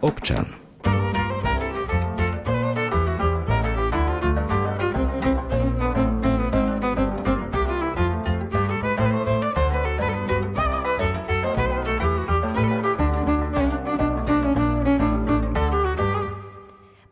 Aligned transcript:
občan. 0.00 0.69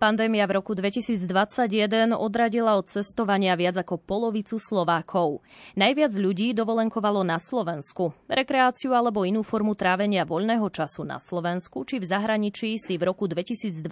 Pandémia 0.09 0.49
v 0.49 0.57
roku 0.57 0.73
2021 0.73 2.17
odradila 2.17 2.81
od 2.81 2.89
cestovania 2.89 3.53
viac 3.61 3.77
ako 3.77 4.01
polovicu 4.01 4.57
Slovákov. 4.57 5.45
Najviac 5.77 6.17
ľudí 6.17 6.57
dovolenkovalo 6.57 7.21
na 7.29 7.37
Slovensku. 7.37 8.17
Rekreáciu 8.25 8.97
alebo 8.97 9.29
inú 9.29 9.45
formu 9.45 9.77
trávenia 9.77 10.25
voľného 10.25 10.65
času 10.73 11.05
na 11.05 11.21
Slovensku 11.21 11.85
či 11.85 12.01
v 12.01 12.09
zahraničí 12.09 12.81
si 12.81 12.97
v 12.97 13.05
roku 13.05 13.29
2021 13.29 13.85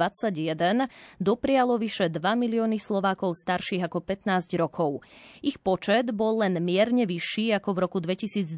doprialo 1.21 1.77
vyše 1.77 2.09
2 2.09 2.17
milióny 2.17 2.81
Slovákov 2.81 3.37
starších 3.37 3.85
ako 3.85 4.01
15 4.01 4.57
rokov. 4.57 5.05
Ich 5.45 5.61
počet 5.61 6.17
bol 6.17 6.41
len 6.41 6.57
mierne 6.65 7.05
vyšší 7.05 7.61
ako 7.61 7.77
v 7.77 7.79
roku 7.85 7.99
2020. 8.01 8.57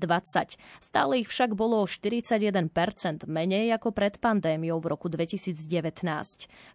Stále 0.79 1.13
ich 1.19 1.27
však 1.27 1.59
bolo 1.59 1.83
o 1.83 1.91
41% 1.91 2.71
menej 3.27 3.75
ako 3.75 3.91
pred 3.91 4.15
pandémiou 4.23 4.79
v 4.79 4.95
roku 4.95 5.11
2019. 5.11 5.67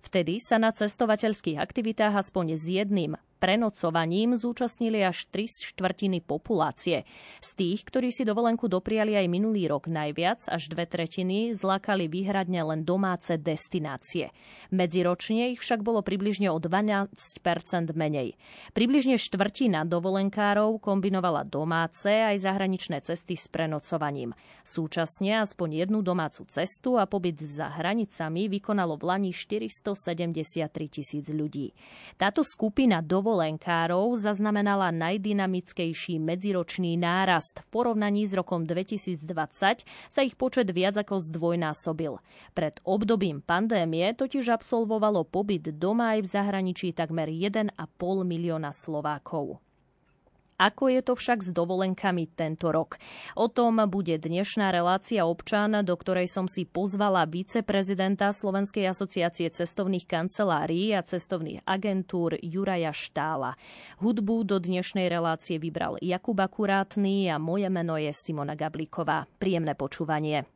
Vtedy 0.04 0.44
sa 0.44 0.60
na 0.60 0.73
cestovateľských 0.74 1.62
aktivitách 1.62 2.18
aspoň 2.18 2.58
s 2.58 2.66
jedným 2.66 3.14
prenocovaním 3.44 4.40
zúčastnili 4.40 5.04
až 5.04 5.28
3 5.28 5.76
štvrtiny 5.76 6.24
populácie. 6.24 7.04
Z 7.44 7.50
tých, 7.60 7.84
ktorí 7.84 8.08
si 8.16 8.24
dovolenku 8.24 8.72
dopriali 8.72 9.20
aj 9.20 9.28
minulý 9.28 9.68
rok 9.68 9.92
najviac, 9.92 10.48
až 10.48 10.72
dve 10.72 10.88
tretiny, 10.88 11.52
zlákali 11.52 12.08
výhradne 12.08 12.64
len 12.64 12.88
domáce 12.88 13.36
destinácie. 13.36 14.32
Medziročne 14.72 15.52
ich 15.52 15.60
však 15.60 15.84
bolo 15.84 16.00
približne 16.00 16.48
o 16.56 16.58
12 16.64 17.12
menej. 18.00 18.40
Približne 18.72 19.20
štvrtina 19.20 19.84
dovolenkárov 19.92 20.80
kombinovala 20.80 21.44
domáce 21.44 22.16
aj 22.16 22.48
zahraničné 22.48 23.04
cesty 23.04 23.36
s 23.36 23.52
prenocovaním. 23.52 24.32
Súčasne 24.64 25.44
aspoň 25.44 25.84
jednu 25.84 26.00
domácu 26.00 26.48
cestu 26.48 26.96
a 26.96 27.04
pobyt 27.04 27.44
za 27.44 27.68
hranicami 27.76 28.48
vykonalo 28.48 28.96
v 28.96 29.04
Lani 29.04 29.32
473 29.36 30.63
tisíc 30.70 31.28
ľudí. 31.34 31.74
Táto 32.16 32.46
skupina 32.46 33.02
dovolenkárov 33.02 34.16
zaznamenala 34.16 34.94
najdynamickejší 34.94 36.22
medziročný 36.22 36.96
nárast. 36.96 37.66
V 37.66 37.68
porovnaní 37.74 38.30
s 38.30 38.38
rokom 38.38 38.64
2020 38.64 39.26
sa 39.84 40.22
ich 40.22 40.38
počet 40.38 40.70
viac 40.70 40.96
ako 41.00 41.20
zdvojnásobil. 41.20 42.22
Pred 42.54 42.86
obdobím 42.86 43.42
pandémie 43.42 44.14
totiž 44.14 44.54
absolvovalo 44.54 45.26
pobyt 45.26 45.74
doma 45.74 46.16
aj 46.16 46.20
v 46.24 46.32
zahraničí 46.32 46.88
takmer 46.94 47.28
1,5 47.28 47.74
milióna 48.22 48.70
Slovákov. 48.70 49.73
Ako 50.64 50.88
je 50.88 51.04
to 51.04 51.20
však 51.20 51.44
s 51.44 51.52
dovolenkami 51.52 52.32
tento 52.40 52.72
rok? 52.72 52.96
O 53.36 53.52
tom 53.52 53.84
bude 53.92 54.16
dnešná 54.16 54.72
relácia 54.72 55.28
občan, 55.28 55.76
do 55.84 55.92
ktorej 56.00 56.32
som 56.32 56.48
si 56.48 56.64
pozvala 56.64 57.28
viceprezidenta 57.28 58.32
Slovenskej 58.32 58.88
asociácie 58.88 59.52
cestovných 59.52 60.08
kancelárií 60.08 60.96
a 60.96 61.04
cestovných 61.04 61.68
agentúr 61.68 62.40
Juraja 62.40 62.96
Štála. 62.96 63.60
Hudbu 64.00 64.48
do 64.48 64.64
dnešnej 64.64 65.12
relácie 65.12 65.60
vybral 65.60 66.00
Jakub 66.00 66.40
Akurátny 66.40 67.28
a 67.28 67.36
moje 67.36 67.68
meno 67.68 68.00
je 68.00 68.16
Simona 68.16 68.56
Gablíková. 68.56 69.28
Príjemné 69.36 69.76
počúvanie. 69.76 70.48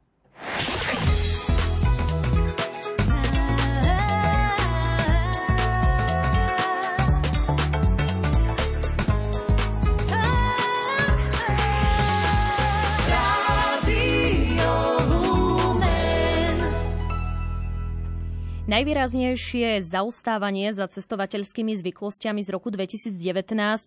Najvýraznejšie 18.68 19.80
zaustávanie 19.80 20.76
za 20.76 20.92
cestovateľskými 20.92 21.72
zvyklostiami 21.80 22.44
z 22.44 22.52
roku 22.52 22.68
2019 22.68 23.16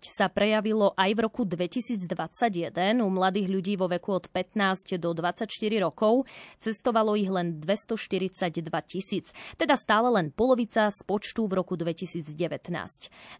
sa 0.09 0.25
prejavilo 0.25 0.97
aj 0.97 1.09
v 1.13 1.19
roku 1.21 1.45
2021. 1.45 2.73
U 2.97 3.09
mladých 3.13 3.45
ľudí 3.45 3.77
vo 3.77 3.85
veku 3.85 4.17
od 4.17 4.25
15 4.33 4.97
do 4.97 5.13
24 5.13 5.45
rokov 5.85 6.25
cestovalo 6.57 7.13
ich 7.13 7.29
len 7.29 7.61
242 7.61 8.49
tisíc, 8.89 9.37
teda 9.53 9.77
stále 9.77 10.09
len 10.09 10.33
polovica 10.33 10.89
z 10.89 11.05
počtu 11.05 11.45
v 11.45 11.61
roku 11.61 11.77
2019. 11.77 12.33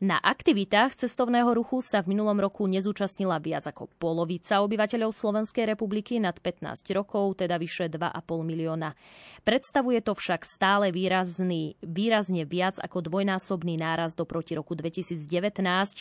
Na 0.05 0.21
aktivitách 0.21 0.93
cestovného 0.93 1.57
ruchu 1.57 1.81
sa 1.81 2.05
v 2.05 2.13
minulom 2.13 2.37
roku 2.37 2.69
nezúčastnila 2.69 3.41
viac 3.41 3.65
ako 3.65 3.89
polovica 3.97 4.61
obyvateľov 4.61 5.09
Slovenskej 5.09 5.73
republiky 5.73 6.21
nad 6.21 6.37
15 6.37 6.85
rokov, 6.93 7.41
teda 7.41 7.57
vyše 7.57 7.89
2,5 7.89 8.13
milióna. 8.45 8.93
Predstavuje 9.41 10.05
to 10.05 10.13
však 10.13 10.45
stále 10.45 10.93
výraz 10.93 11.30
výrazný, 11.31 11.79
výrazne 11.79 12.43
viac 12.43 12.75
ako 12.83 13.07
dvojnásobný 13.07 13.79
náraz 13.79 14.19
proti 14.19 14.59
roku 14.59 14.75
2019, 14.75 15.23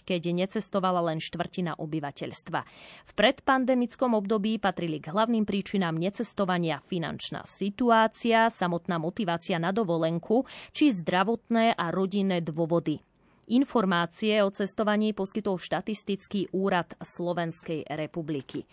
keď 0.03 0.23
necestovala 0.35 1.07
len 1.07 1.23
štvrtina 1.23 1.79
obyvateľstva. 1.79 2.61
V 3.07 3.13
predpandemickom 3.15 4.19
období 4.19 4.59
patrili 4.59 4.99
k 4.99 5.15
hlavným 5.15 5.47
príčinám 5.47 5.95
necestovania 5.95 6.83
finančná 6.83 7.47
situácia, 7.47 8.51
samotná 8.51 8.99
motivácia 8.99 9.63
na 9.63 9.71
dovolenku 9.71 10.43
či 10.75 10.91
zdravotné 10.91 11.79
a 11.79 11.95
rodinné 11.95 12.43
dôvody. 12.43 13.10
Informácie 13.49 14.45
o 14.45 14.53
cestovaní 14.53 15.17
poskytol 15.17 15.57
štatistický 15.57 16.53
úrad 16.53 16.93
Slovenskej 17.01 17.89
republiky. 17.89 18.69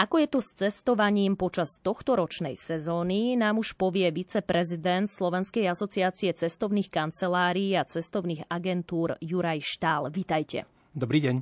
Ako 0.00 0.22
je 0.22 0.28
to 0.32 0.40
s 0.40 0.56
cestovaním 0.56 1.36
počas 1.36 1.76
tohto 1.84 2.16
ročnej 2.16 2.56
sezóny, 2.56 3.36
nám 3.36 3.60
už 3.60 3.76
povie 3.76 4.08
viceprezident 4.08 5.12
Slovenskej 5.12 5.68
asociácie 5.68 6.32
cestovných 6.32 6.88
kancelárií 6.88 7.76
a 7.76 7.84
cestovných 7.84 8.48
agentúr 8.48 9.20
Juraj 9.20 9.60
Štál. 9.62 10.08
Vítajte. 10.08 10.64
Dobrý 10.96 11.20
deň. 11.20 11.36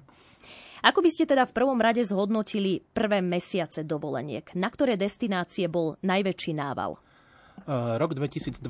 Ako 0.85 1.01
by 1.01 1.09
ste 1.09 1.25
teda 1.25 1.49
v 1.49 1.56
prvom 1.56 1.81
rade 1.81 2.05
zhodnotili 2.05 2.85
prvé 2.93 3.25
mesiace 3.25 3.89
dovoleniek? 3.89 4.53
Na 4.53 4.69
ktoré 4.69 5.01
destinácie 5.01 5.65
bol 5.65 5.97
najväčší 6.05 6.53
nával? 6.53 7.01
Eh, 7.64 7.97
rok 7.97 8.12
2022 8.12 8.60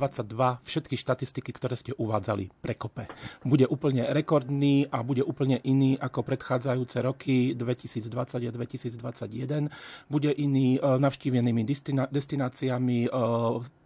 všetky 0.62 0.94
štatistiky, 0.94 1.50
ktoré 1.50 1.74
ste 1.74 1.90
uvádzali, 1.98 2.54
prekope. 2.62 3.10
Bude 3.42 3.66
úplne 3.66 4.06
rekordný 4.06 4.86
a 4.86 5.02
bude 5.02 5.26
úplne 5.26 5.58
iný 5.66 5.98
ako 5.98 6.22
predchádzajúce 6.22 7.02
roky 7.02 7.58
2020 7.58 8.46
a 8.46 8.52
2021. 8.54 9.66
Bude 10.06 10.30
iný 10.30 10.78
eh, 10.78 10.86
navštívenými 10.86 11.66
destináciami, 12.06 12.98
eh, 13.06 13.10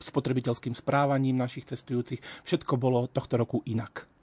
spotrebiteľským 0.04 0.76
správaním 0.76 1.40
našich 1.40 1.64
cestujúcich. 1.64 2.20
Všetko 2.44 2.76
bolo 2.76 3.08
tohto 3.08 3.40
roku 3.40 3.64
inak. 3.64 4.17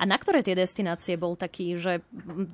A 0.00 0.08
na 0.08 0.16
ktoré 0.16 0.40
tie 0.40 0.56
destinácie 0.56 1.18
bol 1.20 1.36
taký, 1.36 1.76
že 1.76 2.00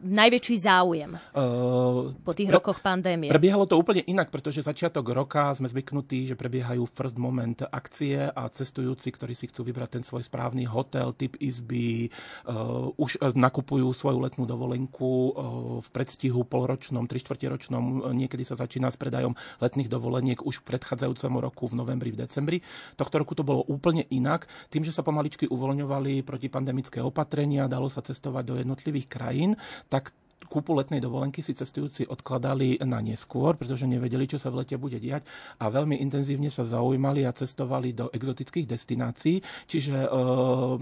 najväčší 0.03 0.57
záujem 0.59 1.15
uh, 1.15 2.11
po 2.23 2.33
tých 2.35 2.51
pre, 2.51 2.57
rokoch 2.59 2.79
pandémie? 2.83 3.31
Prebiehalo 3.31 3.69
to 3.69 3.79
úplne 3.79 4.03
inak, 4.07 4.33
pretože 4.33 4.65
začiatok 4.65 5.15
roka 5.15 5.55
sme 5.55 5.71
zvyknutí, 5.71 6.27
že 6.27 6.35
prebiehajú 6.35 6.83
first 6.91 7.19
moment 7.21 7.63
akcie 7.71 8.29
a 8.29 8.43
cestujúci, 8.51 9.15
ktorí 9.15 9.35
si 9.39 9.47
chcú 9.47 9.63
vybrať 9.69 10.01
ten 10.01 10.05
svoj 10.05 10.27
správny 10.27 10.67
hotel, 10.67 11.15
typ 11.15 11.39
izby, 11.39 12.11
uh, 12.49 12.91
už 12.99 13.23
nakupujú 13.35 13.93
svoju 13.95 14.19
letnú 14.19 14.45
dovolenku 14.45 15.09
uh, 15.09 15.33
v 15.79 15.89
predstihu 15.95 16.43
polročnom, 16.43 17.07
trištvrtiročnom, 17.07 18.13
niekedy 18.15 18.43
sa 18.43 18.59
začína 18.59 18.91
s 18.91 18.99
predajom 18.99 19.37
letných 19.63 19.89
dovoleniek 19.89 20.43
už 20.43 20.63
v 20.63 20.75
predchádzajúcom 20.75 21.33
roku 21.39 21.65
v 21.71 21.79
novembri, 21.79 22.11
v 22.13 22.25
decembri. 22.27 22.59
Tohto 22.99 23.23
roku 23.23 23.33
to 23.39 23.47
bolo 23.47 23.63
úplne 23.69 24.05
inak, 24.11 24.51
tým, 24.69 24.83
že 24.83 24.93
sa 24.93 25.07
pomaličky 25.07 25.47
uvoľňovali 25.49 26.27
protipandemické 26.27 27.01
opatrenia, 27.01 27.28
opatrenia, 27.29 27.69
dalo 27.69 27.93
sa 27.93 28.01
cestovať 28.01 28.45
do 28.49 28.55
jednotlivých 28.57 29.13
krajín, 29.13 29.53
tak 29.93 30.17
kúpu 30.49 30.73
letnej 30.73 31.05
dovolenky 31.05 31.45
si 31.45 31.53
cestujúci 31.53 32.09
odkladali 32.09 32.81
na 32.89 33.05
neskôr, 33.05 33.53
pretože 33.61 33.85
nevedeli, 33.85 34.25
čo 34.25 34.41
sa 34.41 34.49
v 34.49 34.65
lete 34.65 34.81
bude 34.81 34.97
diať 34.97 35.29
a 35.61 35.69
veľmi 35.69 36.01
intenzívne 36.01 36.49
sa 36.49 36.65
zaujímali 36.65 37.29
a 37.29 37.37
cestovali 37.37 37.93
do 37.93 38.09
exotických 38.09 38.65
destinácií, 38.65 39.45
čiže 39.69 40.09
e, 40.09 40.09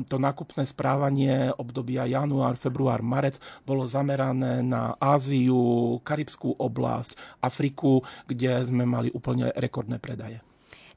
to 0.07 0.17
nákupné 0.23 0.63
správanie 0.71 1.51
obdobia 1.59 2.07
január, 2.07 2.55
február, 2.55 3.03
marec 3.03 3.43
bolo 3.67 3.91
zamerané 3.91 4.63
na 4.63 4.95
Áziu, 5.03 5.99
Karibskú 6.07 6.55
oblasť, 6.55 7.43
Afriku, 7.43 8.07
kde 8.31 8.63
sme 8.63 8.87
mali 8.87 9.11
úplne 9.11 9.51
rekordné 9.51 9.99
predaje. 9.99 10.47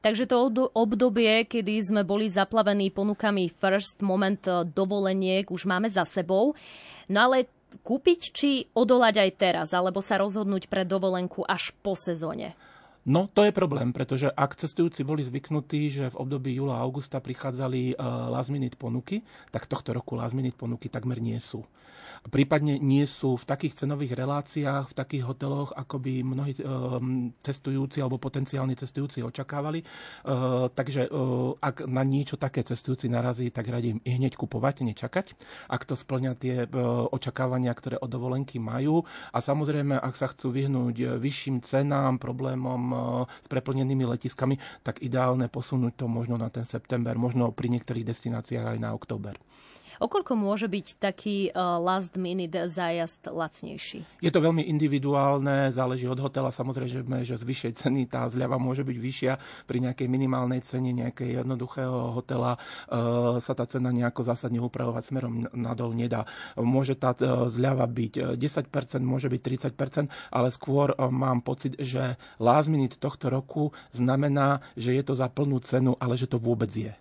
Takže 0.00 0.24
to 0.24 0.48
obdobie, 0.72 1.44
kedy 1.44 1.76
sme 1.84 2.02
boli 2.08 2.32
zaplavení 2.32 2.88
ponukami 2.88 3.52
first 3.52 4.00
moment 4.00 4.40
eh, 4.48 4.64
dovoleniek, 4.64 5.44
už 5.52 5.68
máme 5.68 5.92
za 5.92 6.08
sebou. 6.08 6.56
No 7.12 7.18
ale 7.28 7.52
kúpiť 7.84 8.20
či 8.32 8.50
odolať 8.72 9.20
aj 9.20 9.30
teraz, 9.36 9.68
alebo 9.76 10.00
sa 10.00 10.16
rozhodnúť 10.16 10.66
pre 10.72 10.88
dovolenku 10.88 11.44
až 11.44 11.76
po 11.84 11.92
sezóne? 11.92 12.56
No, 13.08 13.32
to 13.32 13.48
je 13.48 13.52
problém, 13.52 13.96
pretože 13.96 14.28
ak 14.28 14.60
cestujúci 14.60 15.08
boli 15.08 15.24
zvyknutí, 15.24 15.88
že 15.88 16.12
v 16.12 16.20
období 16.20 16.52
júla 16.52 16.80
a 16.80 16.84
augusta 16.84 17.16
prichádzali 17.16 17.96
uh, 17.96 18.28
last 18.28 18.52
minute 18.52 18.76
ponuky, 18.76 19.24
tak 19.48 19.64
tohto 19.64 19.96
roku 19.96 20.20
last 20.20 20.36
minute 20.36 20.52
ponuky 20.52 20.92
takmer 20.92 21.16
nie 21.16 21.40
sú. 21.40 21.64
Prípadne 22.20 22.76
nie 22.76 23.08
sú 23.08 23.40
v 23.40 23.48
takých 23.48 23.84
cenových 23.84 24.12
reláciách, 24.12 24.92
v 24.92 24.98
takých 24.98 25.24
hoteloch, 25.24 25.72
ako 25.72 25.96
by 25.96 26.12
mnohí 26.20 26.52
um, 26.60 27.32
cestujúci 27.40 28.04
alebo 28.04 28.20
potenciálni 28.20 28.76
cestujúci 28.76 29.24
očakávali. 29.24 29.80
Uh, 30.26 30.68
takže 30.68 31.08
ak 31.60 31.88
na 31.88 32.04
niečo 32.04 32.36
také 32.36 32.60
cestujúci 32.60 33.08
narazí, 33.08 33.48
tak 33.48 33.72
radím 33.72 34.04
i 34.04 34.20
hneď 34.20 34.36
kupovať, 34.36 34.84
nečakať. 34.84 35.32
Ak 35.72 35.88
to 35.88 35.96
splňa 35.96 36.32
tie 36.36 36.68
očakávania, 37.08 37.72
ktoré 37.72 37.96
od 37.96 38.10
dovolenky 38.12 38.60
majú. 38.60 39.08
A 39.32 39.40
samozrejme, 39.40 39.96
ak 39.96 40.14
sa 40.18 40.28
chcú 40.28 40.52
vyhnúť 40.52 41.16
vyšším 41.16 41.64
cenám, 41.64 42.20
problémom 42.20 42.89
s 43.26 43.46
preplnenými 43.46 44.08
letiskami, 44.16 44.58
tak 44.82 45.04
ideálne 45.04 45.46
posunúť 45.46 46.00
to 46.00 46.06
možno 46.10 46.40
na 46.40 46.48
ten 46.48 46.66
september, 46.66 47.14
možno 47.14 47.54
pri 47.54 47.70
niektorých 47.70 48.08
destináciách 48.08 48.76
aj 48.76 48.78
na 48.80 48.90
október. 48.96 49.38
Okoľko 50.00 50.32
môže 50.32 50.64
byť 50.64 50.86
taký 50.96 51.52
uh, 51.52 51.76
last 51.76 52.16
minute 52.16 52.56
zájazd 52.56 53.28
lacnejší? 53.28 54.00
Je 54.24 54.32
to 54.32 54.40
veľmi 54.40 54.64
individuálne, 54.64 55.68
záleží 55.76 56.08
od 56.08 56.16
hotela. 56.16 56.48
Samozrejme, 56.48 57.20
že 57.20 57.36
z 57.36 57.44
vyššej 57.44 57.72
ceny 57.84 58.08
tá 58.08 58.24
zľava 58.32 58.56
môže 58.56 58.80
byť 58.80 58.96
vyššia. 58.96 59.32
Pri 59.68 59.84
nejakej 59.84 60.08
minimálnej 60.08 60.64
cene 60.64 60.96
nejakej 60.96 61.44
jednoduchého 61.44 62.16
hotela 62.16 62.56
uh, 62.56 63.36
sa 63.44 63.52
tá 63.52 63.68
cena 63.68 63.92
nejako 63.92 64.24
zásadne 64.24 64.56
upravovať 64.64 65.12
smerom 65.12 65.44
nadol 65.52 65.92
nedá. 65.92 66.24
Môže 66.56 66.96
tá 66.96 67.12
uh, 67.12 67.52
zľava 67.52 67.84
byť 67.84 68.40
10%, 68.40 69.04
môže 69.04 69.28
byť 69.28 69.68
30%, 69.76 70.08
ale 70.32 70.48
skôr 70.48 70.96
mám 71.12 71.44
pocit, 71.44 71.76
že 71.76 72.16
last 72.40 72.72
minute 72.72 72.96
tohto 72.96 73.28
roku 73.28 73.76
znamená, 73.92 74.64
že 74.80 74.96
je 74.96 75.04
to 75.04 75.12
za 75.12 75.28
plnú 75.28 75.60
cenu, 75.60 75.92
ale 76.00 76.16
že 76.16 76.24
to 76.24 76.40
vôbec 76.40 76.72
je. 76.72 76.96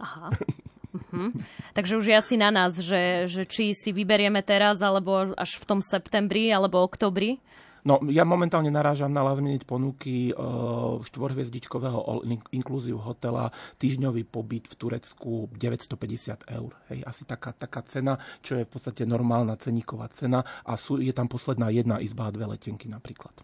Aha. 0.00 0.32
Uh-huh. 0.96 1.30
Takže 1.76 2.00
už 2.00 2.06
je 2.08 2.16
asi 2.16 2.34
na 2.40 2.48
nás, 2.48 2.80
že, 2.80 3.28
že 3.28 3.44
či 3.44 3.76
si 3.76 3.92
vyberieme 3.92 4.40
teraz, 4.40 4.80
alebo 4.80 5.36
až 5.36 5.60
v 5.60 5.64
tom 5.64 5.80
septembri, 5.84 6.48
alebo 6.50 6.80
oktobri. 6.80 7.38
No, 7.86 8.02
ja 8.10 8.26
momentálne 8.26 8.66
narážam 8.66 9.14
na 9.14 9.22
last 9.22 9.38
minute 9.38 9.62
ponuky 9.62 10.34
uh, 10.34 10.98
štvorhviezdičkového 11.06 12.26
inkluzív 12.50 12.98
hotela, 12.98 13.54
týždňový 13.78 14.26
pobyt 14.26 14.66
v 14.66 14.74
Turecku 14.74 15.46
950 15.54 16.50
eur. 16.50 16.74
Hej, 16.90 17.06
asi 17.06 17.22
taká, 17.22 17.54
taká 17.54 17.86
cena, 17.86 18.18
čo 18.42 18.58
je 18.58 18.66
v 18.66 18.70
podstate 18.74 19.06
normálna 19.06 19.54
ceníková 19.54 20.10
cena 20.10 20.42
a 20.66 20.74
sú, 20.74 20.98
je 20.98 21.14
tam 21.14 21.30
posledná 21.30 21.70
jedna 21.70 22.02
izba 22.02 22.26
a 22.26 22.34
dve 22.34 22.58
letenky 22.58 22.90
napríklad. 22.90 23.38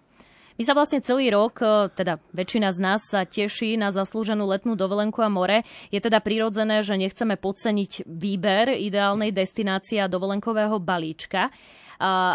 My 0.61 0.63
sa 0.69 0.77
vlastne 0.77 1.01
celý 1.01 1.33
rok, 1.33 1.61
e, 1.65 1.89
teda 1.93 2.21
väčšina 2.37 2.69
z 2.73 2.79
nás 2.79 3.01
sa 3.09 3.25
teší 3.25 3.81
na 3.81 3.89
zaslúženú 3.89 4.45
letnú 4.45 4.77
dovolenku 4.77 5.25
a 5.25 5.33
more. 5.33 5.65
Je 5.89 6.01
teda 6.01 6.21
prirodzené, 6.21 6.85
že 6.85 7.01
nechceme 7.01 7.41
podceniť 7.41 8.05
výber 8.05 8.77
ideálnej 8.77 9.33
destinácie 9.33 10.01
a 10.01 10.11
dovolenkového 10.11 10.77
balíčka. 10.77 11.49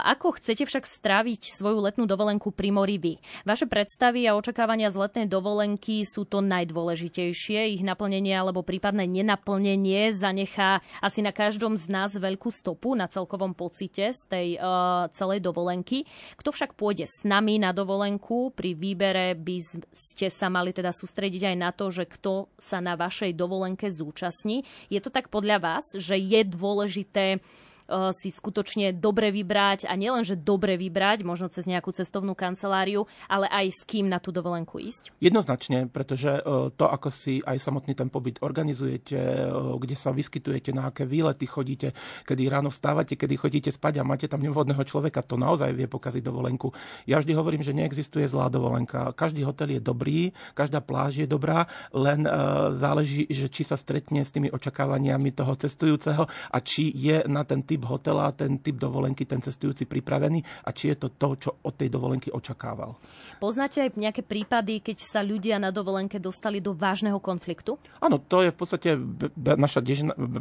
Ako 0.08 0.40
chcete 0.40 0.64
však 0.64 0.88
stráviť 0.88 1.52
svoju 1.52 1.84
letnú 1.84 2.08
dovolenku 2.08 2.56
pri 2.56 2.72
mori 2.72 2.96
vy? 2.96 3.14
Vaše 3.44 3.68
predstavy 3.68 4.24
a 4.24 4.40
očakávania 4.40 4.88
z 4.88 5.04
letnej 5.04 5.28
dovolenky 5.28 6.08
sú 6.08 6.24
to 6.24 6.40
najdôležitejšie. 6.40 7.76
Ich 7.76 7.84
naplnenie 7.84 8.32
alebo 8.32 8.64
prípadné 8.64 9.04
nenaplnenie 9.12 10.16
zanechá 10.16 10.80
asi 11.04 11.20
na 11.20 11.36
každom 11.36 11.76
z 11.76 11.92
nás 11.92 12.16
veľkú 12.16 12.48
stopu 12.48 12.96
na 12.96 13.12
celkovom 13.12 13.52
pocite 13.52 14.16
z 14.16 14.22
tej 14.32 14.48
uh, 14.56 15.12
celej 15.12 15.44
dovolenky. 15.44 16.08
Kto 16.40 16.56
však 16.56 16.80
pôjde 16.80 17.04
s 17.04 17.28
nami 17.28 17.60
na 17.60 17.76
dovolenku, 17.76 18.56
pri 18.56 18.72
výbere 18.72 19.36
by 19.36 19.58
ste 19.92 20.32
sa 20.32 20.48
mali 20.48 20.72
teda 20.72 20.96
sústrediť 20.96 21.52
aj 21.52 21.56
na 21.60 21.76
to, 21.76 21.92
že 21.92 22.08
kto 22.08 22.48
sa 22.56 22.80
na 22.80 22.96
vašej 22.96 23.36
dovolenke 23.36 23.92
zúčastní. 23.92 24.64
Je 24.88 25.04
to 25.04 25.12
tak 25.12 25.28
podľa 25.28 25.60
vás, 25.60 25.86
že 26.00 26.16
je 26.16 26.48
dôležité 26.48 27.44
si 28.12 28.30
skutočne 28.30 28.92
dobre 28.92 29.32
vybrať 29.32 29.88
a 29.88 29.96
nielen, 29.96 30.28
že 30.28 30.36
dobre 30.36 30.76
vybrať, 30.76 31.24
možno 31.24 31.48
cez 31.48 31.64
nejakú 31.68 31.96
cestovnú 31.96 32.36
kanceláriu, 32.36 33.08
ale 33.32 33.48
aj 33.48 33.66
s 33.72 33.82
kým 33.88 34.12
na 34.12 34.20
tú 34.20 34.36
dovolenku 34.36 34.80
ísť? 34.80 35.16
Jednoznačne, 35.24 35.88
pretože 35.88 36.40
eh, 36.40 36.44
to, 36.76 36.86
ako 36.88 37.10
si 37.10 37.40
aj 37.44 37.58
samotný 37.60 37.96
ten 37.96 38.12
pobyt 38.12 38.44
organizujete, 38.44 39.16
eh, 39.16 39.50
kde 39.52 39.96
sa 39.96 40.12
vyskytujete, 40.12 40.76
na 40.76 40.92
aké 40.92 41.08
výlety 41.08 41.48
chodíte, 41.48 41.96
kedy 42.28 42.52
ráno 42.52 42.70
vstávate, 42.70 43.16
kedy 43.16 43.36
chodíte 43.40 43.72
spať 43.72 44.02
a 44.02 44.08
máte 44.08 44.28
tam 44.28 44.44
nevhodného 44.44 44.84
človeka, 44.84 45.24
to 45.24 45.40
naozaj 45.40 45.72
vie 45.72 45.88
pokaziť 45.88 46.24
dovolenku. 46.24 46.76
Ja 47.08 47.24
vždy 47.24 47.34
hovorím, 47.34 47.64
že 47.64 47.76
neexistuje 47.76 48.28
zlá 48.28 48.52
dovolenka. 48.52 49.16
Každý 49.16 49.48
hotel 49.48 49.80
je 49.80 49.82
dobrý, 49.82 50.36
každá 50.54 50.84
pláž 50.84 51.24
je 51.24 51.28
dobrá, 51.28 51.70
len 51.96 52.28
záleží, 52.78 53.28
že 53.30 53.48
či 53.48 53.64
sa 53.64 53.80
stretne 53.80 54.24
s 54.24 54.34
tými 54.34 54.52
očakávaniami 54.52 55.32
toho 55.32 55.54
cestujúceho 55.56 56.28
a 56.28 56.58
či 56.60 56.92
je 56.92 57.24
na 57.28 57.44
ten 57.48 57.64
typ 57.64 57.77
typ 57.78 57.86
hotela, 57.86 58.34
ten 58.34 58.58
typ 58.58 58.82
dovolenky 58.82 59.30
ten 59.30 59.38
cestujúci 59.38 59.86
pripravený 59.86 60.42
a 60.66 60.74
či 60.74 60.90
je 60.90 60.98
to 60.98 61.14
to, 61.14 61.30
čo 61.38 61.50
od 61.62 61.78
tej 61.78 61.94
dovolenky 61.94 62.34
očakával. 62.34 62.98
Poznáte 63.38 63.86
aj 63.86 63.94
nejaké 63.94 64.26
prípady, 64.26 64.82
keď 64.82 64.98
sa 65.06 65.22
ľudia 65.22 65.62
na 65.62 65.70
dovolenke 65.70 66.18
dostali 66.18 66.58
do 66.58 66.74
vážneho 66.74 67.22
konfliktu? 67.22 67.78
Áno, 68.02 68.18
to 68.18 68.42
je 68.42 68.50
v 68.50 68.58
podstate 68.58 68.90
naša 69.38 69.86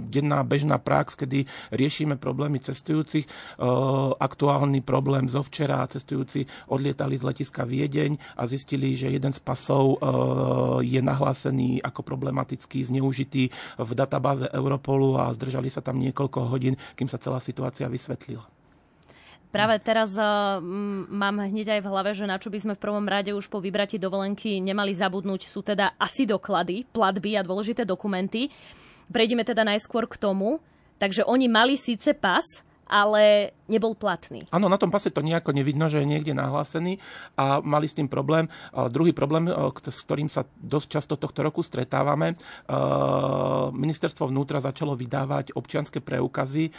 denná 0.08 0.40
bežná 0.40 0.80
prax, 0.80 1.12
kedy 1.12 1.44
riešime 1.76 2.16
problémy 2.16 2.56
cestujúcich. 2.64 3.28
E, 3.28 3.30
aktuálny 4.16 4.80
problém 4.80 5.28
zo 5.28 5.44
včera 5.44 5.84
cestujúci 5.84 6.48
odlietali 6.72 7.20
z 7.20 7.26
letiska 7.28 7.68
Viedeň 7.68 8.16
a 8.40 8.48
zistili, 8.48 8.96
že 8.96 9.12
jeden 9.12 9.36
z 9.36 9.40
pasov 9.44 9.96
e, 9.96 10.08
je 10.88 11.00
nahlásený 11.04 11.84
ako 11.84 12.00
problematický, 12.00 12.80
zneužitý 12.88 13.52
v 13.76 13.90
databáze 13.92 14.48
Europolu 14.56 15.20
a 15.20 15.28
zdržali 15.36 15.68
sa 15.68 15.84
tam 15.84 16.00
niekoľko 16.00 16.48
hodín, 16.48 16.80
kým 16.96 17.12
sa 17.12 17.20
celá 17.20 17.44
situácia 17.44 17.84
vysvetlila. 17.92 18.55
Práve 19.56 19.80
teraz 19.80 20.12
uh, 20.20 20.60
mám 21.08 21.40
hneď 21.48 21.80
aj 21.80 21.80
v 21.80 21.88
hlave, 21.88 22.10
že 22.12 22.28
na 22.28 22.36
čo 22.36 22.52
by 22.52 22.58
sme 22.60 22.74
v 22.76 22.82
prvom 22.84 23.08
rade 23.08 23.32
už 23.32 23.48
po 23.48 23.56
vybratí 23.56 23.96
dovolenky 23.96 24.60
nemali 24.60 24.92
zabudnúť, 24.92 25.48
sú 25.48 25.64
teda 25.64 25.96
asi 25.96 26.28
doklady, 26.28 26.84
platby 26.92 27.40
a 27.40 27.46
dôležité 27.46 27.88
dokumenty. 27.88 28.52
Prejdeme 29.08 29.48
teda 29.48 29.64
najskôr 29.64 30.04
k 30.04 30.20
tomu. 30.20 30.60
Takže 31.00 31.24
oni 31.24 31.48
mali 31.48 31.76
síce 31.80 32.12
pas, 32.12 32.44
ale 32.86 33.50
nebol 33.66 33.98
platný. 33.98 34.46
Áno, 34.54 34.70
na 34.70 34.78
tom 34.78 34.94
pase 34.94 35.10
to 35.10 35.26
nejako 35.26 35.50
nevidno, 35.50 35.90
že 35.90 35.98
je 35.98 36.06
niekde 36.06 36.30
nahlásený 36.38 37.02
a 37.34 37.58
mali 37.58 37.90
s 37.90 37.98
tým 37.98 38.06
problém. 38.06 38.46
A 38.70 38.86
druhý 38.86 39.10
problém, 39.10 39.50
s 39.82 40.00
ktorým 40.06 40.30
sa 40.30 40.46
dosť 40.54 40.86
často 40.86 41.18
tohto 41.18 41.42
roku 41.42 41.66
stretávame, 41.66 42.38
ministerstvo 43.74 44.30
vnútra 44.30 44.62
začalo 44.62 44.94
vydávať 44.94 45.58
občianske 45.58 45.98
preukazy 45.98 46.70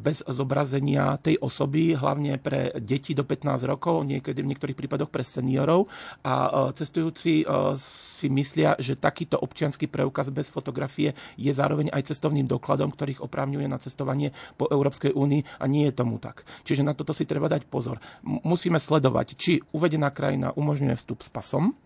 bez 0.00 0.24
zobrazenia 0.24 1.20
tej 1.20 1.36
osoby, 1.36 1.92
hlavne 1.92 2.40
pre 2.40 2.72
deti 2.80 3.12
do 3.12 3.28
15 3.28 3.68
rokov, 3.68 4.00
niekedy 4.08 4.40
v 4.40 4.56
niektorých 4.56 4.78
prípadoch 4.78 5.12
pre 5.12 5.28
seniorov 5.28 5.92
a 6.24 6.72
cestujúci 6.72 7.44
si 7.76 8.26
myslia, 8.32 8.72
že 8.80 8.96
takýto 8.96 9.36
občianský 9.36 9.84
preukaz 9.84 10.32
bez 10.32 10.48
fotografie 10.48 11.12
je 11.36 11.52
zároveň 11.52 11.92
aj 11.92 12.08
cestovným 12.08 12.48
dokladom, 12.48 12.88
ktorých 12.88 13.20
oprávňuje 13.20 13.68
na 13.68 13.76
cestovanie 13.76 14.32
po 14.56 14.64
Európskej 14.72 15.12
únii 15.12 15.41
a 15.44 15.64
nie 15.68 15.88
je 15.90 15.94
tomu 15.94 16.16
tak. 16.18 16.42
Čiže 16.64 16.86
na 16.86 16.96
toto 16.96 17.12
si 17.12 17.28
treba 17.28 17.50
dať 17.50 17.66
pozor. 17.68 17.98
Musíme 18.24 18.80
sledovať, 18.80 19.34
či 19.38 19.60
uvedená 19.74 20.10
krajina 20.14 20.54
umožňuje 20.54 20.94
vstup 20.98 21.22
s 21.22 21.28
pasom, 21.28 21.76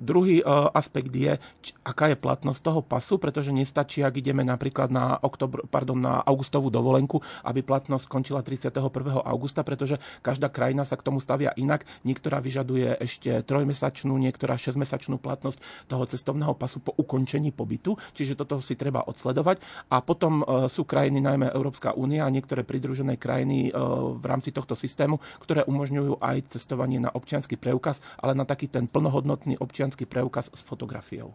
Druhý 0.00 0.40
uh, 0.40 0.72
aspekt 0.72 1.12
je, 1.12 1.36
aká 1.84 2.08
je 2.08 2.16
platnosť 2.16 2.60
toho 2.64 2.80
pasu, 2.80 3.20
pretože 3.20 3.52
nestačí, 3.52 4.00
ak 4.00 4.16
ideme 4.16 4.40
napríklad 4.40 4.88
na, 4.88 5.20
oktobr, 5.20 5.68
pardon, 5.68 6.00
na 6.00 6.24
augustovú 6.24 6.72
dovolenku, 6.72 7.20
aby 7.44 7.60
platnosť 7.60 8.08
skončila 8.08 8.40
31. 8.40 8.80
augusta, 9.22 9.60
pretože 9.60 10.00
každá 10.24 10.48
krajina 10.48 10.88
sa 10.88 10.96
k 10.96 11.04
tomu 11.04 11.20
stavia 11.20 11.52
inak. 11.60 11.84
Niektorá 12.02 12.40
vyžaduje 12.40 12.96
ešte 12.96 13.44
trojmesačnú, 13.44 14.16
niektorá 14.16 14.56
šesťmesačnú 14.56 15.20
platnosť 15.20 15.60
toho 15.86 16.04
cestovného 16.08 16.56
pasu 16.56 16.80
po 16.80 16.96
ukončení 16.96 17.52
pobytu, 17.52 18.00
čiže 18.16 18.40
toto 18.40 18.58
si 18.64 18.74
treba 18.74 19.04
odsledovať. 19.04 19.60
A 19.92 20.00
potom 20.00 20.40
uh, 20.40 20.66
sú 20.72 20.88
krajiny, 20.88 21.20
najmä 21.20 21.52
Európska 21.52 21.92
únia 21.92 22.24
a 22.24 22.32
niektoré 22.32 22.64
pridružené 22.64 23.20
krajiny 23.20 23.68
uh, 23.68 24.16
v 24.16 24.24
rámci 24.24 24.50
tohto 24.50 24.72
systému, 24.72 25.20
ktoré 25.44 25.68
umožňujú 25.68 26.24
aj 26.24 26.56
cestovanie 26.56 26.96
na 26.96 27.12
občiansky 27.12 27.60
preukaz, 27.60 28.00
ale 28.16 28.32
na 28.32 28.48
taký 28.48 28.70
ten 28.70 28.88
plnohodnotný 28.88 29.60
občiansky 29.60 29.89
občianský 29.90 30.06
preukaz 30.06 30.46
s 30.54 30.62
fotografiou. 30.62 31.34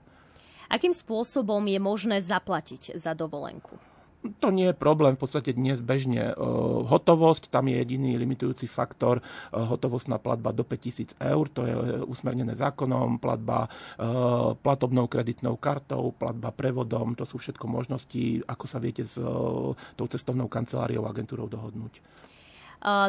Akým 0.72 0.96
spôsobom 0.96 1.62
je 1.68 1.78
možné 1.78 2.24
zaplatiť 2.24 2.96
za 2.96 3.12
dovolenku? 3.12 3.76
To 4.42 4.50
nie 4.50 4.74
je 4.74 4.74
problém, 4.74 5.14
v 5.14 5.22
podstate 5.22 5.54
dnes 5.54 5.78
bežne 5.78 6.34
uh, 6.34 6.82
hotovosť, 6.90 7.54
tam 7.54 7.70
je 7.70 7.78
jediný 7.78 8.18
limitujúci 8.18 8.66
faktor, 8.66 9.22
uh, 9.22 9.70
hotovostná 9.70 10.18
platba 10.18 10.50
do 10.50 10.66
5000 10.66 11.14
eur, 11.22 11.46
to 11.54 11.62
je 11.62 11.74
usmernené 12.10 12.58
zákonom, 12.58 13.22
platba 13.22 13.70
platobnou 14.66 15.06
kreditnou 15.06 15.62
kartou, 15.62 16.10
platba 16.18 16.50
prevodom, 16.50 17.14
to 17.14 17.30
sú 17.30 17.38
všetko 17.38 17.70
možnosti, 17.70 18.42
ako 18.50 18.66
sa 18.66 18.82
viete 18.82 19.06
s 19.06 19.22
tou 19.94 20.08
cestovnou 20.10 20.50
kanceláriou 20.50 21.06
agentúrou 21.06 21.46
dohodnúť. 21.46 22.02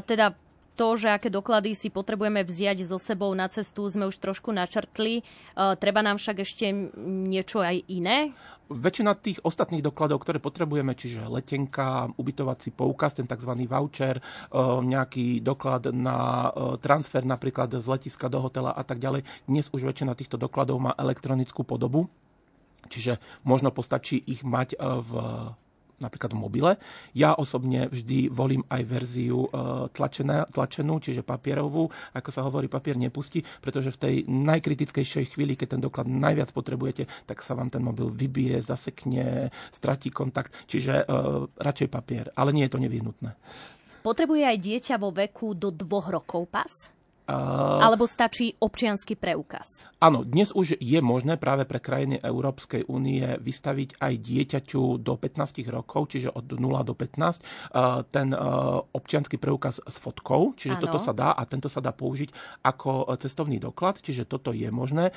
Teda 0.04 0.36
to, 0.76 1.00
že 1.00 1.08
aké 1.08 1.32
doklady 1.32 1.72
si 1.72 1.88
potrebujeme 1.88 2.44
vziať 2.44 2.84
so 2.84 3.00
sebou 3.00 3.32
na 3.32 3.48
cestu, 3.48 3.88
sme 3.88 4.04
už 4.04 4.20
trošku 4.20 4.52
načrtli. 4.52 5.24
Treba 5.56 6.04
nám 6.04 6.20
však 6.20 6.44
ešte 6.44 6.68
niečo 7.00 7.64
aj 7.64 7.88
iné? 7.88 8.36
Väčšina 8.66 9.14
tých 9.16 9.38
ostatných 9.46 9.80
dokladov, 9.80 10.26
ktoré 10.26 10.42
potrebujeme, 10.42 10.90
čiže 10.92 11.30
letenka, 11.30 12.10
ubytovací 12.18 12.74
poukaz, 12.74 13.14
ten 13.14 13.24
tzv. 13.24 13.54
voucher, 13.64 14.18
nejaký 14.82 15.38
doklad 15.38 15.94
na 15.94 16.50
transfer 16.82 17.22
napríklad 17.22 17.72
z 17.78 17.86
letiska 17.86 18.26
do 18.26 18.42
hotela 18.42 18.74
a 18.74 18.82
tak 18.82 18.98
ďalej, 18.98 19.22
dnes 19.46 19.70
už 19.70 19.86
väčšina 19.86 20.18
týchto 20.18 20.34
dokladov 20.36 20.82
má 20.82 20.92
elektronickú 20.98 21.62
podobu. 21.62 22.10
Čiže 22.86 23.18
možno 23.46 23.70
postačí 23.70 24.18
ich 24.18 24.42
mať 24.46 24.78
v 24.78 25.10
napríklad 25.98 26.36
v 26.36 26.38
mobile. 26.38 26.72
Ja 27.16 27.32
osobne 27.36 27.88
vždy 27.88 28.28
volím 28.28 28.62
aj 28.68 28.82
verziu 28.84 29.48
e, 29.48 29.48
tlačená, 29.92 30.48
tlačenú, 30.52 31.00
čiže 31.00 31.24
papierovú. 31.24 31.88
Ako 32.12 32.30
sa 32.32 32.44
hovorí, 32.44 32.68
papier 32.68 33.00
nepustí, 33.00 33.44
pretože 33.60 33.92
v 33.96 34.00
tej 34.00 34.14
najkritickejšej 34.28 35.36
chvíli, 35.36 35.56
keď 35.56 35.76
ten 35.76 35.82
doklad 35.82 36.08
najviac 36.08 36.52
potrebujete, 36.52 37.08
tak 37.24 37.40
sa 37.40 37.56
vám 37.56 37.72
ten 37.72 37.80
mobil 37.80 38.12
vybije, 38.12 38.60
zasekne, 38.60 39.48
stratí 39.72 40.12
kontakt. 40.12 40.52
Čiže 40.68 41.04
uh, 41.04 41.48
radšej 41.56 41.88
papier, 41.88 42.28
ale 42.36 42.52
nie 42.52 42.64
je 42.68 42.72
to 42.72 42.82
nevyhnutné. 42.82 43.30
Potrebuje 44.06 44.42
aj 44.46 44.58
dieťa 44.62 44.94
vo 45.02 45.10
veku 45.10 45.56
do 45.58 45.74
dvoch 45.74 46.06
rokov 46.12 46.46
pas? 46.46 46.95
Uh, 47.26 47.82
Alebo 47.82 48.06
stačí 48.06 48.54
občianský 48.62 49.18
preukaz? 49.18 49.82
Áno, 49.98 50.22
dnes 50.22 50.54
už 50.54 50.78
je 50.78 51.00
možné 51.02 51.34
práve 51.34 51.66
pre 51.66 51.82
krajiny 51.82 52.22
Európskej 52.22 52.86
únie 52.86 53.26
vystaviť 53.42 53.98
aj 53.98 54.14
dieťaťu 54.14 55.02
do 55.02 55.18
15 55.18 55.66
rokov, 55.66 56.14
čiže 56.14 56.30
od 56.30 56.46
0 56.46 56.62
do 56.86 56.94
15, 56.94 57.42
uh, 57.74 58.06
ten 58.06 58.30
uh, 58.30 58.78
občianský 58.94 59.42
preukaz 59.42 59.82
s 59.82 59.96
fotkou, 59.98 60.54
čiže 60.54 60.78
ano. 60.78 60.82
toto 60.86 61.02
sa 61.02 61.10
dá 61.10 61.34
a 61.34 61.42
tento 61.50 61.66
sa 61.66 61.82
dá 61.82 61.90
použiť 61.90 62.62
ako 62.62 63.10
cestovný 63.18 63.58
doklad, 63.58 63.98
čiže 63.98 64.28
toto 64.28 64.54
je 64.54 64.68
možné. 64.70 65.10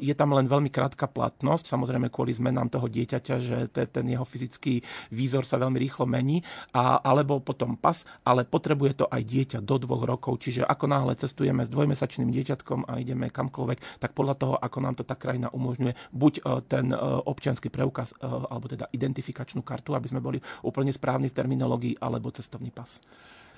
Je 0.00 0.14
tam 0.16 0.32
len 0.32 0.48
veľmi 0.48 0.70
krátka 0.72 1.10
platnosť, 1.10 1.68
samozrejme 1.68 2.08
kvôli 2.08 2.32
zmenám 2.32 2.72
toho 2.72 2.86
dieťaťa, 2.88 3.34
že 3.42 3.58
ten 3.72 4.06
jeho 4.06 4.24
fyzický 4.24 4.80
výzor 5.10 5.44
sa 5.44 5.60
veľmi 5.60 5.76
rýchlo 5.76 6.08
mení, 6.08 6.40
a, 6.72 7.02
alebo 7.02 7.42
potom 7.42 7.76
pas, 7.76 8.06
ale 8.22 8.46
potrebuje 8.46 9.04
to 9.04 9.06
aj 9.10 9.22
dieťa 9.22 9.58
do 9.60 9.76
dvoch 9.82 10.06
rokov, 10.06 10.40
čiže 10.42 10.62
ako 10.64 10.84
náhle 10.86 11.12
cestuje 11.18 11.41
cestujeme 11.42 11.66
s 11.66 11.74
dvojmesačným 11.74 12.30
dieťatkom 12.30 12.86
a 12.86 13.02
ideme 13.02 13.26
kamkoľvek, 13.26 13.98
tak 13.98 14.14
podľa 14.14 14.34
toho, 14.38 14.54
ako 14.62 14.78
nám 14.78 14.94
to 14.94 15.02
tá 15.02 15.18
krajina 15.18 15.50
umožňuje, 15.50 16.14
buď 16.14 16.32
e, 16.38 16.42
ten 16.70 16.94
e, 16.94 16.96
občianský 17.26 17.66
preukaz, 17.66 18.14
e, 18.14 18.22
alebo 18.22 18.70
teda 18.70 18.86
identifikačnú 18.94 19.66
kartu, 19.66 19.98
aby 19.98 20.06
sme 20.06 20.22
boli 20.22 20.38
úplne 20.62 20.94
správni 20.94 21.26
v 21.26 21.34
terminológii, 21.34 21.98
alebo 21.98 22.30
cestovný 22.30 22.70
pas. 22.70 23.02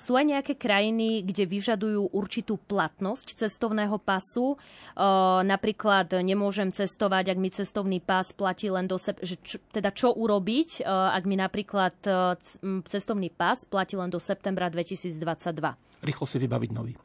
Sú 0.01 0.17
aj 0.17 0.25
nejaké 0.25 0.57
krajiny, 0.57 1.21
kde 1.21 1.45
vyžadujú 1.45 2.09
určitú 2.09 2.57
platnosť 2.57 3.37
cestovného 3.45 4.01
pasu? 4.01 4.57
E, 4.57 5.05
napríklad 5.45 6.09
nemôžem 6.25 6.73
cestovať, 6.73 7.37
ak 7.37 7.37
mi 7.37 7.53
cestovný 7.53 8.01
pás 8.01 8.33
platí 8.33 8.65
len 8.73 8.89
do 8.89 8.97
sep- 8.97 9.21
že 9.21 9.37
č- 9.45 9.61
teda 9.69 9.93
čo 9.93 10.09
urobiť, 10.09 10.81
e, 10.81 10.89
ak 10.89 11.23
mi 11.29 11.37
napríklad 11.37 11.93
cestovný 12.89 13.29
pás 13.29 13.61
platí 13.61 13.93
len 13.93 14.09
do 14.09 14.17
septembra 14.17 14.73
2022? 14.73 15.21
Rýchlo 16.01 16.25
si 16.25 16.41
vybaviť 16.41 16.71
nový. 16.73 16.97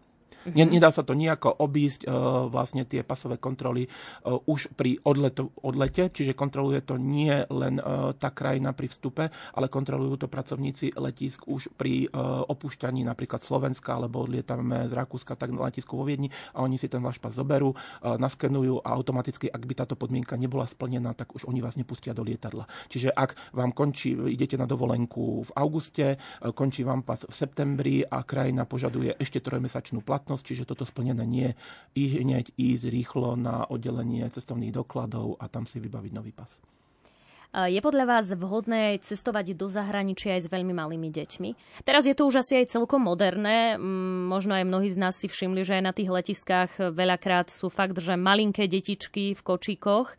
Mm-hmm. 0.49 0.73
Nedá 0.73 0.88
sa 0.88 1.04
to 1.04 1.12
nejako 1.12 1.52
obísť 1.52 2.09
uh, 2.09 2.49
vlastne 2.49 2.88
tie 2.88 3.04
pasové 3.04 3.37
kontroly 3.37 3.85
uh, 3.87 4.40
už 4.49 4.73
pri 4.73 4.97
odletu, 5.04 5.52
odlete, 5.61 6.09
čiže 6.09 6.32
kontroluje 6.32 6.80
to 6.80 6.97
nie 6.97 7.44
len 7.52 7.76
uh, 7.80 8.16
tá 8.16 8.32
krajina 8.32 8.73
pri 8.73 8.88
vstupe, 8.88 9.28
ale 9.28 9.66
kontrolujú 9.68 10.25
to 10.25 10.28
pracovníci 10.30 10.97
letisk 10.97 11.44
už 11.50 11.73
pri 11.76 12.09
opúšťaní 12.50 13.02
napríklad 13.04 13.42
Slovenska, 13.42 13.97
alebo 13.97 14.25
odlietame 14.25 14.87
z 14.87 14.92
Rakúska 14.94 15.35
tak 15.37 15.52
na 15.52 15.66
letisku 15.66 15.99
vo 15.99 16.06
Viedni 16.06 16.32
a 16.54 16.62
oni 16.62 16.80
si 16.80 16.87
ten 16.87 17.02
váš 17.02 17.20
pas 17.20 17.35
zoberú, 17.35 17.75
naskenujú 18.00 18.80
a 18.85 18.94
automaticky, 18.94 19.50
ak 19.50 19.62
by 19.66 19.75
táto 19.76 19.94
podmienka 19.99 20.38
nebola 20.38 20.64
splnená, 20.64 21.12
tak 21.12 21.35
už 21.35 21.44
oni 21.50 21.61
vás 21.61 21.75
nepustia 21.75 22.14
do 22.14 22.23
lietadla. 22.23 22.64
Čiže 22.88 23.11
ak 23.12 23.37
vám 23.52 23.75
končí, 23.75 24.14
idete 24.14 24.54
na 24.56 24.64
dovolenku 24.64 25.44
v 25.47 25.50
auguste, 25.56 26.16
končí 26.54 26.87
vám 26.87 27.02
pas 27.02 27.26
v 27.26 27.35
septembri 27.35 28.06
a 28.06 28.23
krajina 28.23 28.64
požaduje 28.64 29.14
ešte 29.18 29.42
trojmesačnú 29.42 30.00
platnosť, 30.00 30.29
platnosť, 30.30 30.46
čiže 30.46 30.68
toto 30.70 30.87
splnené 30.87 31.26
nie. 31.26 31.58
I 31.99 32.22
hneď 32.22 32.54
ísť 32.54 32.87
rýchlo 32.87 33.34
na 33.34 33.66
oddelenie 33.66 34.22
cestovných 34.30 34.70
dokladov 34.70 35.34
a 35.42 35.50
tam 35.50 35.66
si 35.66 35.82
vybaviť 35.82 36.12
nový 36.14 36.30
pas. 36.30 36.54
Je 37.50 37.82
podľa 37.82 38.06
vás 38.06 38.30
vhodné 38.30 39.02
cestovať 39.02 39.58
do 39.58 39.66
zahraničia 39.66 40.38
aj 40.38 40.46
s 40.46 40.52
veľmi 40.54 40.70
malými 40.70 41.10
deťmi? 41.10 41.82
Teraz 41.82 42.06
je 42.06 42.14
to 42.14 42.30
už 42.30 42.46
asi 42.46 42.62
aj 42.62 42.78
celkom 42.78 43.02
moderné. 43.02 43.75
Možno 44.30 44.54
aj 44.54 44.70
mnohí 44.70 44.87
z 44.87 45.02
nás 45.02 45.18
si 45.18 45.26
všimli, 45.26 45.66
že 45.66 45.82
aj 45.82 45.82
na 45.82 45.90
tých 45.90 46.14
letiskách 46.14 46.94
veľakrát 46.94 47.50
sú 47.50 47.66
fakt, 47.66 47.99
že 47.99 48.14
malinké 48.14 48.70
detičky 48.70 49.34
v 49.34 49.42
kočíkoch 49.42 50.14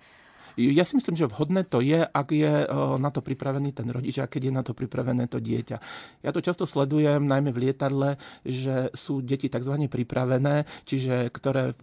ja 0.57 0.83
si 0.83 0.97
myslím, 0.97 1.15
že 1.15 1.29
vhodné 1.29 1.63
to 1.67 1.79
je, 1.79 2.01
ak 2.01 2.27
je 2.31 2.53
eh, 2.65 2.95
na 2.99 3.09
to 3.13 3.23
pripravený 3.23 3.71
ten 3.71 3.87
rodič 3.87 4.19
a 4.19 4.27
keď 4.27 4.41
je 4.49 4.53
na 4.53 4.63
to 4.63 4.73
pripravené 4.73 5.27
to 5.27 5.39
dieťa. 5.39 5.77
Ja 6.25 6.31
to 6.33 6.43
často 6.43 6.67
sledujem, 6.67 7.27
najmä 7.27 7.53
v 7.53 7.69
lietadle, 7.69 8.19
že 8.43 8.89
sú 8.97 9.21
deti 9.21 9.47
tzv. 9.47 9.87
pripravené, 9.87 10.65
čiže 10.87 11.29
ktoré 11.31 11.77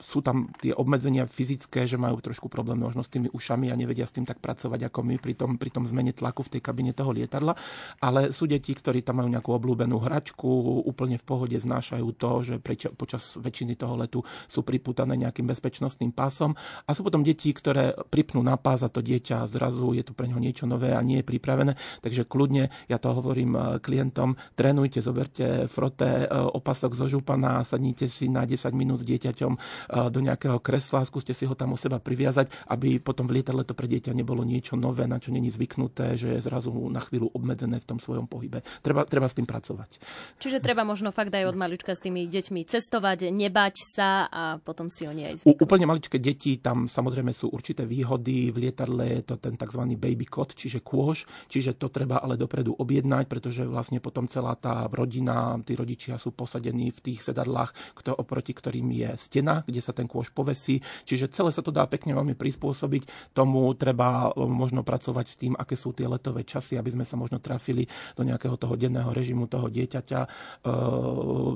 sú 0.00 0.20
tam 0.20 0.52
tie 0.60 0.72
obmedzenia 0.76 1.28
fyzické, 1.28 1.88
že 1.88 1.96
majú 2.00 2.20
trošku 2.20 2.48
problém 2.48 2.80
možno 2.80 3.04
s 3.04 3.12
tými 3.12 3.32
ušami 3.32 3.72
a 3.72 3.78
nevedia 3.78 4.04
s 4.04 4.14
tým 4.14 4.28
tak 4.28 4.40
pracovať 4.40 4.88
ako 4.88 5.00
my 5.04 5.16
pri 5.20 5.34
tom, 5.36 5.56
pri 5.56 5.70
tom 5.72 5.84
zmene 5.88 6.12
tlaku 6.12 6.44
v 6.44 6.58
tej 6.58 6.60
kabine 6.64 6.92
toho 6.92 7.12
lietadla. 7.12 7.56
Ale 8.00 8.32
sú 8.32 8.48
deti, 8.48 8.72
ktorí 8.72 9.00
tam 9.04 9.22
majú 9.22 9.28
nejakú 9.32 9.50
obľúbenú 9.52 9.96
hračku, 10.00 10.48
úplne 10.84 11.16
v 11.16 11.24
pohode 11.24 11.56
znášajú 11.56 12.08
to, 12.16 12.30
že 12.44 12.54
preč, 12.60 12.88
počas 12.96 13.36
väčšiny 13.36 13.76
toho 13.76 13.94
letu 13.96 14.20
sú 14.48 14.62
priputané 14.64 15.16
nejakým 15.16 15.48
bezpečnostným 15.48 16.12
pásom. 16.12 16.52
A 16.84 16.90
sú 16.92 17.04
potom 17.04 17.24
deti, 17.24 17.52
ktoré 17.52 17.96
pripnú 18.12 18.44
na 18.44 18.60
pás 18.60 18.84
a 18.84 18.92
to 18.92 19.00
dieťa 19.00 19.48
zrazu 19.48 19.96
je 19.96 20.04
tu 20.04 20.12
pre 20.12 20.28
neho 20.28 20.40
niečo 20.40 20.68
nové 20.68 20.92
a 20.92 21.00
nie 21.00 21.20
je 21.20 21.28
pripravené. 21.28 21.72
Takže 22.04 22.28
kľudne, 22.28 22.68
ja 22.90 22.98
to 23.00 23.12
hovorím 23.16 23.56
eh, 23.56 23.62
klientom, 23.80 24.36
trénujte, 24.54 25.00
zoberte 25.00 25.66
froté 25.70 26.24
eh, 26.24 26.30
opasok 26.30 26.92
zo 26.96 27.06
župana, 27.08 27.64
sadnite 27.64 28.08
si 28.12 28.28
na 28.28 28.44
10 28.44 28.72
minút 28.76 29.02
s 29.02 29.08
dieťaťom 29.08 29.65
do 29.88 30.20
nejakého 30.20 30.58
kresla, 30.60 31.06
skúste 31.06 31.32
si 31.32 31.48
ho 31.48 31.54
tam 31.54 31.74
u 31.74 31.78
seba 31.78 31.98
priviazať, 32.02 32.50
aby 32.70 32.98
potom 32.98 33.26
v 33.26 33.40
lietadle 33.40 33.62
to 33.62 33.72
pre 33.72 33.86
dieťa 33.86 34.12
nebolo 34.12 34.42
niečo 34.42 34.74
nové, 34.74 35.06
na 35.06 35.18
čo 35.22 35.32
není 35.32 35.48
zvyknuté, 35.48 36.18
že 36.18 36.38
je 36.38 36.40
zrazu 36.44 36.72
na 36.90 37.00
chvíľu 37.00 37.32
obmedzené 37.32 37.80
v 37.80 37.88
tom 37.88 37.98
svojom 37.98 38.28
pohybe. 38.28 38.60
Treba, 38.84 39.08
treba 39.08 39.26
s 39.30 39.34
tým 39.34 39.48
pracovať. 39.48 40.00
Čiže 40.38 40.60
treba 40.60 40.84
možno 40.84 41.10
fakt 41.10 41.32
aj 41.32 41.44
od 41.48 41.56
malička 41.56 41.96
s 41.96 42.02
tými 42.02 42.28
deťmi 42.28 42.68
cestovať, 42.68 43.30
nebať 43.32 43.74
sa 43.96 44.28
a 44.28 44.42
potom 44.60 44.92
si 44.92 45.06
oni 45.06 45.32
aj 45.32 45.34
zvyknú. 45.42 45.56
U, 45.56 45.62
úplne 45.64 45.86
maličké 45.88 46.18
deti, 46.20 46.58
tam 46.60 46.90
samozrejme 46.90 47.32
sú 47.32 47.48
určité 47.50 47.88
výhody. 47.88 48.50
V 48.52 48.68
lietadle 48.68 49.20
je 49.20 49.22
to 49.32 49.34
ten 49.40 49.56
tzv. 49.56 49.82
baby 49.96 50.26
cot, 50.28 50.52
čiže 50.52 50.84
kôž, 50.84 51.24
čiže 51.48 51.78
to 51.78 51.88
treba 51.88 52.20
ale 52.20 52.36
dopredu 52.36 52.76
objednať, 52.76 53.24
pretože 53.30 53.62
vlastne 53.64 54.02
potom 54.02 54.28
celá 54.28 54.58
tá 54.58 54.84
rodina, 54.92 55.56
tí 55.64 55.72
rodičia 55.78 56.20
sú 56.20 56.34
posadení 56.36 56.92
v 56.92 57.00
tých 57.00 57.24
sedadlách, 57.24 57.96
kto, 57.96 58.12
oproti 58.12 58.52
ktorým 58.52 58.88
je 58.92 59.10
stena, 59.16 59.55
kde 59.64 59.80
sa 59.80 59.96
ten 59.96 60.04
kôž 60.04 60.34
povesí. 60.34 60.82
Čiže 61.06 61.32
celé 61.32 61.54
sa 61.54 61.62
to 61.62 61.72
dá 61.72 61.86
pekne 61.88 62.12
veľmi 62.12 62.34
prispôsobiť. 62.36 63.32
Tomu 63.32 63.72
treba 63.78 64.34
e, 64.34 64.44
možno 64.44 64.82
pracovať 64.82 65.26
s 65.30 65.36
tým, 65.38 65.52
aké 65.56 65.78
sú 65.78 65.96
tie 65.96 66.04
letové 66.10 66.42
časy, 66.42 66.76
aby 66.76 66.92
sme 66.92 67.04
sa 67.06 67.16
možno 67.16 67.40
trafili 67.40 67.86
do 68.12 68.26
nejakého 68.26 68.58
toho 68.58 68.74
denného 68.74 69.08
režimu 69.14 69.46
toho 69.46 69.70
dieťaťa. 69.70 70.20
E, 70.24 70.28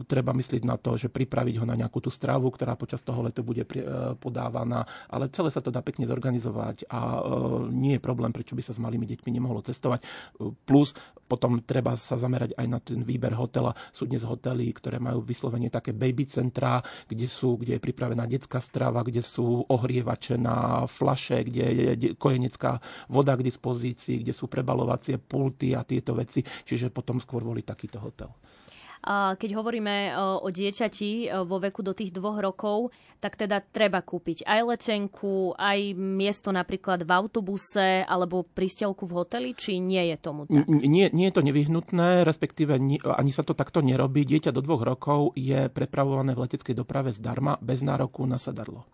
treba 0.07 0.31
myslieť 0.33 0.63
na 0.65 0.79
to, 0.79 0.95
že 0.95 1.11
pripraviť 1.11 1.61
ho 1.61 1.67
na 1.67 1.75
nejakú 1.75 1.99
tú 2.01 2.09
stravu, 2.13 2.49
ktorá 2.55 2.79
počas 2.79 3.03
toho 3.03 3.25
letu 3.27 3.43
bude 3.43 3.67
e, 3.67 4.15
podávaná, 4.17 4.87
ale 5.11 5.33
celé 5.35 5.51
sa 5.51 5.65
to 5.65 5.75
dá 5.75 5.83
pekne 5.83 6.07
zorganizovať 6.07 6.87
a 6.87 7.01
e, 7.01 7.21
nie 7.73 7.97
je 7.97 8.05
problém, 8.05 8.31
prečo 8.31 8.55
by 8.55 8.63
sa 8.63 8.77
s 8.77 8.83
malými 8.83 9.09
deťmi 9.09 9.31
nemohlo 9.33 9.65
cestovať. 9.65 10.05
Plus 10.69 10.93
potom 11.31 11.63
treba 11.63 11.95
sa 11.95 12.19
zamerať 12.19 12.59
aj 12.59 12.67
na 12.67 12.79
ten 12.83 13.07
výber 13.07 13.31
hotela. 13.39 13.71
Sú 13.95 14.11
dnes 14.11 14.27
hotely, 14.27 14.67
ktoré 14.75 14.99
majú 14.99 15.23
vyslovene 15.23 15.71
také 15.71 15.95
baby 15.95 16.27
centrá, 16.27 16.83
kde, 17.07 17.31
sú, 17.31 17.55
kde 17.55 17.79
je 17.79 17.83
pripravená 17.91 18.31
detská 18.31 18.63
strava, 18.63 19.03
kde 19.03 19.19
sú 19.19 19.67
ohrievače 19.67 20.39
na 20.39 20.87
flaše, 20.87 21.43
kde 21.43 21.65
je 21.67 22.15
kojenecká 22.15 22.79
voda 23.11 23.35
k 23.35 23.43
dispozícii, 23.43 24.23
kde 24.23 24.31
sú 24.31 24.47
prebalovacie 24.47 25.19
pulty 25.19 25.75
a 25.75 25.83
tieto 25.83 26.15
veci. 26.15 26.47
Čiže 26.47 26.95
potom 26.95 27.19
skôr 27.19 27.43
volí 27.43 27.67
takýto 27.67 27.99
hotel. 27.99 28.31
Keď 29.05 29.51
hovoríme 29.57 30.13
o 30.45 30.49
dieťati 30.53 31.33
vo 31.49 31.57
veku 31.57 31.81
do 31.81 31.97
tých 31.97 32.13
dvoch 32.13 32.37
rokov, 32.37 32.93
tak 33.21 33.37
teda 33.37 33.61
treba 33.61 34.01
kúpiť 34.01 34.49
aj 34.49 34.61
letenku, 34.65 35.53
aj 35.57 35.93
miesto 35.97 36.53
napríklad 36.53 37.05
v 37.05 37.11
autobuse 37.13 38.05
alebo 38.05 38.45
prístelku 38.45 39.05
v 39.05 39.13
hoteli, 39.17 39.51
či 39.53 39.77
nie 39.77 40.09
je 40.13 40.17
tomu 40.17 40.49
tak? 40.49 40.65
Nie, 40.69 41.13
nie 41.13 41.29
je 41.29 41.35
to 41.37 41.45
nevyhnutné, 41.45 42.25
respektíve 42.25 42.77
ani 43.05 43.33
sa 43.33 43.45
to 43.45 43.53
takto 43.53 43.85
nerobí. 43.85 44.25
Dieťa 44.25 44.53
do 44.53 44.65
dvoch 44.65 44.85
rokov 44.85 45.33
je 45.37 45.69
prepravované 45.69 46.33
v 46.33 46.49
leteckej 46.49 46.77
doprave 46.77 47.13
zdarma 47.13 47.61
bez 47.61 47.85
nároku 47.85 48.25
na 48.25 48.41
sedadlo. 48.41 48.89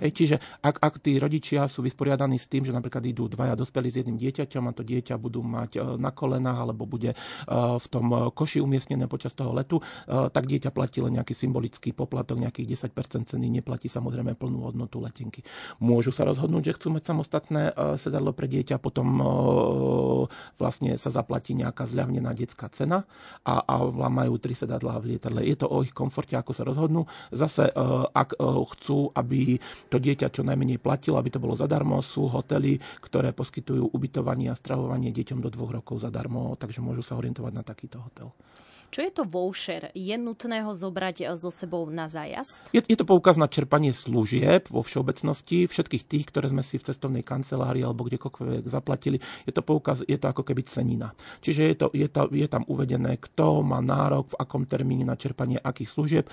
Hej, 0.00 0.12
čiže 0.16 0.36
ak, 0.64 0.80
ak 0.80 0.94
tí 1.04 1.20
rodičia 1.20 1.68
sú 1.68 1.84
vysporiadaní 1.84 2.40
s 2.40 2.48
tým, 2.48 2.64
že 2.64 2.72
napríklad 2.72 3.04
idú 3.04 3.28
dvaja 3.28 3.52
dospelí 3.52 3.92
s 3.92 4.00
jedným 4.00 4.16
dieťaťom 4.16 4.64
a 4.64 4.72
to 4.72 4.80
dieťa 4.80 5.20
budú 5.20 5.44
mať 5.44 5.70
e, 5.76 5.80
na 6.00 6.08
kolenách 6.14 6.58
alebo 6.64 6.88
bude 6.88 7.12
e, 7.12 7.16
v 7.52 7.86
tom 7.92 8.32
koši 8.32 8.64
umiestnené 8.64 9.04
počas 9.04 9.36
toho 9.36 9.52
letu, 9.52 9.80
tak 10.06 10.44
dieťa 10.48 10.70
platí 10.72 11.00
len 11.00 11.16
nejaký 11.16 11.32
symbolický 11.32 11.90
poplatok, 11.92 12.40
nejakých 12.40 12.88
10% 12.88 13.32
ceny, 13.32 13.46
neplatí 13.48 13.88
samozrejme 13.88 14.36
plnú 14.36 14.68
hodnotu 14.68 15.00
letenky. 15.00 15.44
Môžu 15.80 16.12
sa 16.12 16.28
rozhodnúť, 16.28 16.72
že 16.72 16.76
chcú 16.76 16.88
mať 16.96 17.02
samostatné 17.12 17.62
sedadlo 17.96 18.36
pre 18.36 18.48
dieťa, 18.48 18.76
potom 18.80 19.08
vlastne 20.56 20.96
sa 20.96 21.10
zaplatí 21.12 21.56
nejaká 21.56 21.88
zľavnená 21.88 22.32
detská 22.36 22.68
cena 22.72 23.04
a, 23.44 23.64
a 23.64 23.74
majú 24.08 24.36
tri 24.38 24.52
sedadlá 24.56 25.00
v 25.00 25.16
lietadle. 25.16 25.40
Je 25.44 25.56
to 25.56 25.66
o 25.68 25.82
ich 25.84 25.94
komforte, 25.94 26.36
ako 26.36 26.52
sa 26.52 26.64
rozhodnú. 26.66 27.08
Zase, 27.32 27.68
ak 28.12 28.36
chcú, 28.76 29.12
aby 29.16 29.58
to 29.88 29.96
dieťa 29.98 30.30
čo 30.30 30.46
najmenej 30.46 30.78
platilo, 30.78 31.18
aby 31.18 31.32
to 31.32 31.42
bolo 31.42 31.56
zadarmo. 31.56 31.98
Sú 32.04 32.28
hotely, 32.28 32.78
ktoré 33.02 33.32
poskytujú 33.32 33.90
ubytovanie 33.90 34.52
a 34.52 34.58
stravovanie 34.58 35.10
deťom 35.10 35.42
do 35.42 35.48
dvoch 35.48 35.72
rokov 35.72 36.04
zadarmo, 36.04 36.54
takže 36.60 36.84
môžu 36.84 37.02
sa 37.02 37.18
orientovať 37.18 37.52
na 37.54 37.64
takýto 37.64 37.98
hotel. 38.02 38.30
Čo 38.92 39.08
je 39.08 39.12
to 39.16 39.24
voucher? 39.24 39.88
Je 39.96 40.12
nutné 40.20 40.60
ho 40.60 40.76
zobrať 40.76 41.32
so 41.32 41.48
sebou 41.48 41.88
na 41.88 42.12
zájazd? 42.12 42.60
Je, 42.76 42.84
je 42.84 42.92
to 42.92 43.08
poukaz 43.08 43.40
na 43.40 43.48
čerpanie 43.48 43.88
služieb 43.88 44.68
vo 44.68 44.84
všeobecnosti, 44.84 45.64
všetkých 45.64 46.04
tých, 46.04 46.28
ktoré 46.28 46.52
sme 46.52 46.60
si 46.60 46.76
v 46.76 46.92
cestovnej 46.92 47.24
kancelárii 47.24 47.80
alebo 47.80 48.04
kdekoľvek 48.04 48.68
zaplatili. 48.68 49.16
Je 49.48 49.52
to 49.56 49.64
poukaz, 49.64 50.04
je 50.04 50.20
to 50.20 50.28
ako 50.28 50.44
keby 50.44 50.68
cenina. 50.68 51.16
Čiže 51.40 51.72
je, 51.72 51.74
to, 51.80 51.86
je, 51.96 52.04
to, 52.04 52.28
je 52.36 52.44
tam 52.44 52.68
uvedené, 52.68 53.16
kto 53.16 53.64
má 53.64 53.80
nárok, 53.80 54.36
v 54.36 54.44
akom 54.44 54.68
termíne 54.68 55.08
na 55.08 55.16
čerpanie 55.16 55.56
akých 55.56 55.88
služieb. 55.88 56.24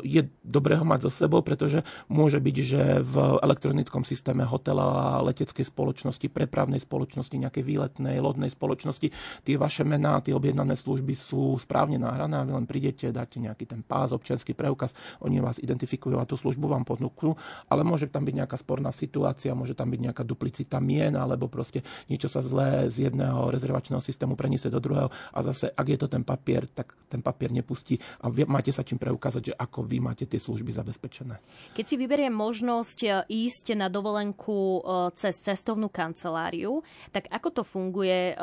Je 0.00 0.32
dobré 0.40 0.80
ho 0.80 0.88
mať 0.88 1.12
so 1.12 1.28
sebou, 1.28 1.44
pretože 1.44 1.84
môže 2.08 2.40
byť, 2.40 2.56
že 2.56 3.04
v 3.04 3.36
elektronickom 3.44 4.08
systéme 4.08 4.48
hotela, 4.48 5.20
leteckej 5.28 5.68
spoločnosti, 5.68 6.24
prepravnej 6.32 6.80
spoločnosti, 6.80 7.36
nejakej 7.36 7.60
výletnej, 7.68 8.16
lodnej 8.16 8.48
spoločnosti, 8.48 9.12
tie 9.44 9.60
vaše 9.60 9.84
mená, 9.84 10.24
tie 10.24 10.32
objednané 10.32 10.72
služby 10.72 11.12
sú 11.12 11.60
správne 11.60 11.81
správne 11.82 11.98
nahrané 11.98 12.38
a 12.38 12.46
vy 12.46 12.54
len 12.54 12.62
prídete, 12.62 13.10
dáte 13.10 13.42
nejaký 13.42 13.66
ten 13.66 13.82
pás, 13.82 14.14
občianský 14.14 14.54
preukaz, 14.54 14.94
oni 15.18 15.42
vás 15.42 15.58
identifikujú 15.58 16.14
a 16.14 16.22
tú 16.22 16.38
službu 16.38 16.70
vám 16.70 16.86
ponúknú, 16.86 17.34
ale 17.66 17.82
môže 17.82 18.06
tam 18.06 18.22
byť 18.22 18.38
nejaká 18.38 18.54
sporná 18.54 18.94
situácia, 18.94 19.50
môže 19.50 19.74
tam 19.74 19.90
byť 19.90 19.98
nejaká 19.98 20.22
duplicita 20.22 20.78
mien, 20.78 21.10
alebo 21.18 21.50
proste 21.50 21.82
niečo 22.06 22.30
sa 22.30 22.38
zlé 22.38 22.86
z 22.86 23.10
jedného 23.10 23.50
rezervačného 23.50 23.98
systému 23.98 24.38
preniesie 24.38 24.70
do 24.70 24.78
druhého 24.78 25.10
a 25.10 25.38
zase, 25.42 25.74
ak 25.74 25.86
je 25.90 25.98
to 25.98 26.06
ten 26.06 26.22
papier, 26.22 26.70
tak 26.70 26.94
ten 27.10 27.18
papier 27.18 27.50
nepustí 27.50 27.98
a 28.22 28.30
vy, 28.30 28.46
máte 28.46 28.70
sa 28.70 28.86
čím 28.86 29.02
preukázať, 29.02 29.42
že 29.50 29.54
ako 29.58 29.82
vy 29.82 29.98
máte 29.98 30.30
tie 30.30 30.38
služby 30.38 30.70
zabezpečené. 30.70 31.42
Keď 31.74 31.82
si 31.82 31.98
vyberiem 31.98 32.30
možnosť 32.30 32.98
e, 33.02 33.10
ísť 33.26 33.74
na 33.74 33.90
dovolenku 33.90 34.54
e, 34.54 34.80
cez 35.18 35.34
cestovnú 35.42 35.90
kanceláriu, 35.90 36.78
tak 37.10 37.26
ako 37.26 37.48
to 37.50 37.62
funguje 37.66 38.32
e, 38.32 38.34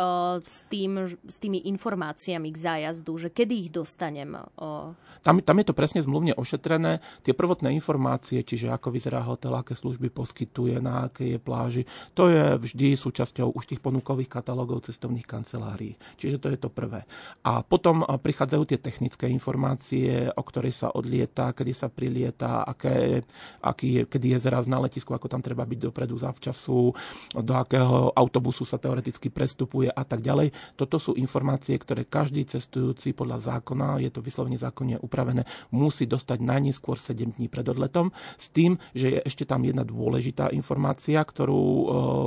s, 0.43 0.67
tým, 0.67 1.07
s 1.07 1.37
tými 1.39 1.63
informáciami 1.71 2.51
k 2.51 2.57
zájazdu, 2.59 3.13
že 3.15 3.28
že 3.29 3.37
kedy 3.37 3.53
ich 3.53 3.69
dostanem? 3.69 4.33
O... 4.57 4.97
Tam, 5.21 5.37
tam 5.37 5.61
je 5.61 5.65
to 5.69 5.77
presne 5.77 6.01
zmluvne 6.01 6.33
ošetrené. 6.33 6.97
Tie 7.21 7.37
prvotné 7.37 7.69
informácie, 7.77 8.41
čiže 8.41 8.73
ako 8.73 8.89
vyzerá 8.89 9.21
hotel, 9.21 9.53
aké 9.53 9.77
služby 9.77 10.09
poskytuje, 10.09 10.81
na 10.81 11.05
akej 11.05 11.37
je 11.37 11.39
pláži, 11.39 11.83
to 12.17 12.33
je 12.33 12.57
vždy 12.57 12.97
súčasťou 12.97 13.53
už 13.53 13.69
tých 13.69 13.83
ponukových 13.83 14.41
katalógov 14.41 14.89
cestovných 14.89 15.29
kancelárií. 15.29 15.93
Čiže 16.17 16.41
to 16.41 16.47
je 16.49 16.57
to 16.57 16.73
prvé. 16.73 17.05
A 17.45 17.61
potom 17.61 18.01
prichádzajú 18.01 18.63
tie 18.65 18.79
technické 18.81 19.29
informácie, 19.29 20.31
o 20.33 20.41
ktorej 20.41 20.73
sa 20.73 20.89
odlieta, 20.89 21.53
kedy 21.53 21.71
sa 21.75 21.91
prilieta, 21.91 22.65
aké, 22.65 23.21
aký 23.61 24.09
kedy 24.09 24.39
je 24.39 24.39
zraz 24.39 24.65
na 24.65 24.81
letisku, 24.81 25.13
ako 25.13 25.29
tam 25.29 25.43
treba 25.45 25.67
byť 25.67 25.79
dopredu 25.91 26.17
zavčasu, 26.17 26.95
do 27.37 27.53
akého 27.53 28.15
autobusu 28.15 28.63
sa 28.63 28.79
teoreticky 28.79 29.27
prestupuje 29.29 29.91
a 29.91 30.01
tak 30.07 30.23
ďalej. 30.23 30.55
Toto 30.79 30.97
sú 30.97 31.13
informácie, 31.19 31.75
ktoré 31.75 32.07
každý 32.07 32.47
cestujúci 32.47 33.08
podľa 33.13 33.57
zákona, 33.57 34.01
je 34.03 34.11
to 34.13 34.23
vyslovene 34.23 34.57
zákonne 34.57 34.99
upravené, 34.99 35.43
musí 35.73 36.09
dostať 36.09 36.39
najneskôr 36.41 36.97
7 36.97 37.37
dní 37.37 37.47
pred 37.47 37.65
odletom, 37.67 38.11
s 38.37 38.49
tým, 38.49 38.75
že 38.91 39.15
je 39.15 39.19
ešte 39.23 39.45
tam 39.45 39.65
jedna 39.65 39.85
dôležitá 39.85 40.49
informácia, 40.55 41.21
ktorú, 41.21 41.61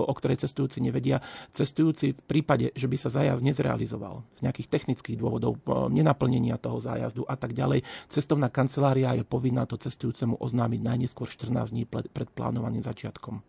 o 0.07 0.13
ktorej 0.15 0.43
cestujúci 0.43 0.83
nevedia. 0.83 1.23
Cestujúci 1.53 2.15
v 2.15 2.23
prípade, 2.25 2.71
že 2.73 2.87
by 2.89 2.97
sa 2.97 3.11
zájazd 3.11 3.43
nezrealizoval 3.43 4.23
z 4.39 4.41
nejakých 4.47 4.69
technických 4.71 5.17
dôvodov, 5.19 5.59
nenaplnenia 5.91 6.59
toho 6.61 6.81
zájazdu 6.81 7.27
a 7.27 7.35
tak 7.37 7.53
ďalej, 7.53 7.83
cestovná 8.09 8.49
kancelária 8.49 9.15
je 9.17 9.25
povinná 9.27 9.67
to 9.67 9.77
cestujúcemu 9.77 10.39
oznámiť 10.39 10.81
najneskôr 10.81 11.29
14 11.29 11.75
dní 11.75 11.85
pred 11.89 12.29
plánovaným 12.33 12.85
začiatkom. 12.85 13.43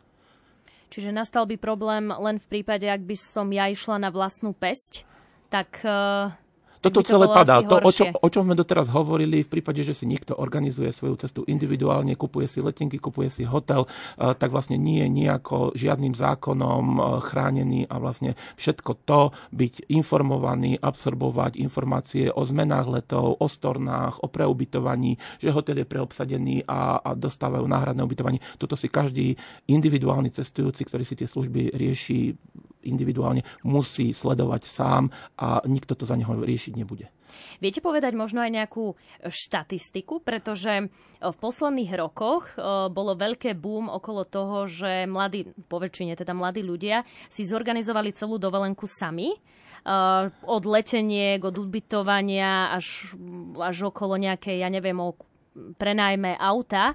Čiže 0.93 1.10
nastal 1.10 1.50
by 1.50 1.58
problém 1.58 2.13
len 2.13 2.38
v 2.38 2.48
prípade, 2.54 2.86
ak 2.86 3.02
by 3.02 3.17
som 3.17 3.50
ja 3.50 3.65
išla 3.65 3.98
na 3.98 4.13
vlastnú 4.13 4.54
pesť, 4.54 5.10
tak 5.50 5.82
toto 6.84 7.00
to 7.00 7.15
celé 7.15 7.32
padá. 7.32 7.63
To, 7.63 7.80
o, 7.80 7.91
čo, 7.96 8.12
o 8.12 8.28
čom 8.28 8.43
sme 8.43 8.60
doteraz 8.60 8.91
hovorili, 8.91 9.48
v 9.48 9.50
prípade, 9.50 9.88
že 9.88 9.96
si 9.96 10.04
niekto 10.04 10.36
organizuje 10.36 10.91
svoju 10.91 11.15
cestu 11.15 11.48
individuálne, 11.48 12.19
kupuje 12.19 12.52
si 12.52 12.60
letenky, 12.60 13.00
kupuje 13.00 13.32
si 13.32 13.48
hotel, 13.48 13.88
eh, 13.88 14.36
tak 14.36 14.52
vlastne 14.52 14.76
nie 14.76 15.00
je 15.00 15.10
nejako 15.10 15.72
žiadnym 15.80 16.12
zákonom 16.12 16.84
eh, 17.00 17.04
chránený 17.24 17.88
a 17.88 17.96
vlastne 18.04 18.36
všetko 18.60 18.91
to 19.08 19.32
byť 19.56 19.88
informovaný, 19.96 20.76
absorbovať 20.76 21.56
informácie 21.56 22.28
o 22.28 22.43
zmenách 22.43 22.88
letov, 22.91 23.39
o 23.39 23.48
stornách, 23.48 24.19
o 24.19 24.28
preubytovaní, 24.28 25.15
že 25.39 25.56
hotel 25.56 25.82
je 25.82 25.88
preobsadený 25.88 26.67
a, 26.67 27.00
a 27.00 27.15
dostávajú 27.15 27.63
náhradné 27.63 28.04
ubytovanie. 28.04 28.43
Toto 28.60 28.76
si 28.76 28.91
každý 28.91 29.39
individuálny 29.72 30.36
cestujúci, 30.36 30.84
ktorý 30.84 31.08
si 31.08 31.15
tie 31.15 31.32
služby 31.32 31.80
rieši 31.80 32.36
individuálne, 32.86 33.41
musí 33.63 34.12
sledovať 34.12 34.62
sám 34.67 35.10
a 35.39 35.63
nikto 35.65 35.96
to 35.96 36.04
za 36.04 36.15
neho 36.15 36.32
riešiť 36.36 36.74
nebude. 36.76 37.08
Viete 37.58 37.82
povedať 37.82 38.13
možno 38.13 38.46
aj 38.46 38.52
nejakú 38.54 38.93
štatistiku, 39.26 40.22
pretože 40.22 40.93
v 41.17 41.38
posledných 41.41 41.91
rokoch 41.98 42.54
bolo 42.93 43.17
veľké 43.17 43.58
boom 43.58 43.89
okolo 43.89 44.22
toho, 44.30 44.69
že 44.69 45.10
mladí, 45.10 45.50
po 45.65 45.82
väčšine 45.82 46.13
teda 46.13 46.38
mladí 46.38 46.62
ľudia, 46.62 47.02
si 47.34 47.41
zorganizovali 47.41 48.13
celú 48.13 48.38
dovolenku 48.38 48.86
sami 48.86 49.34
od 50.46 50.63
leteniek, 50.63 51.41
od 51.41 51.58
ubytovania 51.58 52.69
až, 52.69 53.17
až 53.60 53.89
okolo 53.89 54.15
nejakej, 54.22 54.62
ja 54.62 54.69
neviem, 54.69 54.96
prenajme 55.82 56.38
auta. 56.38 56.93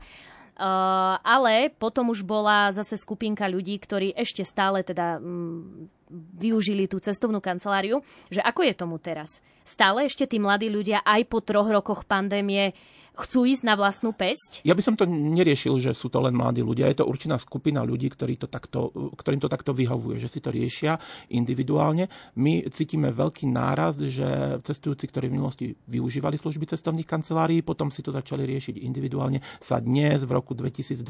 Uh, 0.59 1.15
ale 1.23 1.71
potom 1.71 2.11
už 2.11 2.27
bola 2.27 2.75
zase 2.75 2.99
skupinka 2.99 3.47
ľudí, 3.47 3.79
ktorí 3.79 4.11
ešte 4.11 4.43
stále 4.43 4.83
teda 4.83 5.23
um, 5.23 5.87
využili 6.35 6.91
tú 6.91 6.99
cestovnú 6.99 7.39
kanceláriu, 7.39 8.03
že 8.27 8.43
ako 8.43 8.67
je 8.67 8.75
tomu 8.75 8.99
teraz? 8.99 9.39
Stále 9.63 10.11
ešte 10.11 10.27
tí 10.27 10.43
mladí 10.43 10.67
ľudia 10.67 11.07
aj 11.07 11.31
po 11.31 11.39
troch 11.47 11.71
rokoch 11.71 12.03
pandémie 12.11 12.75
chcú 13.19 13.49
ísť 13.49 13.67
na 13.67 13.75
vlastnú 13.75 14.15
pesť? 14.15 14.63
Ja 14.63 14.79
by 14.79 14.83
som 14.83 14.95
to 14.95 15.05
neriešil, 15.09 15.79
že 15.83 15.93
sú 15.93 16.07
to 16.07 16.23
len 16.23 16.35
mladí 16.39 16.63
ľudia. 16.63 16.87
Je 16.91 17.03
to 17.03 17.11
určitá 17.11 17.35
skupina 17.41 17.83
ľudí, 17.83 18.07
ktorí 18.13 18.39
to 18.39 18.47
takto, 18.47 18.91
ktorým 19.19 19.43
to 19.43 19.51
takto 19.51 19.75
vyhovuje, 19.75 20.23
že 20.23 20.31
si 20.31 20.39
to 20.39 20.55
riešia 20.55 20.97
individuálne. 21.35 22.07
My 22.39 22.63
cítime 22.71 23.11
veľký 23.11 23.51
nárast, 23.51 23.99
že 24.07 24.63
cestujúci, 24.63 25.11
ktorí 25.11 25.27
v 25.27 25.35
minulosti 25.35 25.67
využívali 25.91 26.39
služby 26.39 26.71
cestovných 26.71 27.09
kancelárií, 27.09 27.61
potom 27.67 27.91
si 27.91 28.05
to 28.05 28.15
začali 28.15 28.47
riešiť 28.47 28.79
individuálne, 28.79 29.43
sa 29.59 29.83
dnes 29.83 30.23
v 30.23 30.31
roku 30.31 30.55
2022 30.55 31.03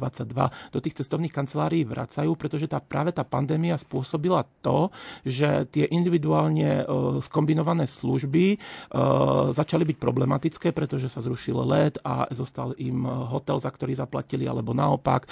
do 0.72 0.78
tých 0.78 1.04
cestovných 1.04 1.34
kancelárií 1.34 1.84
vracajú, 1.84 2.32
pretože 2.38 2.70
tá, 2.70 2.80
práve 2.80 3.12
tá 3.12 3.26
pandémia 3.26 3.76
spôsobila 3.76 4.46
to, 4.64 4.88
že 5.26 5.68
tie 5.68 5.90
individuálne 5.90 6.82
e, 6.82 6.84
skombinované 7.20 7.84
služby 7.84 8.44
e, 8.54 8.56
začali 9.52 9.84
byť 9.84 9.96
problematické, 9.98 10.72
pretože 10.72 11.10
sa 11.10 11.20
zrušil 11.20 11.58
let, 11.66 11.97
a 12.02 12.28
zostal 12.34 12.74
im 12.80 13.06
hotel, 13.06 13.62
za 13.62 13.70
ktorý 13.70 13.94
zaplatili, 13.94 14.44
alebo 14.44 14.74
naopak 14.74 15.24
e, 15.24 15.28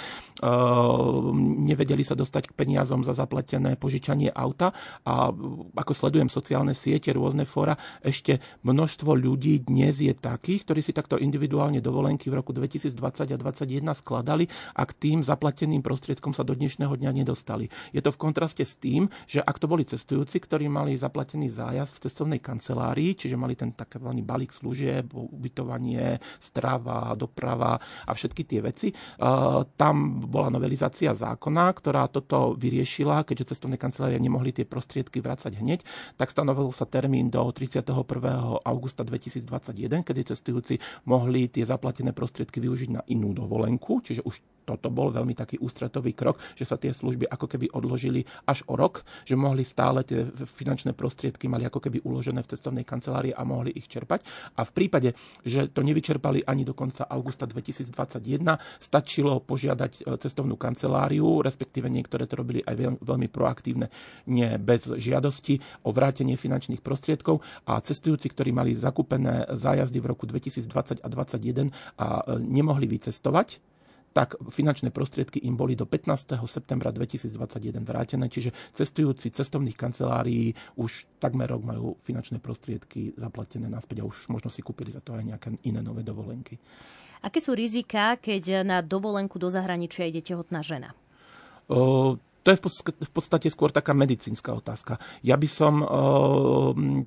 nevedeli 1.67 2.03
sa 2.05 2.15
dostať 2.15 2.51
k 2.51 2.57
peniazom 2.57 3.03
za 3.03 3.13
zaplatené 3.13 3.75
požičanie 3.75 4.31
auta 4.31 4.71
a 5.03 5.31
ako 5.75 5.93
sledujem 5.93 6.31
sociálne 6.31 6.71
siete, 6.71 7.11
rôzne 7.11 7.43
fóra, 7.43 7.75
ešte 7.99 8.39
množstvo 8.63 9.11
ľudí 9.17 9.67
dnes 9.67 9.99
je 9.99 10.13
takých, 10.13 10.63
ktorí 10.63 10.79
si 10.81 10.95
takto 10.95 11.19
individuálne 11.19 11.83
dovolenky 11.83 12.31
v 12.31 12.39
roku 12.39 12.55
2020 12.55 12.93
a 13.33 13.37
2021 13.37 13.93
skladali 13.97 14.45
a 14.77 14.83
k 14.87 14.91
tým 14.95 15.19
zaplateným 15.25 15.83
prostriedkom 15.83 16.31
sa 16.31 16.47
do 16.47 16.53
dnešného 16.53 16.93
dňa 16.93 17.11
nedostali. 17.11 17.67
Je 17.91 17.99
to 17.99 18.13
v 18.13 18.21
kontraste 18.21 18.63
s 18.63 18.77
tým, 18.77 19.09
že 19.25 19.43
ak 19.43 19.57
to 19.57 19.67
boli 19.67 19.83
cestujúci, 19.83 20.39
ktorí 20.39 20.69
mali 20.71 20.95
zaplatený 20.95 21.49
zájazd 21.51 21.91
v 21.95 22.01
cestovnej 22.07 22.39
kancelárii, 22.39 23.17
čiže 23.17 23.39
mali 23.39 23.57
ten 23.57 23.73
taký 23.73 23.99
balík 24.03 24.53
služieb, 24.53 25.09
ubytovanie, 25.15 26.21
strava, 26.57 27.13
doprava 27.13 27.77
a 27.77 28.11
všetky 28.17 28.41
tie 28.49 28.65
veci. 28.65 28.89
Tam 29.77 29.95
bola 30.25 30.49
novelizácia 30.49 31.13
zákona, 31.13 31.69
ktorá 31.77 32.09
toto 32.09 32.57
vyriešila, 32.57 33.21
keďže 33.29 33.53
cestovné 33.53 33.77
kancelárie 33.77 34.17
nemohli 34.17 34.49
tie 34.49 34.65
prostriedky 34.65 35.21
vrácať 35.21 35.53
hneď, 35.61 35.85
tak 36.17 36.33
stanovil 36.33 36.73
sa 36.73 36.89
termín 36.89 37.29
do 37.29 37.45
31. 37.45 37.85
augusta 38.65 39.05
2021, 39.05 40.01
kedy 40.01 40.33
cestujúci 40.33 40.81
mohli 41.05 41.45
tie 41.53 41.61
zaplatené 41.61 42.09
prostriedky 42.09 42.57
využiť 42.57 42.89
na 42.89 43.05
inú 43.13 43.37
dovolenku, 43.37 44.01
čiže 44.01 44.25
už 44.25 44.41
toto 44.67 44.91
bol 44.91 45.15
veľmi 45.15 45.31
taký 45.31 45.63
ústretový 45.63 46.11
krok, 46.11 46.43
že 46.59 46.67
sa 46.67 46.75
tie 46.75 46.91
služby 46.91 47.23
ako 47.31 47.47
keby 47.47 47.71
odložili 47.71 48.27
až 48.43 48.67
o 48.67 48.75
rok, 48.75 49.07
že 49.23 49.39
mohli 49.39 49.63
stále 49.63 50.03
tie 50.03 50.27
finančné 50.27 50.91
prostriedky 50.91 51.47
mali 51.47 51.63
ako 51.63 51.87
keby 51.87 52.03
uložené 52.03 52.43
v 52.43 52.51
cestovnej 52.51 52.83
kancelárii 52.83 53.31
a 53.31 53.47
mohli 53.47 53.71
ich 53.79 53.87
čerpať. 53.87 54.27
A 54.59 54.67
v 54.67 54.71
prípade, 54.75 55.15
že 55.47 55.71
to 55.71 55.87
nevyčerpali 55.87 56.36
ani 56.43 56.67
do 56.67 56.73
konca 56.75 57.07
augusta 57.07 57.45
2021, 57.45 57.93
stačilo 58.77 59.39
požiadať 59.39 59.91
e, 60.03 60.17
cestovnú 60.19 60.59
kanceláriu, 60.59 61.41
respektíve 61.41 61.87
niektoré 61.87 62.27
to 62.27 62.37
robili 62.37 62.61
aj 62.65 62.99
veľmi 63.01 63.27
proaktívne, 63.31 63.87
nie 64.27 64.49
bez 64.59 64.89
žiadosti 64.89 65.85
o 65.87 65.93
vrátenie 65.93 66.35
finančných 66.35 66.83
prostriedkov. 66.83 67.39
A 67.69 67.79
cestujúci, 67.79 68.29
ktorí 68.33 68.51
mali 68.51 68.75
zakúpené 68.75 69.47
zájazdy 69.55 69.97
v 70.01 70.09
roku 70.11 70.25
2020 70.27 71.01
a 71.01 71.07
2021 71.07 71.71
a 71.97 72.07
e, 72.21 72.41
nemohli 72.41 72.85
vycestovať, 72.89 73.76
tak 74.17 74.33
finančné 74.49 74.89
prostriedky 74.89 75.45
im 75.45 75.53
boli 75.53 75.77
do 75.77 75.85
15. 75.85 76.41
septembra 76.49 76.89
2021 76.89 77.37
vrátené, 77.85 78.25
čiže 78.25 78.49
cestujúci 78.73 79.29
cestovných 79.29 79.77
kancelárií 79.77 80.57
už 80.73 81.21
takmer 81.21 81.45
rok 81.45 81.61
majú 81.61 81.93
finančné 82.01 82.41
prostriedky 82.41 83.13
zaplatené 83.13 83.69
naspäť 83.69 84.01
a 84.01 84.09
už 84.09 84.33
možno 84.33 84.49
si 84.49 84.65
kúpili 84.65 84.89
za 84.89 85.05
to 85.05 85.13
aj 85.13 85.21
nejaké 85.21 85.53
iné 85.69 85.85
nové 85.85 86.01
dovolenky. 86.01 86.57
Aké 87.21 87.37
sú 87.37 87.53
rizika, 87.53 88.17
keď 88.17 88.65
na 88.65 88.81
dovolenku 88.81 89.37
do 89.37 89.53
zahraničia 89.53 90.09
ide 90.09 90.25
tehotná 90.25 90.65
žena? 90.65 90.97
To 92.47 92.55
je 92.55 92.63
v 93.03 93.11
podstate 93.11 93.51
skôr 93.51 93.75
taká 93.75 93.91
medicínska 93.91 94.55
otázka. 94.55 94.95
Ja 95.19 95.35
by 95.35 95.49
som 95.51 95.83
eh, 95.83 95.87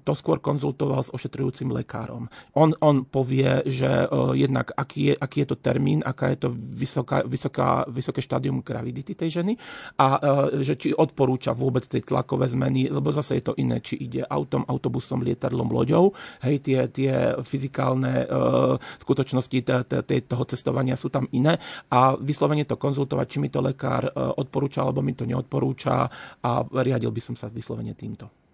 to 0.05 0.12
skôr 0.12 0.37
konzultoval 0.37 1.00
s 1.00 1.09
ošetrujúcim 1.16 1.72
lekárom. 1.72 2.29
On, 2.53 2.76
on 2.85 3.09
povie, 3.09 3.64
že 3.64 3.88
eh, 3.88 4.09
jednak 4.37 4.76
aký 4.76 5.00
je, 5.09 5.14
aký 5.16 5.48
je 5.48 5.48
to 5.48 5.57
termín, 5.57 6.05
aká 6.05 6.37
je 6.37 6.44
to 6.44 6.48
vysoká, 6.53 7.24
vysoká, 7.24 7.88
vysoké 7.88 8.20
štádium 8.20 8.61
gravidity 8.61 9.16
tej 9.16 9.40
ženy 9.40 9.57
a 9.96 10.07
eh, 10.20 10.61
že 10.61 10.76
či 10.76 10.92
odporúča 10.92 11.57
vôbec 11.57 11.88
tej 11.88 12.05
tlakové 12.05 12.44
zmeny, 12.44 12.92
lebo 12.92 13.09
zase 13.09 13.40
je 13.40 13.48
to 13.48 13.57
iné, 13.57 13.81
či 13.81 13.96
ide 13.96 14.20
autom, 14.29 14.68
autobusom, 14.68 15.24
lietadlom, 15.24 15.72
loďou. 15.72 16.12
Hej, 16.44 16.68
tie, 16.68 16.85
tie 16.92 17.12
fyzikálne 17.40 18.29
skutočnosti 19.00 19.59
toho 20.26 20.44
cestovania 20.44 20.98
sú 20.98 21.09
tam 21.09 21.24
iné 21.33 21.57
a 21.88 22.18
vyslovene 22.18 22.68
to 22.68 22.76
konzultovať, 22.76 23.26
či 23.31 23.38
mi 23.40 23.48
to 23.48 23.62
lekár 23.62 24.05
odporúča, 24.14 24.83
alebo 24.83 25.00
mi 25.00 25.14
to 25.14 25.29
neodporúča 25.30 26.10
a 26.42 26.50
riadil 26.66 27.14
by 27.14 27.22
som 27.22 27.34
sa 27.38 27.46
vyslovene 27.46 27.94
týmto. 27.94 28.49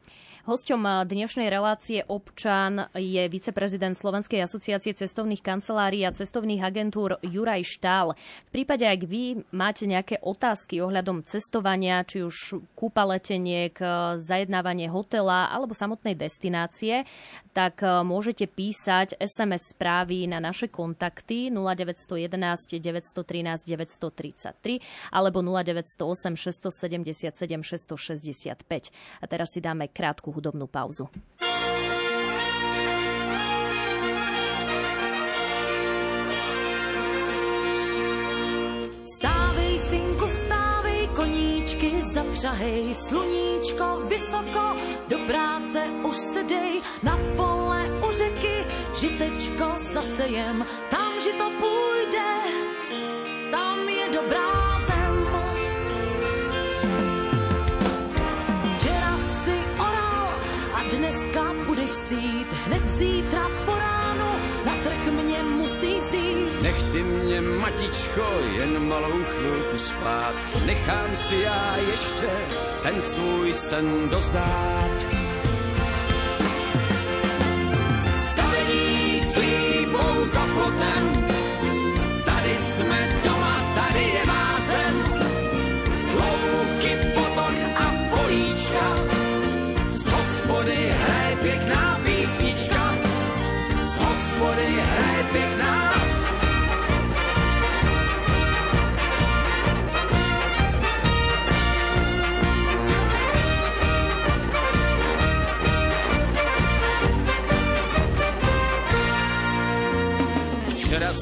Hosťom 0.46 1.11
dnešnej 1.11 1.50
relácie 1.50 2.06
občan 2.06 2.87
je 2.94 3.18
viceprezident 3.26 3.98
Slovenskej 3.98 4.46
asociácie 4.46 4.94
cestovných 4.94 5.42
kancelárií 5.42 6.06
a 6.06 6.14
cestovných 6.14 6.62
agentúr 6.62 7.18
Juraj 7.18 7.66
Štál. 7.66 8.14
V 8.46 8.50
prípade, 8.54 8.87
ak 8.87 9.11
vy 9.11 9.42
máte 9.50 9.90
nejaké 9.90 10.22
otázky 10.22 10.78
ohľadom 10.78 11.26
cestovania, 11.26 12.06
či 12.06 12.22
už 12.22 12.62
kúpa 12.78 13.02
leteniek, 13.02 13.74
zajednávanie 14.22 14.87
hotela 14.87 15.50
alebo 15.50 15.74
samotnej 15.74 16.14
destinácie, 16.14 17.02
tak 17.50 17.82
môžete 17.82 18.46
písať 18.46 19.18
SMS 19.18 19.74
správy 19.74 20.30
na 20.30 20.38
naše 20.38 20.70
kontakty 20.70 21.50
0911 21.50 22.78
913 22.78 23.66
933 23.66 25.11
alebo 25.11 25.42
0908 25.42 26.38
677 26.38 27.35
665. 27.35 28.94
A 28.94 29.24
teraz 29.26 29.50
si 29.50 29.59
dáme 29.59 29.90
krátku 29.90 30.36
hudobnú 30.37 30.68
pauzu. 30.68 31.09
Stávej, 39.16 39.75
synku, 39.88 40.27
stávej, 40.29 41.01
koníčky 41.16 41.90
zapřahej, 42.12 42.94
sluníčko 42.94 43.87
vysoko, 44.12 44.64
do 45.09 45.18
práce 45.25 45.81
už 46.05 46.16
se 46.16 46.42
dej, 46.44 46.85
na 47.03 47.16
pole 47.37 47.81
u 48.05 48.09
řeky, 48.12 48.57
žitečko 49.01 49.66
zasejem, 49.92 50.66
matičko, 67.96 68.26
jen 68.56 68.88
malou 68.88 69.24
chvilku 69.24 69.78
spát, 69.78 70.35
nechám 70.66 71.16
si 71.16 71.37
já 71.37 71.76
ještě 71.90 72.26
ten 72.82 73.00
svůj 73.00 73.52
sen 73.52 74.09
dozdát. 74.09 75.06
Stavení 78.30 79.20
s 79.20 79.37
líbou 79.37 80.24
za 80.24 80.46
plotem, 80.54 81.26
tady 82.24 82.59
jsme 82.59 83.20
doma, 83.24 83.74
tady 83.74 84.04
je 84.04 84.26
má 84.26 84.61
zem. 84.61 85.04
Louky, 86.12 86.96
potok 87.14 87.56
a 87.76 88.16
políčka, 88.16 88.96
z 89.90 90.06
hospody 90.06 90.92
hraje 90.98 91.37
pěkná 91.37 92.00
písnička, 92.04 92.94
z 93.85 93.96
hospody 93.96 94.66
hraje 94.80 95.24
pěkná. 95.32 95.66
Včera 95.66 96.06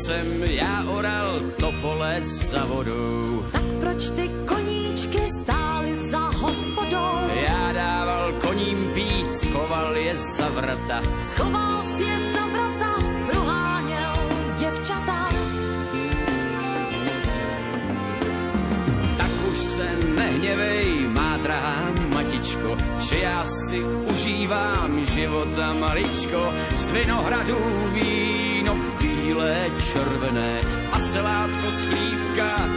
jsem 0.04 0.44
já 0.44 0.84
oral 0.88 1.40
to 1.60 1.72
pole 1.80 2.16
za 2.20 2.64
vodou. 2.64 3.44
Tak 3.52 3.64
proč 3.80 4.10
ty 4.10 4.30
koníčky 4.44 5.18
stály 5.42 6.10
za 6.10 6.18
hospodou? 6.18 7.12
Já 7.46 7.72
dával 7.72 8.32
koním 8.32 8.90
pít, 8.94 9.32
schoval 9.32 9.96
je 9.96 10.16
za 10.16 10.48
vrata. 10.48 11.02
Schoval 11.20 11.84
si 11.84 12.02
je 12.02 12.32
za 12.32 12.46
vrata, 12.46 12.92
proháněl 13.30 14.14
děvčata. 14.58 15.28
Tak 19.16 19.30
už 19.52 19.58
se 19.58 19.88
nehněvej, 20.16 21.08
má 21.08 21.36
drahá 21.36 21.92
matičko, 22.14 22.76
že 23.00 23.18
já 23.18 23.44
si 23.44 23.84
užívám 24.12 25.04
života 25.04 25.72
maličko. 25.72 26.52
Z 26.74 26.90
vinohradů 26.90 27.58
víno 27.92 28.93
bílé, 29.24 29.70
červené 29.92 30.60
a 30.92 30.98
selátko 30.98 31.70
slívka 31.70 32.68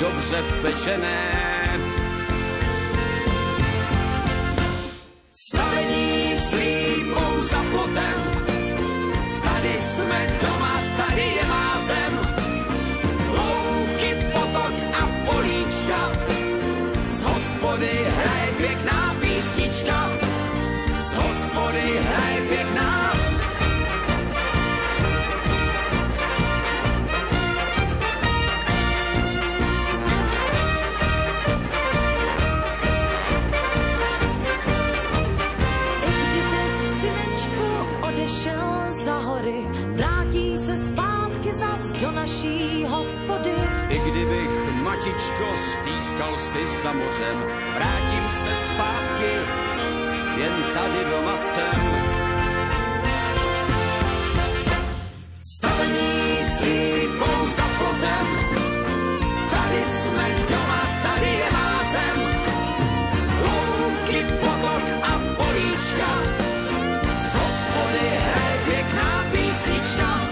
dobře 0.00 0.38
pečené. 0.62 1.22
Stavení 5.30 6.36
s 6.36 6.52
lípou 6.52 7.42
za 7.42 7.62
plotem, 7.70 8.18
tady 9.44 9.72
jsme 9.80 10.38
doma, 10.42 10.80
tady 10.96 11.22
je 11.22 11.44
má 11.48 11.78
zem. 11.78 12.12
Louky, 13.28 14.10
potok 14.32 14.74
a 15.02 15.04
políčka, 15.30 16.00
z 17.08 17.22
hospody 17.22 17.90
hraje 18.16 18.48
pěkná 18.56 19.16
písnička, 19.20 20.10
z 21.00 21.14
hospody 21.14 21.98
hraje 22.02 22.40
pěkná 22.48 22.71
pleskal 46.12 46.38
si 46.38 46.66
za 46.66 46.92
mořem. 46.92 47.44
Vrátím 47.74 48.28
se 48.28 48.54
zpátky, 48.54 49.32
jen 50.36 50.64
tady 50.74 51.04
doma 51.10 51.38
jsem. 51.38 51.80
Stavení 55.56 56.36
slípou 56.44 57.48
za 57.48 57.64
plotem, 57.78 58.26
tady 59.50 59.84
jsme 59.84 60.28
doma, 60.50 60.82
tady 61.02 61.26
je 61.30 61.50
má 61.52 61.82
zem. 61.82 62.18
Louky, 63.44 64.26
potok 64.40 64.84
a 65.02 65.20
políčka, 65.36 66.10
z 67.18 67.34
hospody 67.34 68.08
hraje 68.24 68.60
pěkná 68.64 69.24
písnička. 69.32 70.31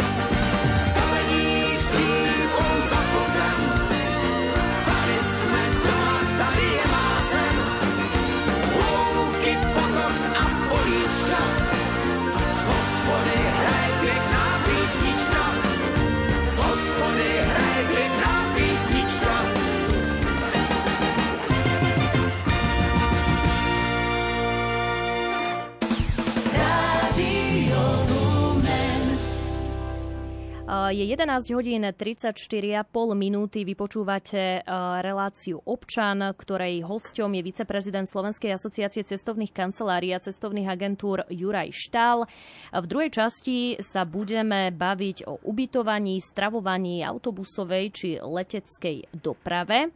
11 30.91 31.55
hodín 31.55 31.87
34,5 31.87 32.83
minúty. 33.15 33.63
Vypočúvate 33.63 34.67
reláciu 35.01 35.63
Občan, 35.63 36.35
ktorej 36.35 36.83
hosťom 36.83 37.31
je 37.39 37.43
viceprezident 37.47 38.11
Slovenskej 38.11 38.59
asociácie 38.59 39.07
cestovných 39.07 39.55
kancelárií 39.55 40.11
a 40.11 40.19
cestovných 40.19 40.67
agentúr 40.67 41.23
Juraj 41.31 41.71
Štál. 41.71 42.27
V 42.75 42.87
druhej 42.91 43.15
časti 43.15 43.79
sa 43.79 44.03
budeme 44.03 44.75
baviť 44.75 45.31
o 45.31 45.39
ubytovaní, 45.47 46.19
stravovaní 46.19 47.07
autobusovej 47.07 47.85
či 47.95 48.09
leteckej 48.19 49.15
doprave. 49.15 49.95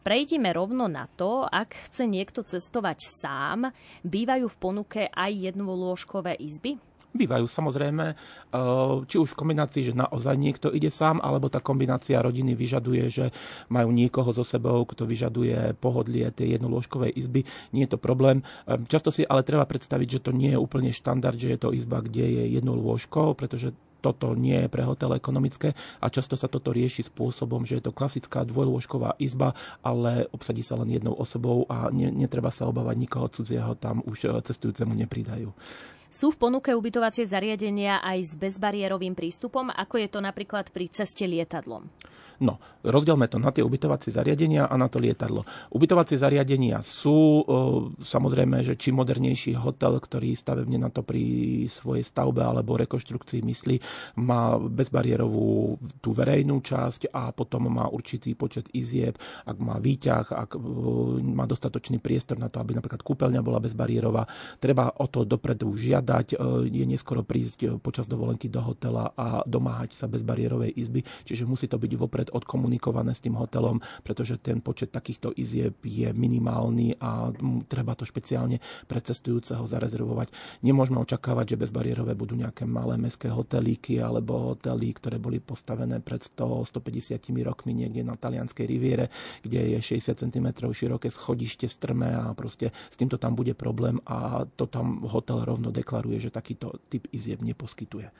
Prejdime 0.00 0.54
rovno 0.56 0.88
na 0.88 1.04
to, 1.04 1.44
ak 1.44 1.92
chce 1.92 2.08
niekto 2.08 2.46
cestovať 2.46 2.98
sám, 3.04 3.68
bývajú 4.06 4.46
v 4.48 4.56
ponuke 4.56 5.02
aj 5.12 5.52
jednolôžkové 5.52 6.38
izby? 6.40 6.80
Bývajú 7.18 7.50
samozrejme, 7.50 8.06
eh, 8.14 8.94
či 9.10 9.16
už 9.18 9.34
v 9.34 9.38
kombinácii, 9.42 9.82
že 9.90 9.98
naozaj 9.98 10.38
niekto 10.38 10.70
ide 10.70 10.86
sám, 10.86 11.18
alebo 11.18 11.50
tá 11.50 11.58
kombinácia 11.58 12.22
rodiny 12.22 12.54
vyžaduje, 12.54 13.04
že 13.10 13.26
majú 13.66 13.90
niekoho 13.90 14.30
so 14.30 14.46
sebou, 14.46 14.86
kto 14.86 15.02
vyžaduje 15.02 15.74
pohodlie 15.82 16.30
tej 16.30 16.54
jednolôžkovej 16.54 17.10
izby. 17.18 17.42
Nie 17.74 17.90
je 17.90 17.98
to 17.98 17.98
problém. 17.98 18.46
Eh, 18.70 18.78
často 18.86 19.10
si 19.10 19.26
ale 19.26 19.42
treba 19.42 19.66
predstaviť, 19.66 20.08
že 20.08 20.24
to 20.24 20.30
nie 20.30 20.54
je 20.54 20.62
úplne 20.62 20.94
štandard, 20.94 21.34
že 21.34 21.50
je 21.50 21.58
to 21.58 21.74
izba, 21.74 21.98
kde 21.98 22.22
je 22.22 22.44
jedno 22.54 22.78
lôžko, 22.78 23.34
pretože 23.34 23.74
toto 23.98 24.34
nie 24.38 24.66
je 24.66 24.72
pre 24.72 24.86
hotel 24.86 25.10
ekonomické 25.18 25.74
a 25.98 26.06
často 26.06 26.38
sa 26.38 26.46
toto 26.46 26.70
rieši 26.70 27.10
spôsobom, 27.10 27.66
že 27.66 27.82
je 27.82 27.90
to 27.90 27.96
klasická 27.96 28.46
dvojlôžková 28.46 29.18
izba, 29.18 29.58
ale 29.82 30.30
obsadí 30.30 30.62
sa 30.62 30.78
len 30.78 30.94
jednou 30.94 31.14
osobou 31.18 31.66
a 31.66 31.90
ne, 31.90 32.10
netreba 32.14 32.54
sa 32.54 32.70
obávať 32.70 32.96
nikoho 32.98 33.26
cudzieho, 33.26 33.74
tam 33.74 34.00
už 34.06 34.30
eh, 34.30 34.38
cestujúcemu 34.38 34.94
nepridajú. 35.06 35.50
Sú 36.08 36.32
v 36.32 36.40
ponuke 36.40 36.72
ubytovacie 36.72 37.28
zariadenia 37.28 38.00
aj 38.00 38.18
s 38.24 38.32
bezbariérovým 38.40 39.12
prístupom, 39.12 39.68
ako 39.68 40.00
je 40.00 40.08
to 40.08 40.24
napríklad 40.24 40.72
pri 40.72 40.88
ceste 40.88 41.28
lietadlom? 41.28 41.84
No, 42.38 42.62
rozdielme 42.86 43.26
to 43.26 43.42
na 43.42 43.50
tie 43.50 43.66
ubytovacie 43.66 44.14
zariadenia 44.14 44.70
a 44.70 44.74
na 44.78 44.86
to 44.86 45.02
lietadlo. 45.02 45.42
Ubytovacie 45.74 46.14
zariadenia 46.14 46.86
sú, 46.86 47.42
samozrejme, 47.98 48.62
že 48.62 48.78
čím 48.78 49.02
modernejší 49.02 49.58
hotel, 49.58 49.98
ktorý 49.98 50.38
stavebne 50.38 50.78
na 50.78 50.86
to 50.86 51.02
pri 51.02 51.66
svojej 51.66 52.06
stavbe 52.06 52.38
alebo 52.38 52.78
rekonštrukcii 52.78 53.42
myslí, 53.42 53.76
má 54.22 54.54
bezbariérovú 54.54 55.82
tú 55.98 56.14
verejnú 56.14 56.62
časť 56.62 57.10
a 57.10 57.34
potom 57.34 57.74
má 57.74 57.90
určitý 57.90 58.38
počet 58.38 58.70
izieb, 58.70 59.18
ak 59.42 59.58
má 59.58 59.82
výťah, 59.82 60.30
ak 60.30 60.54
má 61.18 61.42
dostatočný 61.42 61.98
priestor 61.98 62.38
na 62.38 62.46
to, 62.46 62.62
aby 62.62 62.78
napríklad 62.78 63.02
kúpeľňa 63.02 63.42
bola 63.42 63.58
bezbariérová. 63.58 64.30
Treba 64.62 64.94
o 65.02 65.10
to 65.10 65.26
dopredu 65.26 65.74
žiadať, 65.74 65.97
je 66.68 66.84
neskoro 66.84 67.22
prísť 67.22 67.78
počas 67.82 68.08
dovolenky 68.10 68.50
do 68.50 68.60
hotela 68.62 69.12
a 69.16 69.42
domáhať 69.44 69.94
sa 69.94 70.10
bezbariérovej 70.10 70.74
izby, 70.74 71.04
čiže 71.24 71.48
musí 71.48 71.66
to 71.66 71.78
byť 71.78 71.92
vopred 71.98 72.28
odkomunikované 72.32 73.14
s 73.14 73.22
tým 73.22 73.36
hotelom, 73.38 73.80
pretože 74.02 74.38
ten 74.38 74.60
počet 74.62 74.90
takýchto 74.90 75.32
izieb 75.34 75.78
je 75.84 76.10
minimálny 76.12 76.98
a 76.98 77.30
treba 77.66 77.94
to 77.94 78.06
špeciálne 78.06 78.60
pre 78.86 79.00
cestujúceho 79.02 79.64
zarezervovať. 79.66 80.30
Nemôžeme 80.64 80.98
očakávať, 81.02 81.54
že 81.54 81.60
bezbariérové 81.68 82.14
budú 82.18 82.34
nejaké 82.34 82.66
malé 82.68 82.98
mestské 82.98 83.30
hotelíky 83.30 84.02
alebo 84.02 84.54
hotely, 84.54 84.92
ktoré 84.96 85.16
boli 85.18 85.38
postavené 85.38 86.02
pred 86.02 86.22
100-150 86.22 87.20
rokmi 87.44 87.72
niekde 87.74 88.02
na 88.02 88.18
talianskej 88.18 88.66
riviere, 88.66 89.08
kde 89.40 89.76
je 89.76 89.98
60 89.98 90.18
cm 90.28 90.48
široké 90.72 91.08
schodište 91.08 91.68
strme 91.70 92.12
a 92.12 92.34
proste 92.34 92.70
s 92.72 92.96
týmto 92.96 93.16
tam 93.18 93.34
bude 93.34 93.54
problém 93.54 94.00
a 94.06 94.44
to 94.56 94.66
tam 94.66 95.04
hotel 95.06 95.44
rovno 95.44 95.70
deklaruje, 95.88 96.20
že 96.20 96.28
takýto 96.28 96.76
typ 96.92 97.08
izieb 97.16 97.40
neposkytuje. 97.40 98.12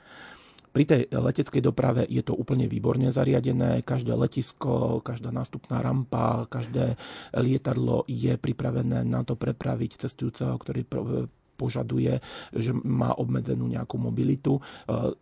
Pri 0.69 0.85
tej 0.85 1.09
leteckej 1.09 1.61
doprave 1.65 2.05
je 2.09 2.21
to 2.21 2.33
úplne 2.33 2.65
výborne 2.69 3.09
zariadené. 3.09 3.85
Každé 3.85 4.13
letisko, 4.13 5.01
každá 5.05 5.29
nástupná 5.33 5.81
rampa, 5.81 6.49
každé 6.49 6.97
lietadlo 7.37 8.05
je 8.09 8.37
pripravené 8.37 9.05
na 9.05 9.21
to 9.25 9.33
prepraviť 9.33 10.01
cestujúceho, 10.01 10.53
ktorý 10.57 10.85
požaduje, 11.59 12.23
že 12.55 12.71
má 12.71 13.11
obmedzenú 13.11 13.67
nejakú 13.67 13.99
mobilitu. 13.99 14.57
E, 14.57 14.61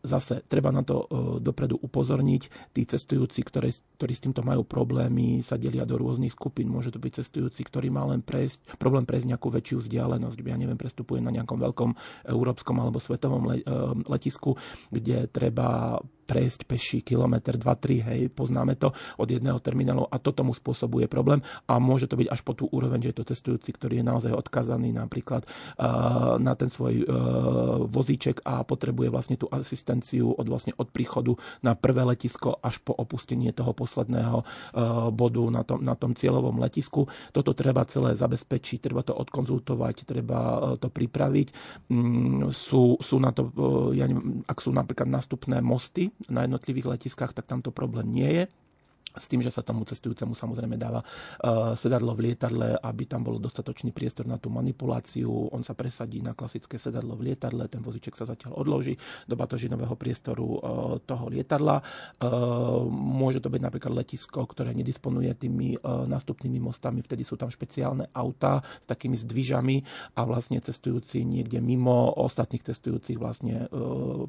zase 0.05 0.45
treba 0.45 0.69
na 0.69 0.85
to 0.85 1.01
e, 1.01 1.05
dopredu 1.41 1.81
upozorniť. 1.81 2.69
Tí 2.77 2.85
cestujúci, 2.85 3.41
ktorí, 3.41 3.73
ktorí 3.97 4.13
s 4.13 4.21
týmto 4.21 4.45
majú 4.45 4.61
problémy, 4.61 5.41
sa 5.41 5.57
delia 5.57 5.89
do 5.89 5.97
rôznych 5.97 6.37
skupín. 6.37 6.69
Môže 6.69 6.93
to 6.93 7.01
byť 7.01 7.25
cestujúci, 7.25 7.65
ktorý 7.65 7.89
má 7.89 8.05
len 8.05 8.21
prejsť, 8.21 8.77
problém 8.77 9.09
prejsť 9.09 9.33
nejakú 9.33 9.49
väčšiu 9.49 9.81
vzdialenosť. 9.81 10.37
Ja 10.45 10.53
neviem, 10.53 10.77
prestupuje 10.77 11.17
na 11.17 11.33
nejakom 11.33 11.57
veľkom 11.57 11.89
európskom 12.29 12.77
alebo 12.77 13.01
svetovom 13.01 13.43
e, 13.49 13.65
letisku, 14.05 14.53
kde 14.93 15.25
treba 15.33 15.97
prejsť 16.27 16.67
peši 16.67 16.99
kilometr, 16.99 17.55
2-3, 17.55 18.03
hej, 18.03 18.21
poznáme 18.27 18.75
to 18.75 18.91
od 19.15 19.27
jedného 19.31 19.57
terminálu 19.63 20.03
a 20.11 20.19
to 20.19 20.35
tomu 20.35 20.51
spôsobuje 20.51 21.07
problém 21.07 21.39
a 21.71 21.79
môže 21.79 22.11
to 22.11 22.19
byť 22.19 22.27
až 22.27 22.43
po 22.43 22.51
tú 22.51 22.67
úroveň, 22.67 22.99
že 22.99 23.09
je 23.15 23.17
to 23.23 23.29
cestujúci, 23.31 23.71
ktorý 23.71 24.03
je 24.03 24.05
naozaj 24.05 24.31
odkazaný 24.35 24.91
napríklad 24.91 25.47
uh, 25.47 26.26
na 26.35 26.53
ten 26.59 26.67
svoj 26.67 27.07
uh, 27.07 27.07
vozíček 27.87 28.43
a 28.43 28.67
potrebuje 28.67 29.07
vlastne 29.07 29.39
tú 29.39 29.47
asistenciu 29.47 30.35
od, 30.35 30.43
vlastne 30.51 30.75
od 30.75 30.91
príchodu 30.91 31.39
na 31.63 31.79
prvé 31.79 32.03
letisko 32.03 32.59
až 32.59 32.83
po 32.83 32.91
opustenie 32.91 33.55
toho 33.55 33.71
posledného 33.71 34.43
uh, 34.43 35.07
bodu 35.15 35.43
na 35.47 35.63
tom, 35.63 35.79
na 35.79 35.95
tom 35.95 36.11
cieľovom 36.11 36.59
letisku. 36.59 37.07
Toto 37.31 37.55
treba 37.55 37.87
celé 37.87 38.13
zabezpečiť, 38.19 38.83
treba 38.83 39.07
to 39.07 39.15
odkonzultovať, 39.15 39.95
treba 40.03 40.39
to 40.75 40.91
pripraviť. 40.91 41.47
Mm, 41.87 42.51
sú, 42.51 42.99
sú 42.99 43.15
na 43.23 43.31
to, 43.31 43.47
ja 43.95 44.09
neviem, 44.09 44.43
ak 44.43 44.59
sú 44.59 44.75
napríklad 44.75 45.07
nástupné 45.07 45.63
mosty, 45.63 46.11
na 46.27 46.43
jednotlivých 46.43 46.99
letiskách, 46.99 47.31
tak 47.31 47.47
tamto 47.47 47.71
problém 47.71 48.11
nie 48.11 48.31
je 48.43 48.45
s 49.15 49.25
tým, 49.25 49.41
že 49.41 49.49
sa 49.49 49.65
tomu 49.65 49.87
cestujúcemu 49.87 50.35
samozrejme 50.35 50.75
dáva 50.75 51.01
uh, 51.01 51.73
sedadlo 51.73 52.13
v 52.13 52.31
lietadle, 52.31 52.77
aby 52.77 53.03
tam 53.09 53.25
bol 53.25 53.41
dostatočný 53.41 53.95
priestor 53.95 54.27
na 54.29 54.37
tú 54.37 54.51
manipuláciu. 54.53 55.49
On 55.49 55.63
sa 55.65 55.73
presadí 55.73 56.21
na 56.21 56.37
klasické 56.37 56.77
sedadlo 56.77 57.17
v 57.17 57.31
lietadle, 57.31 57.65
ten 57.71 57.81
voziček 57.81 58.13
sa 58.13 58.29
zatiaľ 58.29 58.61
odloží 58.61 58.99
do 59.25 59.33
batožinového 59.33 59.95
priestoru 59.97 60.45
uh, 60.45 60.59
toho 61.01 61.31
lietadla. 61.33 61.81
Uh, 62.19 62.85
môže 62.91 63.41
to 63.41 63.49
byť 63.49 63.61
napríklad 63.63 63.93
letisko, 63.95 64.45
ktoré 64.45 64.75
nedisponuje 64.75 65.29
tými 65.37 65.79
nástupnými 65.83 66.59
mostami, 66.61 67.03
vtedy 67.03 67.21
sú 67.21 67.35
tam 67.37 67.51
špeciálne 67.51 68.09
autá 68.13 68.61
s 68.63 68.87
takými 68.87 69.19
zdvižami 69.19 69.75
a 70.17 70.25
vlastne 70.25 70.57
cestujúci 70.61 71.21
niekde 71.23 71.59
mimo 71.61 72.13
ostatných 72.17 72.63
cestujúcich 72.63 73.17
vlastne 73.19 73.67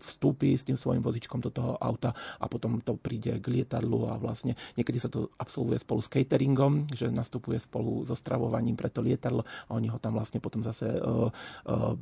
vstúpi 0.02 0.54
s 0.54 0.66
tým 0.66 0.76
svojim 0.76 1.00
vozičkom 1.00 1.40
do 1.40 1.50
toho 1.50 1.76
auta 1.80 2.12
a 2.38 2.46
potom 2.46 2.80
to 2.82 2.98
príde 2.98 3.38
k 3.40 3.46
lietadlu 3.48 4.10
a 4.10 4.20
vlastne 4.20 4.58
Niekedy 4.76 4.98
sa 5.00 5.08
to 5.08 5.32
absolvuje 5.40 5.80
spolu 5.80 6.00
s 6.02 6.10
cateringom, 6.10 6.90
že 6.92 7.08
nastupuje 7.08 7.56
spolu 7.62 8.04
so 8.04 8.12
stravovaním 8.18 8.76
pre 8.76 8.92
to 8.92 9.00
lietadlo 9.00 9.46
a 9.46 9.70
oni 9.72 9.88
ho 9.88 9.96
tam 10.02 10.18
vlastne 10.18 10.42
potom 10.42 10.60
zase 10.60 10.90
uh, 10.90 11.30
uh, 11.70 11.94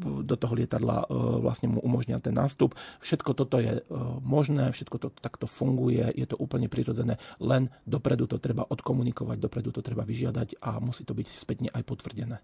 do 0.00 0.32
toho 0.32 0.56
lietadla 0.56 1.12
vlastne 1.44 1.68
mu 1.68 1.80
umožnia 1.84 2.16
ten 2.24 2.32
nástup. 2.32 2.72
Všetko 3.04 3.36
toto 3.36 3.60
je 3.60 3.84
možné, 4.24 4.72
všetko 4.72 4.96
to 4.96 5.08
takto 5.12 5.44
funguje, 5.44 6.08
je 6.16 6.24
to 6.24 6.40
úplne 6.40 6.72
prirodzené, 6.72 7.20
len 7.36 7.68
dopredu 7.84 8.24
to 8.24 8.40
treba 8.40 8.64
odkomunikovať, 8.64 9.36
dopredu 9.36 9.76
to 9.76 9.84
treba 9.84 10.08
vyžiadať 10.08 10.56
a 10.64 10.80
musí 10.80 11.04
to 11.04 11.12
byť 11.12 11.26
spätne 11.36 11.68
aj 11.68 11.84
potvrdené. 11.84 12.40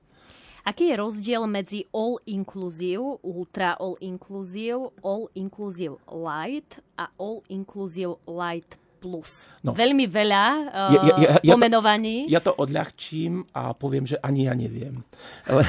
Aký 0.66 0.90
je 0.90 1.00
rozdiel 1.00 1.46
medzi 1.46 1.87
all 1.94 2.18
inclusive, 2.26 3.22
ultra 3.22 3.78
all 3.78 3.96
inclusive, 4.02 4.92
all 5.00 5.30
inclusive 5.38 5.96
light 6.11 6.82
a 6.98 7.06
all 7.16 7.46
inclusive 7.48 8.18
light 8.26 8.76
plus. 8.96 9.44
No. 9.61 9.76
Veľmi 9.76 10.09
veľa 10.09 10.44
uh, 10.72 10.92
ja, 10.92 11.00
ja, 11.04 11.28
ja, 11.44 11.54
pomenovaní. 11.54 12.26
Ja 12.26 12.26
to, 12.26 12.32
ja 12.32 12.40
to 12.40 12.52
odľahčím 12.56 13.32
a 13.52 13.76
poviem, 13.76 14.09
že 14.09 14.16
ani 14.24 14.48
ja 14.48 14.54
neviem. 14.56 15.04
Le, 15.56 15.62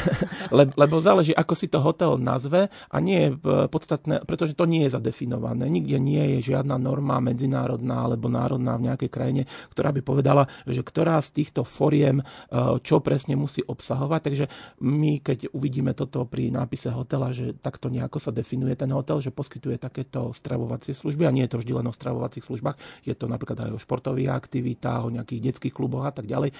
le, 0.51 0.63
lebo 0.73 0.99
záleží, 0.99 1.31
ako 1.31 1.53
si 1.55 1.67
to 1.71 1.79
hotel 1.79 2.19
nazve 2.19 2.67
a 2.67 2.97
nie 2.99 3.29
je 3.29 3.29
podstatné, 3.71 4.25
pretože 4.27 4.57
to 4.57 4.67
nie 4.67 4.83
je 4.87 4.95
zadefinované. 4.95 5.69
Nikde 5.69 5.97
nie 6.01 6.23
je 6.37 6.51
žiadna 6.51 6.75
norma 6.75 7.21
medzinárodná 7.23 8.03
alebo 8.03 8.27
národná 8.27 8.75
v 8.75 8.91
nejakej 8.91 9.09
krajine, 9.11 9.41
ktorá 9.71 9.93
by 9.95 10.01
povedala, 10.01 10.43
že 10.65 10.81
ktorá 10.81 11.19
z 11.23 11.29
týchto 11.43 11.61
foriem 11.63 12.19
uh, 12.21 12.79
čo 12.81 12.99
presne 13.03 13.35
musí 13.35 13.63
obsahovať. 13.63 14.21
Takže 14.23 14.45
my, 14.83 15.19
keď 15.21 15.51
uvidíme 15.53 15.91
toto 15.97 16.23
pri 16.27 16.49
nápise 16.53 16.89
hotela, 16.93 17.31
že 17.35 17.55
takto 17.57 17.91
nejako 17.91 18.21
sa 18.21 18.31
definuje 18.31 18.77
ten 18.77 18.89
hotel, 18.93 19.19
že 19.19 19.33
poskytuje 19.33 19.81
takéto 19.81 20.31
stravovacie 20.31 20.93
služby 20.93 21.27
a 21.27 21.33
nie 21.33 21.43
je 21.45 21.51
to 21.57 21.61
vždy 21.61 21.73
len 21.75 21.87
o 21.89 21.93
stravovacích 21.93 22.45
službách, 22.45 22.77
je 23.03 23.16
to 23.17 23.25
napríklad 23.25 23.67
aj 23.67 23.71
o 23.73 23.81
športových 23.81 24.29
aktivitách, 24.29 25.01
o 25.09 25.13
nejakých 25.13 25.51
detských 25.51 25.73
kluboch 25.73 26.05
a 26.05 26.13
tak 26.13 26.29
ďalej. 26.29 26.53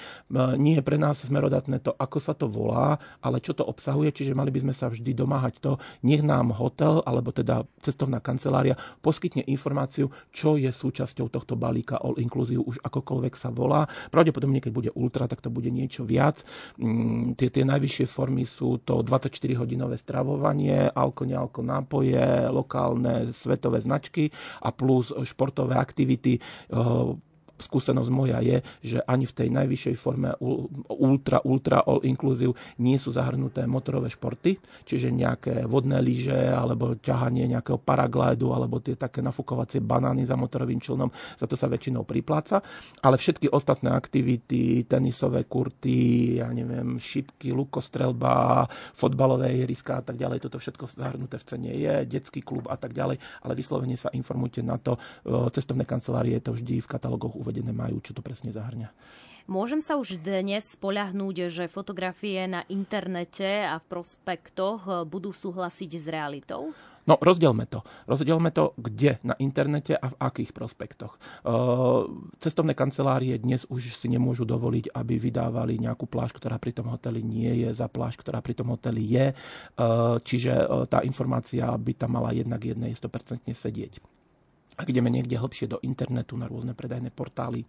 Nie 0.58 0.82
je 0.82 0.84
pre 0.84 0.98
nás 0.98 1.22
smerodatné 1.22 1.80
to, 1.86 1.94
ako 1.94 2.18
sa 2.18 2.34
to 2.34 2.50
volá, 2.50 2.98
ale 3.22 3.38
čo 3.38 3.54
to 3.54 3.64
obsahuje, 3.64 4.12
čiže 4.12 4.34
mali 4.34 4.50
by 4.50 4.66
sme 4.66 4.74
sa 4.74 4.90
vždy 4.90 5.14
domáhať 5.14 5.62
to, 5.62 5.72
nech 6.02 6.26
nám 6.26 6.52
hotel 6.52 7.06
alebo 7.06 7.30
teda 7.30 7.64
cestovná 7.86 8.18
kancelária 8.18 8.74
poskytne 9.00 9.46
informáciu, 9.46 10.10
čo 10.34 10.58
je 10.58 10.70
súčasťou 10.74 11.30
tohto 11.30 11.54
balíka 11.54 12.02
All 12.02 12.18
Inclusive, 12.18 12.66
už 12.66 12.82
akokoľvek 12.82 13.34
sa 13.38 13.54
volá. 13.54 13.86
Pravdepodobne, 14.10 14.60
keď 14.60 14.72
bude 14.74 14.92
ultra, 14.98 15.30
tak 15.30 15.46
to 15.46 15.54
bude 15.54 15.70
niečo 15.70 16.04
viac. 16.04 16.42
Mm, 16.82 17.38
tie, 17.38 17.54
tie 17.54 17.64
najvyššie 17.64 18.06
formy 18.10 18.48
sú 18.48 18.82
to 18.82 19.06
24-hodinové 19.06 20.00
stravovanie, 20.00 20.90
alko, 20.90 21.28
nealko 21.28 21.62
nápoje, 21.62 22.50
lokálne 22.50 23.30
svetové 23.36 23.84
značky 23.84 24.34
a 24.64 24.74
plus 24.74 25.14
športové 25.24 25.78
aktivity 25.78 26.40
呃 26.70 27.18
skúsenosť 27.58 28.10
moja 28.14 28.40
je, 28.40 28.62
že 28.86 29.00
ani 29.04 29.26
v 29.26 29.36
tej 29.36 29.50
najvyššej 29.52 29.96
forme 29.98 30.32
ultra, 30.94 31.42
ultra 31.44 31.82
all 31.84 32.06
inclusive 32.06 32.54
nie 32.80 32.96
sú 33.02 33.12
zahrnuté 33.12 33.66
motorové 33.66 34.08
športy, 34.08 34.58
čiže 34.86 35.10
nejaké 35.10 35.66
vodné 35.66 36.00
lyže 36.00 36.54
alebo 36.54 36.96
ťahanie 36.96 37.50
nejakého 37.50 37.82
paraglidu 37.82 38.54
alebo 38.54 38.80
tie 38.80 38.94
také 38.94 39.20
nafukovacie 39.26 39.82
banány 39.82 40.30
za 40.30 40.38
motorovým 40.38 40.78
člnom, 40.80 41.10
za 41.38 41.50
to 41.50 41.58
sa 41.58 41.66
väčšinou 41.66 42.06
pripláca, 42.06 42.62
ale 43.02 43.18
všetky 43.18 43.50
ostatné 43.50 43.90
aktivity, 43.92 44.86
tenisové 44.86 45.50
kurty, 45.50 46.38
ja 46.38 46.48
neviem, 46.54 47.02
šipky, 47.02 47.52
lukostrelba, 47.52 48.70
fotbalové 48.94 49.52
ihriska 49.58 50.00
a 50.00 50.04
tak 50.06 50.22
ďalej, 50.22 50.46
toto 50.46 50.62
všetko 50.62 50.94
zahrnuté 50.94 51.42
v 51.42 51.48
cene 51.48 51.72
je, 51.74 51.94
detský 52.06 52.46
klub 52.46 52.70
a 52.70 52.78
tak 52.78 52.94
ďalej, 52.94 53.18
ale 53.18 53.54
vyslovene 53.58 53.98
sa 53.98 54.14
informujte 54.14 54.62
na 54.62 54.78
to, 54.78 54.96
cestovné 55.52 55.84
kancelárie 55.84 56.38
to 56.38 56.54
vždy 56.54 56.80
v 56.80 56.88
katalógoch 56.88 57.34
uvedené 57.34 57.47
majú, 57.72 58.04
čo 58.04 58.12
to 58.12 58.20
presne 58.26 58.52
zahrňa. 58.52 58.92
Môžem 59.48 59.80
sa 59.80 59.96
už 59.96 60.20
dnes 60.20 60.76
spoľahnúť, 60.76 61.48
že 61.48 61.72
fotografie 61.72 62.52
na 62.52 62.68
internete 62.68 63.64
a 63.64 63.80
v 63.80 63.86
prospektoch 63.88 65.08
budú 65.08 65.32
súhlasiť 65.32 65.92
s 65.96 66.06
realitou? 66.12 66.76
No, 67.08 67.16
rozdielme 67.16 67.64
to. 67.72 67.88
Rozdielme 68.04 68.52
to, 68.52 68.76
kde 68.76 69.24
na 69.24 69.40
internete 69.40 69.96
a 69.96 70.12
v 70.12 70.20
akých 70.20 70.52
prospektoch. 70.52 71.16
Cestovné 72.44 72.76
kancelárie 72.76 73.40
dnes 73.40 73.64
už 73.72 73.96
si 73.96 74.12
nemôžu 74.12 74.44
dovoliť, 74.44 74.92
aby 74.92 75.16
vydávali 75.16 75.80
nejakú 75.80 76.04
pláž, 76.12 76.36
ktorá 76.36 76.60
pri 76.60 76.76
tom 76.76 76.92
hoteli 76.92 77.24
nie 77.24 77.64
je, 77.64 77.72
za 77.72 77.88
pláž, 77.88 78.20
ktorá 78.20 78.44
pri 78.44 78.60
tom 78.60 78.76
hoteli 78.76 79.08
je. 79.08 79.32
Čiže 80.28 80.68
tá 80.92 81.00
informácia 81.08 81.72
by 81.72 81.96
tam 81.96 82.20
mala 82.20 82.36
jednak 82.36 82.60
jednej 82.60 82.92
100% 82.92 83.48
sedieť. 83.56 84.04
Ak 84.78 84.86
ideme 84.94 85.10
niekde 85.10 85.42
hlbšie 85.42 85.66
do 85.74 85.82
internetu 85.82 86.38
na 86.38 86.46
rôzne 86.46 86.78
predajné 86.78 87.10
portály, 87.10 87.66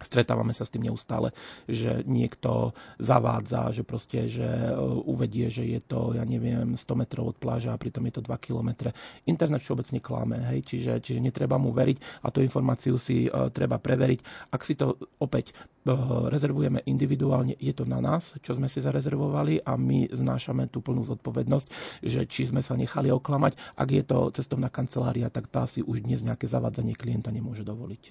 Stretávame 0.00 0.56
sa 0.56 0.64
s 0.64 0.72
tým 0.72 0.88
neustále, 0.88 1.36
že 1.68 2.00
niekto 2.08 2.72
zavádza, 2.96 3.76
že 3.76 3.84
proste, 3.84 4.32
že 4.32 4.48
e, 4.48 4.72
uvedie, 5.04 5.52
že 5.52 5.68
je 5.68 5.80
to, 5.84 6.16
ja 6.16 6.24
neviem, 6.24 6.74
100 6.74 7.00
metrov 7.00 7.32
od 7.32 7.36
pláža 7.36 7.76
a 7.76 7.80
pritom 7.80 8.08
je 8.08 8.16
to 8.16 8.22
2 8.24 8.32
kilometre. 8.40 8.96
Internet 9.28 9.60
všeobecne 9.60 10.00
klame, 10.00 10.40
hej, 10.48 10.64
čiže, 10.64 11.04
čiže 11.04 11.20
netreba 11.20 11.60
mu 11.60 11.70
veriť 11.76 12.24
a 12.24 12.32
tú 12.32 12.40
informáciu 12.40 12.96
si 12.96 13.28
uh, 13.28 13.52
treba 13.52 13.76
preveriť. 13.76 14.50
Ak 14.50 14.64
si 14.64 14.72
to 14.72 14.96
opäť 15.20 15.52
uh, 15.52 16.32
rezervujeme 16.32 16.80
individuálne, 16.88 17.54
je 17.60 17.72
to 17.76 17.84
na 17.84 18.00
nás, 18.00 18.34
čo 18.40 18.56
sme 18.56 18.72
si 18.72 18.80
zarezervovali 18.80 19.60
a 19.64 19.76
my 19.76 20.08
znášame 20.10 20.72
tú 20.72 20.80
plnú 20.80 21.04
zodpovednosť, 21.04 21.66
že 22.00 22.24
či 22.24 22.48
sme 22.48 22.64
sa 22.64 22.72
nechali 22.74 23.12
oklamať. 23.12 23.76
Ak 23.76 23.88
je 23.92 24.02
to 24.04 24.32
cestovná 24.32 24.72
kancelária, 24.72 25.28
tak 25.28 25.52
tá 25.52 25.68
si 25.68 25.84
už 25.84 26.04
dnes 26.04 26.24
nejaké 26.24 26.48
zavádzanie 26.48 26.96
klienta 26.96 27.28
nemôže 27.28 27.64
dovoliť. 27.64 28.02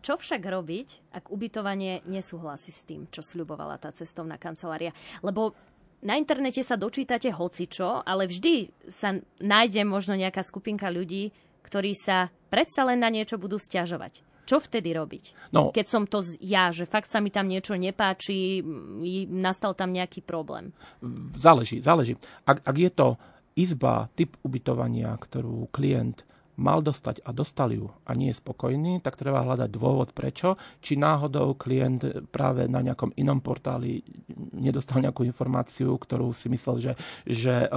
Čo 0.00 0.16
však 0.16 0.40
robiť, 0.40 1.12
ak 1.12 1.28
ubytovanie 1.28 2.00
nesúhlasí 2.08 2.72
s 2.72 2.84
tým, 2.88 3.04
čo 3.12 3.20
sľubovala 3.20 3.76
tá 3.76 3.92
cestovná 3.92 4.40
kancelária? 4.40 4.96
Lebo 5.20 5.52
na 6.00 6.16
internete 6.16 6.64
sa 6.64 6.80
dočítate 6.80 7.28
hocičo, 7.28 8.00
ale 8.00 8.24
vždy 8.24 8.72
sa 8.88 9.20
nájde 9.44 9.84
možno 9.84 10.16
nejaká 10.16 10.40
skupinka 10.40 10.88
ľudí, 10.88 11.28
ktorí 11.60 11.92
sa 11.92 12.32
predsa 12.48 12.88
len 12.88 13.04
na 13.04 13.12
niečo 13.12 13.36
budú 13.36 13.60
stiažovať. 13.60 14.24
Čo 14.48 14.58
vtedy 14.58 14.90
robiť? 14.96 15.54
No, 15.54 15.70
Keď 15.70 15.86
som 15.86 16.08
to 16.10 16.26
ja, 16.42 16.74
že 16.74 16.88
fakt 16.88 17.12
sa 17.12 17.22
mi 17.22 17.30
tam 17.30 17.46
niečo 17.46 17.78
nepáči, 17.78 18.64
nastal 19.30 19.78
tam 19.78 19.94
nejaký 19.94 20.26
problém. 20.26 20.74
Záleží, 21.38 21.78
záleží. 21.78 22.18
Ak, 22.48 22.58
ak 22.66 22.76
je 22.80 22.90
to 22.90 23.08
izba, 23.54 24.10
typ 24.18 24.34
ubytovania, 24.42 25.14
ktorú 25.14 25.70
klient 25.70 26.26
mal 26.60 26.84
dostať 26.84 27.24
a 27.24 27.32
dostal 27.32 27.72
ju 27.72 27.88
a 28.04 28.12
nie 28.12 28.28
je 28.28 28.36
spokojný, 28.36 29.00
tak 29.00 29.16
treba 29.16 29.40
hľadať 29.40 29.68
dôvod 29.72 30.12
prečo. 30.12 30.60
Či 30.84 31.00
náhodou 31.00 31.56
klient 31.56 32.28
práve 32.28 32.68
na 32.68 32.84
nejakom 32.84 33.16
inom 33.16 33.40
portáli 33.40 34.04
nedostal 34.52 35.00
nejakú 35.00 35.24
informáciu, 35.24 35.96
ktorú 35.96 36.36
si 36.36 36.52
myslel, 36.52 36.76
že, 36.78 36.92
že 37.24 37.54
e, 37.64 37.68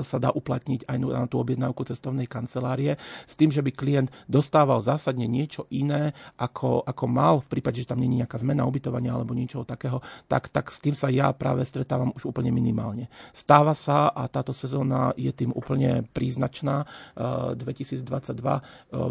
sa 0.00 0.16
dá 0.16 0.32
uplatniť 0.32 0.88
aj 0.88 0.96
na 0.96 1.28
tú 1.28 1.36
objednávku 1.44 1.84
cestovnej 1.84 2.24
kancelárie, 2.24 2.96
s 3.28 3.34
tým, 3.36 3.52
že 3.52 3.60
by 3.60 3.70
klient 3.70 4.08
dostával 4.24 4.80
zásadne 4.80 5.28
niečo 5.28 5.68
iné, 5.68 6.16
ako, 6.40 6.88
ako 6.88 7.04
mal 7.04 7.44
v 7.44 7.58
prípade, 7.58 7.84
že 7.84 7.90
tam 7.92 8.00
je 8.00 8.08
nejaká 8.24 8.40
zmena 8.40 8.64
ubytovania 8.64 9.12
alebo 9.12 9.36
niečoho 9.36 9.68
takého, 9.68 10.00
tak, 10.24 10.48
tak 10.48 10.72
s 10.72 10.80
tým 10.80 10.96
sa 10.96 11.12
ja 11.12 11.28
práve 11.36 11.66
stretávam 11.68 12.16
už 12.16 12.32
úplne 12.32 12.48
minimálne. 12.48 13.12
Stáva 13.36 13.76
sa 13.76 14.08
a 14.08 14.24
táto 14.30 14.56
sezóna 14.56 15.12
je 15.20 15.30
tým 15.34 15.52
úplne 15.52 16.06
príznačná. 16.16 16.82
E, 16.82 16.86
2022 17.74 18.06
e, 18.30 18.60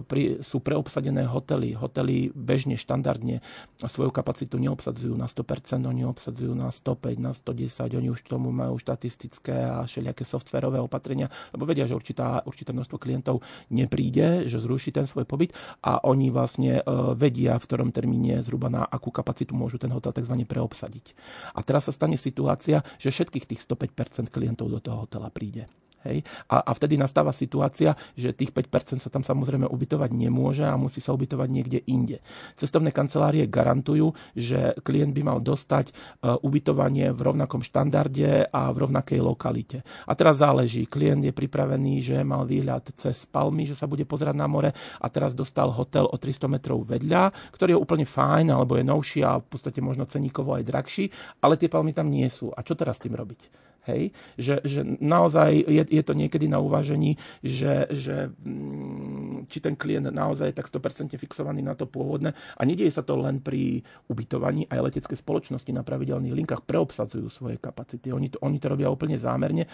pri, 0.08 0.22
sú 0.42 0.64
preobsadené 0.64 1.28
hotely. 1.28 1.76
Hotely 1.76 2.32
bežne, 2.32 2.80
štandardne 2.80 3.44
svoju 3.84 4.10
kapacitu 4.10 4.56
neobsadzujú 4.58 5.14
na 5.14 5.28
100%, 5.28 5.84
oni 5.84 6.08
obsadzujú 6.08 6.56
na 6.56 6.72
105, 6.72 7.20
na 7.20 7.32
110, 7.36 8.00
oni 8.00 8.10
už 8.10 8.24
k 8.24 8.32
tomu 8.32 8.50
majú 8.56 8.80
štatistické 8.80 9.54
a 9.54 9.84
všelijaké 9.84 10.24
softverové 10.24 10.80
opatrenia, 10.80 11.28
lebo 11.52 11.68
vedia, 11.68 11.84
že 11.84 11.94
určitá, 11.94 12.42
určité 12.48 12.72
množstvo 12.72 12.98
klientov 12.98 13.44
nepríde, 13.70 14.48
že 14.48 14.64
zruší 14.64 14.96
ten 14.96 15.06
svoj 15.06 15.28
pobyt 15.28 15.52
a 15.84 16.00
oni 16.08 16.32
vlastne 16.32 16.80
e, 16.80 16.84
vedia, 17.14 17.60
v 17.60 17.68
ktorom 17.68 17.90
termíne 17.92 18.40
zhruba 18.42 18.72
na 18.72 18.88
akú 18.88 19.12
kapacitu 19.12 19.52
môžu 19.54 19.78
ten 19.78 19.92
hotel 19.92 20.16
tzv. 20.16 20.36
preobsadiť. 20.48 21.06
A 21.54 21.60
teraz 21.62 21.92
sa 21.92 21.94
stane 21.94 22.16
situácia, 22.16 22.82
že 22.98 23.12
všetkých 23.12 23.46
tých 23.50 23.62
105% 23.68 24.32
klientov 24.32 24.72
do 24.72 24.80
toho 24.80 25.04
hotela 25.04 25.28
príde. 25.28 25.68
Hej? 26.08 26.24
A, 26.52 26.62
a 26.64 26.72
vtedy 26.76 27.00
nastáva 27.00 27.32
situácia, 27.32 27.96
že 28.14 28.36
tých 28.36 28.52
5% 28.52 29.00
sa 29.00 29.10
tam 29.10 29.24
samozrejme 29.24 29.68
ubytovať 29.68 30.12
nemôže 30.14 30.64
a 30.64 30.76
musí 30.80 31.00
sa 31.00 31.16
ubytovať 31.16 31.50
niekde 31.50 31.80
inde. 31.88 32.20
Cestovné 32.56 32.92
kancelárie 32.92 33.48
garantujú, 33.48 34.14
že 34.36 34.78
klient 34.84 35.16
by 35.16 35.22
mal 35.24 35.40
dostať 35.40 35.92
uh, 35.92 36.40
ubytovanie 36.44 37.12
v 37.12 37.20
rovnakom 37.20 37.64
štandarde 37.64 38.48
a 38.52 38.70
v 38.72 38.78
rovnakej 38.88 39.20
lokalite. 39.24 39.82
A 40.08 40.14
teraz 40.14 40.40
záleží, 40.40 40.86
klient 40.86 41.24
je 41.24 41.34
pripravený, 41.36 42.04
že 42.04 42.18
mal 42.22 42.44
výhľad 42.44 42.94
cez 43.00 43.26
Palmy, 43.28 43.66
že 43.68 43.78
sa 43.78 43.88
bude 43.88 44.04
pozerať 44.04 44.36
na 44.36 44.48
more 44.48 44.72
a 44.74 45.08
teraz 45.10 45.34
dostal 45.34 45.72
hotel 45.72 46.06
o 46.08 46.16
300 46.20 46.48
metrov 46.52 46.84
vedľa, 46.86 47.54
ktorý 47.56 47.76
je 47.76 47.82
úplne 47.82 48.06
fajn, 48.06 48.52
alebo 48.52 48.78
je 48.78 48.86
novší 48.86 49.20
a 49.24 49.40
v 49.40 49.48
podstate 49.48 49.80
možno 49.80 50.06
ceníkovo 50.06 50.54
aj 50.54 50.64
drahší, 50.68 51.06
ale 51.42 51.58
tie 51.58 51.72
palmy 51.72 51.96
tam 51.96 52.12
nie 52.12 52.28
sú. 52.28 52.52
A 52.54 52.62
čo 52.62 52.78
teraz 52.78 53.00
s 53.00 53.04
tým 53.08 53.16
robiť? 53.16 53.73
Hej? 53.90 54.16
Že, 54.40 54.56
že 54.64 54.80
naozaj 55.04 55.52
je, 55.68 55.84
je 55.84 56.04
to 56.04 56.14
niekedy 56.16 56.48
na 56.48 56.64
uvážení, 56.64 57.20
že, 57.44 57.88
že 57.92 58.32
mm, 58.32 59.52
či 59.52 59.60
ten 59.60 59.76
klient 59.76 60.08
naozaj 60.08 60.52
je 60.52 60.58
tak 60.58 60.72
100% 60.72 61.12
fixovaný 61.20 61.60
na 61.66 61.76
to 61.76 61.84
pôvodné. 61.84 62.32
A 62.56 62.62
nedieje 62.64 62.96
sa 62.96 63.04
to 63.04 63.20
len 63.20 63.44
pri 63.44 63.84
ubytovaní, 64.08 64.68
aj 64.72 64.80
letecké 64.80 65.16
spoločnosti 65.20 65.70
na 65.76 65.84
pravidelných 65.84 66.36
linkách 66.36 66.64
preobsadzujú 66.64 67.28
svoje 67.28 67.60
kapacity. 67.60 68.12
Oni 68.16 68.32
to, 68.32 68.40
oni 68.40 68.58
to 68.58 68.72
robia 68.72 68.88
úplne 68.88 69.20
zámerne 69.20 69.68
e, 69.68 69.70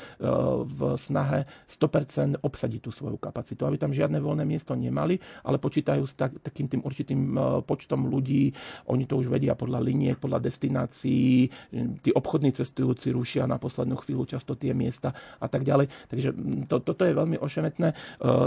v 0.65 0.79
snahe 0.97 1.45
100% 1.69 2.41
obsadiť 2.41 2.79
tú 2.81 2.89
svoju 2.89 3.21
kapacitu, 3.21 3.65
aby 3.65 3.77
tam 3.77 3.93
žiadne 3.93 4.17
voľné 4.17 4.43
miesto 4.45 4.73
nemali, 4.73 5.21
ale 5.45 5.61
počítajú 5.61 6.03
s 6.05 6.13
tak, 6.17 6.41
takým 6.41 6.65
tým 6.65 6.81
určitým 6.81 7.21
e, 7.35 7.39
počtom 7.63 8.09
ľudí. 8.09 8.51
Oni 8.89 9.05
to 9.05 9.21
už 9.21 9.29
vedia 9.29 9.53
podľa 9.53 9.83
liniek, 9.83 10.17
podľa 10.17 10.41
destinácií. 10.49 11.51
Tí 12.01 12.09
obchodní 12.09 12.55
cestujúci 12.55 13.13
rušia 13.13 13.45
na 13.45 13.61
poslednú 13.61 13.98
chvíľu 14.03 14.25
často 14.29 14.55
tie 14.55 14.71
miesta 14.75 15.15
a 15.39 15.47
tak 15.47 15.63
ďalej. 15.67 15.91
Takže 16.09 16.29
mm, 16.31 16.71
to, 16.71 16.79
toto 16.81 17.03
je 17.03 17.13
veľmi 17.13 17.37
ošemetné. 17.39 17.89
E, 17.91 17.95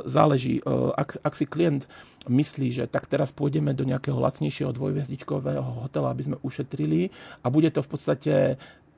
záleží, 0.08 0.60
e, 0.60 0.62
ak, 0.96 1.22
ak 1.22 1.34
si 1.36 1.46
klient 1.48 1.84
myslí, 2.30 2.68
že 2.70 2.84
tak 2.86 3.10
teraz 3.10 3.34
pôjdeme 3.34 3.74
do 3.74 3.82
nejakého 3.82 4.18
lacnejšieho 4.18 4.70
dvojviezdičkového 4.70 5.86
hotela, 5.86 6.14
aby 6.14 6.22
sme 6.30 6.36
ušetrili 6.42 7.10
a 7.42 7.50
bude 7.50 7.70
to 7.74 7.82
v 7.82 7.88
podstate 7.90 8.34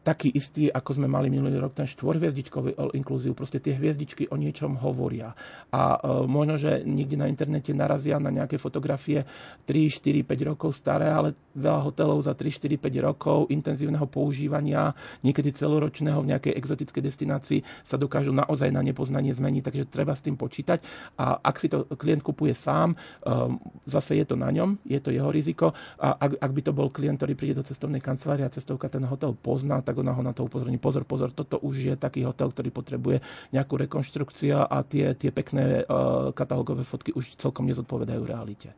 taký 0.05 0.29
istý, 0.37 0.69
ako 0.69 1.01
sme 1.01 1.09
mali 1.09 1.33
minulý 1.33 1.57
rok, 1.57 1.73
ten 1.73 1.89
štvorhviezdičkový 1.89 2.77
all 2.77 2.93
inclusive. 2.93 3.33
Proste 3.33 3.59
tie 3.59 3.73
hviezdičky 3.73 4.29
o 4.29 4.37
niečom 4.37 4.77
hovoria. 4.77 5.33
A 5.73 5.97
možno, 6.29 6.61
že 6.61 6.85
niekde 6.85 7.17
na 7.17 7.27
internete 7.27 7.73
narazia 7.73 8.21
na 8.21 8.29
nejaké 8.29 8.61
fotografie 8.61 9.25
3, 9.65 9.89
4, 9.89 10.29
5 10.29 10.51
rokov 10.53 10.77
staré, 10.77 11.09
ale 11.09 11.33
veľa 11.57 11.81
hotelov 11.89 12.21
za 12.21 12.37
3, 12.37 12.53
4, 12.53 12.77
5 12.77 13.09
rokov 13.09 13.39
intenzívneho 13.49 14.05
používania, 14.05 14.93
niekedy 15.25 15.57
celoročného 15.57 16.21
v 16.21 16.31
nejakej 16.37 16.53
exotickej 16.53 17.03
destinácii 17.03 17.61
sa 17.87 17.97
dokážu 17.97 18.37
naozaj 18.37 18.69
na 18.69 18.85
nepoznanie 18.85 19.33
zmeniť, 19.33 19.63
takže 19.65 19.85
treba 19.89 20.13
s 20.13 20.21
tým 20.21 20.37
počítať. 20.37 20.85
A 21.17 21.41
ak 21.41 21.57
si 21.57 21.73
to 21.73 21.89
klient 21.97 22.21
kupuje 22.21 22.53
sám, 22.53 22.93
um, 22.93 23.57
zase 23.89 24.21
je 24.21 24.27
to 24.29 24.37
na 24.37 24.53
ňom, 24.53 24.77
je 24.85 25.01
to 25.01 25.09
jeho 25.09 25.33
riziko. 25.33 25.73
A 25.97 26.19
ak, 26.19 26.37
ak 26.43 26.51
by 26.53 26.61
to 26.61 26.73
bol 26.77 26.93
klient, 26.93 27.17
ktorý 27.17 27.33
príde 27.39 27.55
do 27.57 27.65
cestovnej 27.65 28.03
kancelárie 28.03 28.45
a 28.45 28.53
cestovka 28.53 28.91
ten 28.91 29.07
hotel 29.07 29.33
pozná, 29.33 29.81
tak 29.81 29.94
ona 29.99 30.13
ho 30.15 30.23
na 30.23 30.33
to 30.33 30.47
upozorní. 30.47 30.79
Pozor, 30.79 31.05
pozor, 31.07 31.31
toto 31.31 31.61
už 31.63 31.77
je 31.93 31.95
taký 31.95 32.27
hotel, 32.27 32.51
ktorý 32.51 32.71
potrebuje 32.71 33.17
nejakú 33.55 33.75
rekonštrukciu 33.87 34.67
a 34.67 34.79
tie, 34.83 35.15
tie 35.15 35.31
pekné 35.31 35.85
uh, 35.85 36.31
katalógové 36.33 36.83
fotky 36.83 37.15
už 37.15 37.39
celkom 37.39 37.67
nezodpovedajú 37.69 38.23
realite. 38.25 38.73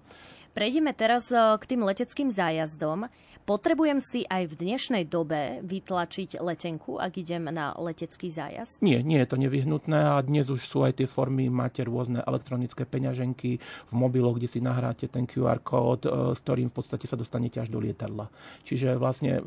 Prejdeme 0.57 0.97
teraz 0.97 1.29
uh, 1.29 1.57
k 1.61 1.77
tým 1.77 1.85
leteckým 1.85 2.33
zájazdom. 2.33 3.09
Potrebujem 3.47 4.03
si 4.03 4.27
aj 4.27 4.51
v 4.51 4.59
dnešnej 4.59 5.07
dobe 5.07 5.63
vytlačiť 5.63 6.43
letenku, 6.43 6.99
ak 6.99 7.15
idem 7.15 7.47
na 7.47 7.71
letecký 7.79 8.27
zájazd? 8.27 8.83
Nie, 8.83 9.07
nie 9.07 9.23
je 9.23 9.31
to 9.31 9.39
nevyhnutné 9.39 10.19
a 10.19 10.19
dnes 10.19 10.51
už 10.51 10.67
sú 10.67 10.83
aj 10.83 10.99
tie 10.99 11.07
formy, 11.07 11.47
máte 11.47 11.87
rôzne 11.87 12.27
elektronické 12.27 12.83
peňaženky 12.83 13.63
v 13.63 13.93
mobiloch, 13.95 14.43
kde 14.43 14.51
si 14.51 14.59
nahráte 14.59 15.07
ten 15.07 15.31
QR 15.31 15.63
kód, 15.63 16.11
e, 16.11 16.35
s 16.35 16.43
ktorým 16.43 16.75
v 16.75 16.83
podstate 16.83 17.07
sa 17.07 17.15
dostanete 17.15 17.63
až 17.63 17.71
do 17.71 17.79
lietadla. 17.79 18.27
Čiže 18.67 18.99
vlastne 18.99 19.39
e, 19.39 19.41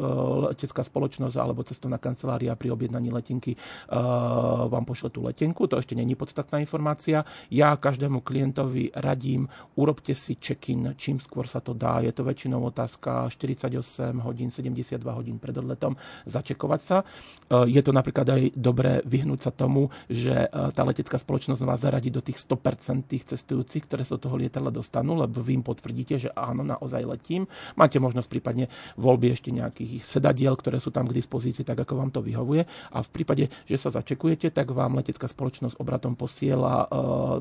letecká 0.55 0.79
spoločnosť 0.79 1.35
alebo 1.35 1.67
cestovná 1.67 1.99
kancelária 1.99 2.55
pri 2.55 2.71
objednaní 2.71 3.11
letenky 3.11 3.51
e, 3.51 3.59
vám 4.71 4.87
pošle 4.87 5.11
tú 5.11 5.27
letenku, 5.27 5.67
to 5.67 5.75
ešte 5.75 5.99
není 5.99 6.15
podstatná 6.15 6.63
informácia. 6.63 7.27
Ja 7.51 7.75
každému 7.75 8.23
klientovi 8.23 8.95
radím, 8.95 9.51
urobte 9.75 10.15
si 10.15 10.39
check-in, 10.39 10.95
čím 10.95 11.19
skôr 11.19 11.51
sa 11.51 11.59
to 11.59 11.75
dá. 11.75 11.99
Je 11.99 12.15
to 12.15 12.23
väčšinou 12.23 12.63
otázka 12.63 13.27
48 13.27 13.88
8 13.88 13.88
hodín, 14.21 14.53
72 14.53 15.01
hodín 15.09 15.41
pred 15.41 15.55
odletom 15.57 15.97
začekovať 16.29 16.81
sa. 16.83 16.97
E, 17.01 17.05
je 17.71 17.81
to 17.81 17.91
napríklad 17.95 18.27
aj 18.29 18.41
dobré 18.53 19.01
vyhnúť 19.07 19.49
sa 19.49 19.51
tomu, 19.55 19.89
že 20.05 20.45
e, 20.45 20.47
tá 20.49 20.85
letecká 20.85 21.17
spoločnosť 21.17 21.61
vás 21.65 21.81
zaradí 21.81 22.13
do 22.13 22.21
tých 22.21 22.37
100% 22.43 23.09
tých 23.09 23.23
cestujúcich, 23.25 23.87
ktoré 23.87 24.03
sa 24.03 24.19
do 24.19 24.29
toho 24.29 24.35
lietadla 24.35 24.69
dostanú, 24.69 25.15
lebo 25.15 25.39
vy 25.39 25.61
im 25.61 25.63
potvrdíte, 25.63 26.19
že 26.19 26.29
áno, 26.35 26.61
naozaj 26.61 27.01
letím. 27.07 27.47
Máte 27.79 27.97
možnosť 27.97 28.27
prípadne 28.27 28.67
voľby 28.99 29.31
ešte 29.31 29.49
nejakých 29.49 30.03
sedadiel, 30.03 30.59
ktoré 30.59 30.83
sú 30.83 30.91
tam 30.91 31.07
k 31.07 31.15
dispozícii, 31.15 31.63
tak 31.63 31.79
ako 31.87 31.93
vám 31.95 32.11
to 32.11 32.19
vyhovuje. 32.19 32.67
A 32.91 32.99
v 32.99 33.09
prípade, 33.09 33.47
že 33.65 33.77
sa 33.79 33.89
začekujete, 33.89 34.51
tak 34.51 34.75
vám 34.75 34.99
letecká 34.99 35.25
spoločnosť 35.25 35.79
obratom 35.79 36.19
posiela 36.19 36.85
e, 36.85 36.87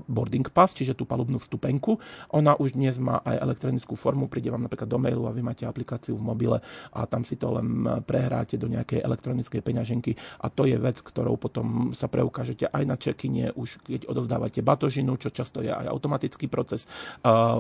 boarding 0.07 0.47
pass, 0.55 0.73
čiže 0.73 0.95
tú 0.95 1.05
palubnú 1.05 1.43
vstupenku. 1.43 1.99
Ona 2.31 2.55
už 2.57 2.79
dnes 2.79 2.95
má 2.97 3.19
aj 3.27 3.37
elektronickú 3.43 3.99
formu, 3.99 4.31
príde 4.31 4.55
vám 4.55 4.63
napríklad 4.63 4.87
do 4.87 4.99
mailu 5.03 5.27
a 5.27 5.35
vy 5.35 5.43
máte 5.43 5.67
aplikáciu 5.67 6.15
v 6.15 6.23
mobile 6.23 6.38
mobile 6.39 6.63
a 6.95 7.03
tam 7.11 7.27
si 7.27 7.35
to 7.35 7.59
len 7.59 7.83
prehráte 8.07 8.55
do 8.55 8.71
nejakej 8.71 9.03
elektronickej 9.03 9.59
peňaženky 9.59 10.15
a 10.39 10.47
to 10.47 10.71
je 10.71 10.79
vec, 10.79 11.03
ktorou 11.03 11.35
potom 11.35 11.91
sa 11.91 12.07
preukážete 12.07 12.71
aj 12.71 12.85
na 12.87 12.95
čekine, 12.95 13.51
už 13.59 13.83
keď 13.83 14.07
odovzdávate 14.07 14.63
batožinu, 14.63 15.19
čo 15.19 15.35
často 15.35 15.59
je 15.59 15.75
aj 15.75 15.91
automatický 15.91 16.47
proces, 16.47 16.87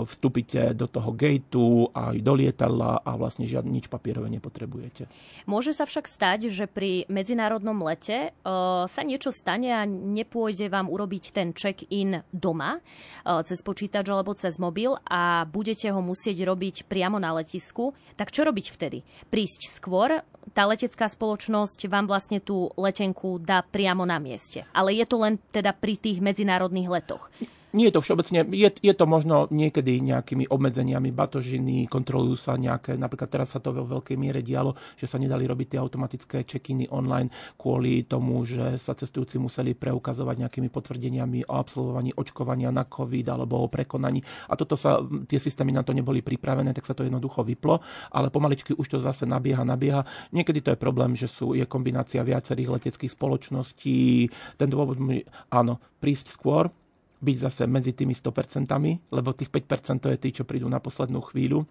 vstúpite 0.07 0.79
do 0.79 0.87
toho 0.87 1.11
gateu 1.11 1.91
aj 1.91 2.22
do 2.22 2.33
lietadla 2.39 3.03
a 3.03 3.11
vlastne 3.18 3.51
žiadne 3.51 3.74
nič 3.74 3.91
papierové 3.91 4.31
nepotrebujete. 4.39 5.11
Môže 5.51 5.74
sa 5.74 5.83
však 5.83 6.07
stať, 6.07 6.55
že 6.55 6.70
pri 6.70 7.03
medzinárodnom 7.11 7.83
lete 7.83 8.31
sa 8.87 9.03
niečo 9.03 9.35
stane 9.35 9.74
a 9.74 9.83
nepôjde 9.89 10.70
vám 10.70 10.87
urobiť 10.87 11.35
ten 11.35 11.51
check-in 11.51 12.22
doma 12.31 12.79
cez 13.43 13.64
počítač 13.64 14.07
alebo 14.12 14.37
cez 14.37 14.61
mobil 14.61 14.93
a 15.09 15.49
budete 15.49 15.89
ho 15.89 16.05
musieť 16.05 16.45
robiť 16.45 16.76
priamo 16.85 17.16
na 17.16 17.33
letisku. 17.33 17.97
Tak 18.20 18.29
čo 18.29 18.45
robiť 18.45 18.68
vtedy? 18.73 18.99
Prísť 19.29 19.71
skôr, 19.73 20.21
tá 20.57 20.64
letecká 20.64 21.09
spoločnosť 21.09 21.89
vám 21.89 22.09
vlastne 22.09 22.41
tú 22.41 22.73
letenku 22.77 23.41
dá 23.41 23.61
priamo 23.61 24.09
na 24.09 24.16
mieste. 24.16 24.64
Ale 24.73 24.97
je 24.97 25.05
to 25.05 25.21
len 25.21 25.37
teda 25.53 25.77
pri 25.77 26.01
tých 26.01 26.19
medzinárodných 26.25 26.89
letoch 26.89 27.29
nie 27.77 27.89
je 27.89 27.95
to 27.95 28.05
všeobecne, 28.05 28.49
je, 28.49 28.71
je 28.81 28.95
to 28.97 29.05
možno 29.05 29.45
niekedy 29.53 30.01
nejakými 30.01 30.49
obmedzeniami 30.49 31.12
batožiny, 31.12 31.85
kontrolujú 31.89 32.37
sa 32.39 32.57
nejaké, 32.57 32.97
napríklad 32.97 33.29
teraz 33.29 33.53
sa 33.53 33.61
to 33.61 33.77
vo 33.77 33.85
veľkej 33.85 34.16
miere 34.16 34.41
dialo, 34.41 34.73
že 34.97 35.05
sa 35.05 35.21
nedali 35.21 35.45
robiť 35.45 35.77
tie 35.77 35.79
automatické 35.81 36.37
check-iny 36.49 36.89
online 36.89 37.29
kvôli 37.61 38.09
tomu, 38.09 38.45
že 38.49 38.81
sa 38.81 38.97
cestujúci 38.97 39.37
museli 39.37 39.77
preukazovať 39.77 40.49
nejakými 40.49 40.69
potvrdeniami 40.73 41.49
o 41.49 41.55
absolvovaní 41.61 42.16
očkovania 42.16 42.73
na 42.73 42.89
COVID 42.89 43.27
alebo 43.29 43.64
o 43.64 43.69
prekonaní. 43.69 44.25
A 44.49 44.57
toto 44.57 44.77
sa, 44.81 45.05
tie 45.29 45.37
systémy 45.37 45.77
na 45.77 45.85
to 45.85 45.93
neboli 45.93 46.25
pripravené, 46.25 46.73
tak 46.73 46.89
sa 46.89 46.97
to 46.97 47.05
jednoducho 47.05 47.45
vyplo, 47.45 47.85
ale 48.12 48.33
pomaličky 48.33 48.73
už 48.73 48.87
to 48.89 48.99
zase 49.01 49.29
nabieha, 49.29 49.62
nabieha. 49.62 50.09
Niekedy 50.33 50.64
to 50.64 50.73
je 50.73 50.79
problém, 50.81 51.12
že 51.12 51.29
sú, 51.29 51.53
je 51.53 51.69
kombinácia 51.69 52.25
viacerých 52.25 52.81
leteckých 52.81 53.12
spoločností. 53.12 54.33
Ten 54.57 54.69
dôvod, 54.73 54.97
áno, 55.53 55.81
prísť 56.01 56.33
skôr, 56.33 56.73
byť 57.19 57.37
zase 57.39 57.62
medzi 57.66 57.93
tými 57.95 58.14
100%, 58.14 58.71
lebo 59.11 59.29
tých 59.35 59.51
5% 59.51 60.03
to 60.05 60.09
je 60.14 60.19
tí, 60.19 60.29
čo 60.31 60.47
prídu 60.47 60.71
na 60.71 60.79
poslednú 60.79 61.23
chvíľu 61.27 61.66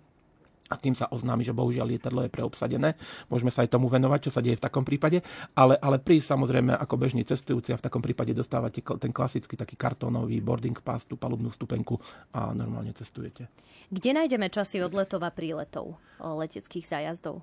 a 0.67 0.75
tým 0.75 0.95
sa 0.95 1.07
oznámi, 1.07 1.47
že 1.47 1.55
bohužiaľ 1.55 1.87
lietadlo 1.87 2.27
je 2.27 2.31
preobsadené. 2.31 2.99
Môžeme 3.31 3.51
sa 3.51 3.63
aj 3.63 3.71
tomu 3.71 3.87
venovať, 3.87 4.27
čo 4.27 4.31
sa 4.35 4.43
deje 4.43 4.59
v 4.59 4.65
takom 4.67 4.83
prípade, 4.83 5.23
ale, 5.55 5.79
ale 5.79 5.97
prísť 5.99 6.35
samozrejme 6.35 6.75
ako 6.75 6.95
bežný 6.99 7.23
cestujúci 7.23 7.71
a 7.71 7.79
v 7.79 7.85
takom 7.87 8.03
prípade 8.03 8.35
dostávate 8.35 8.83
ten 8.83 9.15
klasický 9.15 9.55
taký 9.55 9.79
kartónový 9.79 10.43
boarding 10.43 10.75
pass, 10.83 11.07
tú 11.07 11.15
palubnú 11.15 11.47
stupenku 11.55 11.95
a 12.35 12.51
normálne 12.51 12.91
cestujete. 12.91 13.47
Kde 13.87 14.11
nájdeme 14.11 14.51
časy 14.51 14.83
odletov 14.83 15.23
a 15.23 15.31
príletov 15.31 15.95
leteckých 16.19 16.83
zájazdov? 16.83 17.39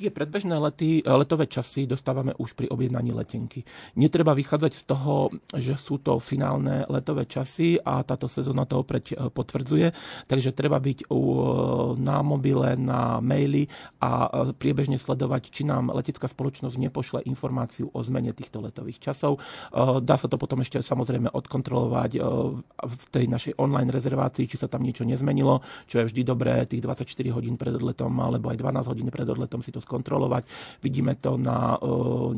Tie 0.00 0.08
predbežné 0.08 0.56
lety, 0.56 1.04
letové 1.04 1.44
časy 1.44 1.84
dostávame 1.84 2.32
už 2.40 2.56
pri 2.56 2.72
objednaní 2.72 3.12
letenky. 3.12 3.60
Netreba 4.00 4.32
vychádzať 4.32 4.72
z 4.72 4.82
toho, 4.88 5.28
že 5.52 5.76
sú 5.76 6.00
to 6.00 6.16
finálne 6.16 6.88
letové 6.88 7.28
časy 7.28 7.76
a 7.76 8.00
táto 8.00 8.24
sezóna 8.24 8.64
to 8.64 8.80
opäť 8.80 9.12
e, 9.12 9.28
potvrdzuje, 9.28 9.92
takže 10.24 10.56
treba 10.56 10.80
byť 10.80 11.04
e, 11.04 11.06
na 12.00 12.24
mobile, 12.24 12.80
na 12.80 13.20
maili 13.20 13.68
a 14.00 14.32
priebežne 14.56 14.96
sledovať, 14.96 15.52
či 15.52 15.68
nám 15.68 15.92
letecká 15.92 16.24
spoločnosť 16.24 16.76
nepošle 16.80 17.18
informáciu 17.28 17.92
o 17.92 18.00
zmene 18.00 18.32
týchto 18.32 18.64
letových 18.64 19.12
časov. 19.12 19.42
Dá 20.00 20.16
sa 20.16 20.26
to 20.30 20.40
potom 20.40 20.64
ešte 20.64 20.80
samozrejme 20.80 21.28
odkontrolovať 21.28 22.10
v 22.80 23.04
tej 23.12 23.28
našej 23.28 23.52
online 23.60 23.92
rezervácii, 23.92 24.48
či 24.48 24.56
sa 24.56 24.70
tam 24.70 24.86
niečo 24.86 25.04
nezmenilo, 25.04 25.60
čo 25.84 26.00
je 26.00 26.08
vždy 26.08 26.22
dobré 26.24 26.64
tých 26.64 26.80
24 26.80 27.36
hodín 27.36 27.60
pred 27.60 27.76
odletom 27.76 28.12
alebo 28.22 28.48
aj 28.48 28.56
12 28.56 28.90
hodín 28.90 29.08
pred 29.12 29.28
odletom 29.28 29.60
si 29.60 29.74
to 29.74 29.82
skontrolovať. 29.90 30.46
Vidíme 30.78 31.18
to 31.18 31.34
na 31.34 31.74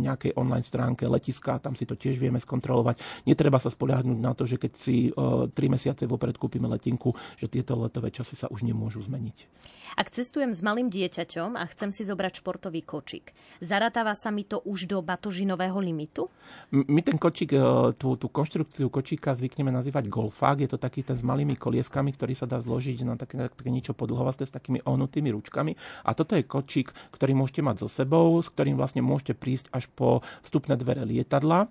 nejakej 0.01 0.33
online 0.41 0.65
stránke 0.65 1.05
letiska, 1.05 1.61
tam 1.61 1.77
si 1.77 1.85
to 1.85 2.01
tiež 2.01 2.17
vieme 2.17 2.41
skontrolovať. 2.41 3.29
Netreba 3.29 3.61
sa 3.61 3.69
spoliahnuť 3.69 4.17
na 4.17 4.33
to, 4.33 4.49
že 4.49 4.57
keď 4.57 4.73
si 4.73 5.13
3 5.13 5.53
mesiace 5.69 6.09
vopred 6.09 6.41
kúpime 6.41 6.65
letinku, 6.73 7.13
že 7.37 7.53
tieto 7.53 7.77
letové 7.77 8.09
časy 8.09 8.41
sa 8.41 8.49
už 8.49 8.65
nemôžu 8.65 9.05
zmeniť. 9.05 9.69
Ak 9.93 10.09
cestujem 10.09 10.57
s 10.57 10.65
malým 10.65 10.89
dieťaťom 10.89 11.61
a 11.61 11.65
chcem 11.69 11.93
si 11.93 12.09
zobrať 12.09 12.41
športový 12.41 12.81
kočík, 12.81 13.37
zaratáva 13.61 14.17
sa 14.17 14.33
mi 14.33 14.49
to 14.49 14.65
už 14.65 14.89
do 14.89 15.05
batožinového 15.05 15.77
limitu? 15.77 16.33
My 16.73 17.05
ten 17.05 17.21
kočík, 17.21 17.53
tú, 18.01 18.17
tú 18.17 18.27
konštrukciu 18.33 18.89
kočíka 18.89 19.37
zvykneme 19.37 19.69
nazývať 19.69 20.09
golfák. 20.09 20.65
Je 20.65 20.71
to 20.73 20.81
taký 20.81 21.05
ten 21.05 21.21
s 21.21 21.25
malými 21.25 21.61
kolieskami, 21.61 22.17
ktorý 22.17 22.33
sa 22.33 22.49
dá 22.49 22.63
zložiť 22.65 23.05
na 23.05 23.21
také, 23.21 23.37
také 23.53 23.69
niečo 23.69 23.93
podlhovasté 23.93 24.49
s 24.49 24.53
takými 24.55 24.81
ohnutými 24.83 25.29
ručkami. 25.35 25.77
A 26.09 26.17
toto 26.17 26.33
je 26.39 26.49
kočík, 26.49 26.91
ktorý 27.13 27.37
môžete 27.37 27.61
mať 27.61 27.85
so 27.85 27.89
sebou, 27.89 28.41
s 28.41 28.49
ktorým 28.49 28.81
vlastne 28.81 29.05
môžete 29.05 29.37
prísť 29.37 29.69
až 29.77 29.93
po 29.93 30.25
vstupné 30.41 30.81
dvere 30.81 31.05
lietadla 31.05 31.69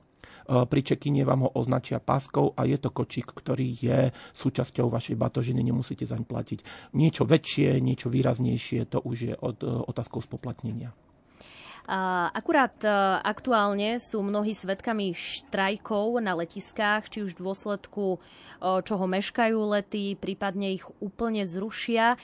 pri 0.51 0.81
čekine 0.83 1.23
vám 1.23 1.47
ho 1.47 1.49
označia 1.55 2.03
páskou 2.03 2.51
a 2.59 2.67
je 2.67 2.75
to 2.75 2.91
kočík, 2.91 3.31
ktorý 3.31 3.71
je 3.71 3.99
súčasťou 4.35 4.91
vašej 4.91 5.15
batožiny, 5.15 5.63
nemusíte 5.63 6.03
zaň 6.03 6.27
platiť. 6.27 6.59
Niečo 6.91 7.23
väčšie, 7.23 7.79
niečo 7.79 8.11
výraznejšie, 8.11 8.91
to 8.91 8.99
už 8.99 9.17
je 9.31 9.33
od, 9.39 9.63
e, 9.63 9.67
otázkou 9.67 10.19
spoplatnenia. 10.19 10.91
Akurát 12.31 12.77
e, 12.83 12.87
aktuálne 13.23 13.97
sú 13.97 14.21
mnohí 14.21 14.51
svetkami 14.51 15.15
štrajkov 15.15 16.19
na 16.19 16.35
letiskách, 16.37 17.07
či 17.07 17.23
už 17.25 17.35
v 17.35 17.43
dôsledku 17.47 18.15
e, 18.15 18.19
čoho 18.83 19.05
meškajú 19.07 19.57
lety, 19.71 20.19
prípadne 20.19 20.75
ich 20.75 20.85
úplne 20.99 21.47
zrušia. 21.47 22.19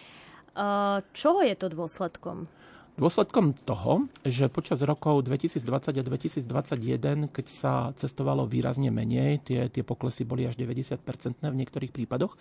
Čoho 1.13 1.45
je 1.45 1.53
to 1.53 1.69
dôsledkom? 1.69 2.49
Dôsledkom 2.97 3.53
toho, 3.61 4.09
že 4.25 4.49
počas 4.49 4.81
rokov 4.81 5.21
2020 5.29 5.61
a 5.93 6.01
2021, 6.01 7.29
keď 7.29 7.45
sa 7.45 7.93
cestovalo 7.93 8.49
výrazne 8.49 8.89
menej, 8.89 9.45
tie, 9.45 9.69
tie 9.69 9.85
poklesy 9.85 10.25
boli 10.25 10.49
až 10.49 10.57
90% 10.57 11.05
v 11.45 11.59
niektorých 11.61 11.93
prípadoch, 11.93 12.33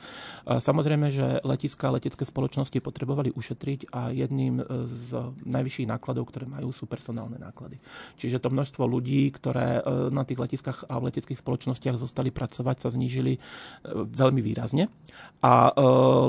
samozrejme, 0.48 1.12
že 1.12 1.44
letiská 1.44 1.92
a 1.92 2.00
letecké 2.00 2.24
spoločnosti 2.24 2.72
potrebovali 2.80 3.36
ušetriť 3.36 3.92
a 3.92 4.08
jedným 4.16 4.64
z 4.88 5.08
najvyšších 5.44 5.92
nákladov, 5.92 6.32
ktoré 6.32 6.48
majú, 6.48 6.72
sú 6.72 6.88
personálne 6.88 7.36
náklady. 7.36 7.76
Čiže 8.16 8.40
to 8.40 8.48
množstvo 8.48 8.88
ľudí, 8.88 9.28
ktoré 9.36 9.84
e, 9.84 10.08
na 10.08 10.24
tých 10.24 10.40
letiskách 10.40 10.88
a 10.88 10.96
v 10.96 11.12
leteckých 11.12 11.36
spoločnostiach 11.36 12.00
zostali 12.00 12.32
pracovať, 12.32 12.76
sa 12.80 12.88
znížili 12.88 13.36
e, 13.36 13.40
veľmi 13.92 14.40
výrazne. 14.40 14.88
A 15.44 15.68
e, 15.68 15.72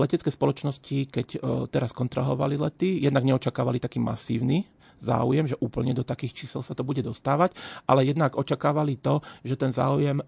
letecké 0.03 0.27
spoločnosti, 0.27 0.97
keď 1.07 1.27
teraz 1.71 1.95
kontrahovali 1.95 2.59
lety, 2.59 2.99
jednak 2.99 3.23
neočakávali 3.23 3.79
taký 3.79 4.03
Stephen 4.17 4.47
Nee. 4.47 4.65
Záujem, 5.01 5.45
že 5.47 5.59
úplne 5.61 5.93
do 5.93 6.03
takých 6.05 6.45
čísel 6.45 6.61
sa 6.65 6.73
to 6.73 6.85
bude 6.85 7.01
dostávať, 7.01 7.53
ale 7.85 8.05
jednak 8.05 8.35
očakávali 8.37 8.97
to, 8.99 9.21
že 9.45 9.57
ten 9.57 9.71
záujem 9.71 10.19
e, 10.19 10.23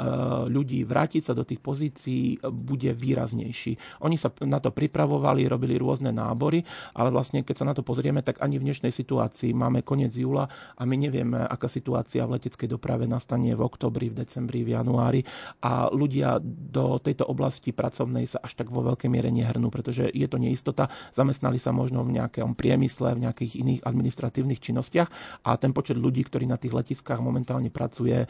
ľudí 0.50 0.86
vrátiť 0.86 1.32
sa 1.32 1.34
do 1.34 1.44
tých 1.44 1.62
pozícií 1.62 2.42
bude 2.48 2.92
výraznejší. 2.94 4.02
Oni 4.06 4.16
sa 4.16 4.30
na 4.46 4.62
to 4.62 4.70
pripravovali, 4.70 5.50
robili 5.50 5.76
rôzne 5.78 6.14
nábory, 6.14 6.62
ale 6.94 7.10
vlastne 7.10 7.42
keď 7.42 7.56
sa 7.56 7.66
na 7.68 7.74
to 7.74 7.82
pozrieme, 7.82 8.22
tak 8.22 8.42
ani 8.42 8.62
v 8.62 8.70
dnešnej 8.70 8.94
situácii 8.94 9.52
máme 9.54 9.82
koniec 9.82 10.14
júla 10.14 10.46
a 10.78 10.82
my 10.86 10.96
nevieme, 10.96 11.42
aká 11.42 11.68
situácia 11.68 12.26
v 12.26 12.38
leteckej 12.38 12.70
doprave 12.70 13.10
nastane 13.10 13.54
v 13.54 13.62
oktobri, 13.62 14.14
v 14.14 14.26
decembri, 14.26 14.62
v 14.62 14.78
januári 14.78 15.22
a 15.66 15.90
ľudia 15.90 16.38
do 16.44 17.02
tejto 17.02 17.26
oblasti 17.26 17.74
pracovnej 17.74 18.30
sa 18.30 18.44
až 18.44 18.54
tak 18.60 18.70
vo 18.70 18.86
veľkej 18.86 19.10
miere 19.10 19.34
nehrnú, 19.34 19.74
pretože 19.74 20.08
je 20.12 20.28
to 20.30 20.38
neistota. 20.38 20.92
Zamestnali 21.16 21.58
sa 21.58 21.74
možno 21.74 22.06
v 22.06 22.20
nejakom 22.20 22.54
priemysle, 22.54 23.18
v 23.18 23.24
nejakých 23.26 23.54
iných 23.60 23.82
administratívnych 23.84 24.59
tých 24.60 24.76
činnostiach 24.76 25.10
a 25.48 25.56
ten 25.56 25.72
počet 25.72 25.96
ľudí, 25.96 26.28
ktorí 26.28 26.44
na 26.44 26.60
tých 26.60 26.76
letiskách 26.76 27.24
momentálne 27.24 27.72
pracuje, 27.72 28.20
e, 28.20 28.28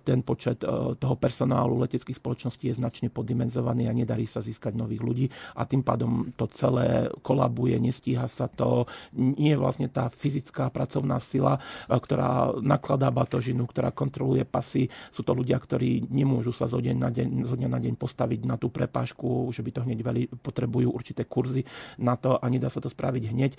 ten 0.00 0.24
počet 0.24 0.64
e, 0.64 0.96
toho 0.96 1.14
personálu 1.20 1.76
leteckých 1.84 2.16
spoločností 2.16 2.72
je 2.72 2.80
značne 2.80 3.12
poddimenzovaný 3.12 3.92
a 3.92 3.92
nedarí 3.92 4.24
sa 4.24 4.40
získať 4.40 4.72
nových 4.72 5.04
ľudí 5.04 5.26
a 5.60 5.68
tým 5.68 5.84
pádom 5.84 6.32
to 6.32 6.48
celé 6.56 7.12
kolabuje, 7.20 7.76
nestíha 7.76 8.24
sa 8.24 8.48
to, 8.48 8.88
nie 9.12 9.52
je 9.52 9.60
vlastne 9.60 9.92
tá 9.92 10.08
fyzická 10.08 10.72
pracovná 10.72 11.20
sila, 11.20 11.60
e, 11.60 11.92
ktorá 11.92 12.56
nakladá 12.64 13.12
batožinu, 13.12 13.68
ktorá 13.68 13.92
kontroluje 13.92 14.48
pasy. 14.48 14.88
Sú 15.12 15.20
to 15.20 15.36
ľudia, 15.36 15.60
ktorí 15.60 16.08
nemôžu 16.08 16.56
sa 16.56 16.64
zo, 16.64 16.80
deň 16.80 16.96
na 16.96 17.10
deň, 17.12 17.28
zo 17.44 17.54
dňa 17.60 17.68
na 17.68 17.80
deň 17.82 17.94
postaviť 18.00 18.40
na 18.48 18.56
tú 18.56 18.72
prepážku, 18.72 19.52
že 19.52 19.60
by 19.60 19.70
to 19.74 19.84
hneď 19.84 20.00
veľmi 20.00 20.24
potrebujú 20.40 20.94
určité 20.94 21.26
kurzy 21.26 21.66
na 21.98 22.14
to 22.14 22.38
a 22.38 22.46
nedá 22.46 22.70
sa 22.70 22.78
to 22.78 22.86
spraviť 22.86 23.24
hneď. 23.34 23.52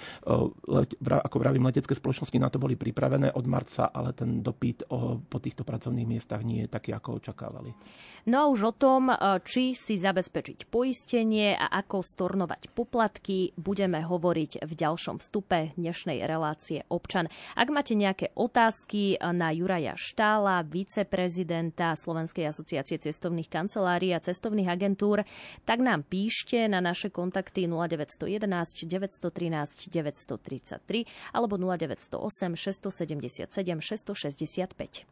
Ako 1.03 1.35
vravím, 1.37 1.67
letecké 1.75 1.99
spoločnosti 1.99 2.39
na 2.39 2.47
to 2.47 2.55
boli 2.55 2.79
pripravené 2.79 3.35
od 3.35 3.43
marca, 3.51 3.91
ale 3.91 4.15
ten 4.15 4.39
dopyt 4.39 4.87
po 5.27 5.37
týchto 5.43 5.67
pracovných 5.67 6.07
miestach 6.07 6.39
nie 6.47 6.63
je 6.63 6.71
taký, 6.71 6.95
ako 6.95 7.19
očakávali. 7.19 7.75
No 8.25 8.41
a 8.41 8.49
už 8.49 8.61
o 8.63 8.73
tom, 8.73 9.13
e, 9.13 9.15
či 9.45 9.77
si 9.77 10.01
zabezpečiť 10.01 10.65
poistenie 10.65 11.53
a 11.53 11.69
ako 11.77 12.01
stornovať 12.01 12.73
poplatky, 12.73 13.53
budeme 13.53 14.01
hovoriť 14.01 14.65
v 14.65 14.71
ďalšom 14.73 15.21
vstupe 15.21 15.77
dnešnej 15.77 16.25
relácie 16.25 16.81
občan. 16.89 17.29
Ak 17.53 17.69
máte 17.69 17.93
nejaké 17.93 18.33
otázky 18.33 19.21
na 19.21 19.53
Juraja 19.53 19.93
Štála, 19.93 20.65
viceprezidenta 20.65 21.93
Slovenskej 21.93 22.49
asociácie 22.49 22.97
cestovných 22.97 23.45
kancelárií 23.45 24.09
a 24.17 24.23
cestovných 24.23 24.73
agentúr, 24.73 25.21
tak 25.61 25.85
nám 25.85 26.01
píšte 26.01 26.65
na 26.65 26.81
naše 26.81 27.13
kontakty 27.13 27.69
0911 27.69 28.89
913 28.89 29.85
933 29.93 31.05
alebo 31.29 31.61
0908 31.65 32.55
677 32.55 33.81
665. 33.81 35.05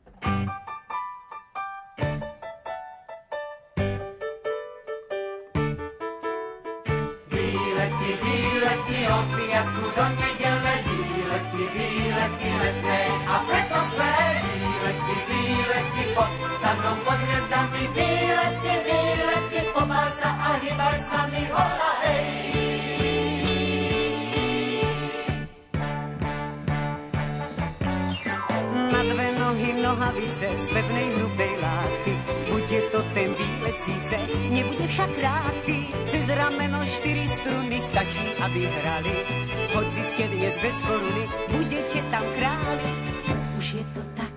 nohavice 30.14 30.46
z 30.46 30.74
pevnej 30.74 31.08
hrubej 31.18 31.54
látky, 31.58 32.14
bude 32.52 32.80
to 32.92 33.00
ten 33.14 33.30
výlet 33.34 33.78
síce, 33.82 34.18
nebude 34.54 34.86
však 34.88 35.10
krátky, 35.18 35.78
cez 36.06 36.26
rameno 36.30 36.80
štyri 36.86 37.26
struny 37.42 37.78
stačí, 37.90 38.26
aby 38.46 38.60
hrali. 38.70 39.14
Hoci 39.74 40.02
ste 40.14 40.24
dnes 40.30 40.54
bez 40.62 40.78
koruny, 40.86 41.24
budete 41.50 42.00
tam 42.14 42.26
králi. 42.38 42.90
Už 43.58 43.66
je 43.74 43.84
to 43.98 44.02
tak, 44.14 44.33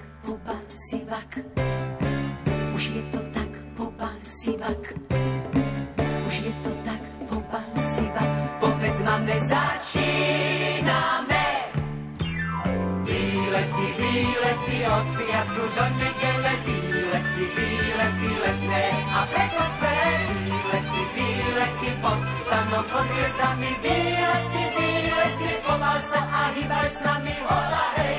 výlety 14.87 15.03
od 15.03 15.07
piatku 15.19 15.65
do 15.75 15.85
nedele, 15.99 16.53
výlety, 16.63 17.45
výlety 17.57 18.31
letné 18.39 18.85
a 19.11 19.21
preto 19.27 19.65
sme 19.79 19.97
výlety, 20.47 21.03
výlety 21.15 21.91
pod 21.99 22.19
stanom 22.47 22.85
pod 22.87 23.07
hviezdami, 23.11 23.71
výlety, 23.83 24.63
výlety, 24.79 25.51
pomal 25.67 25.99
sa 26.11 26.21
a 26.23 26.43
hýbaj 26.55 26.87
s 26.87 26.99
nami, 27.03 27.35
hola 27.43 27.85
hej. 27.99 28.19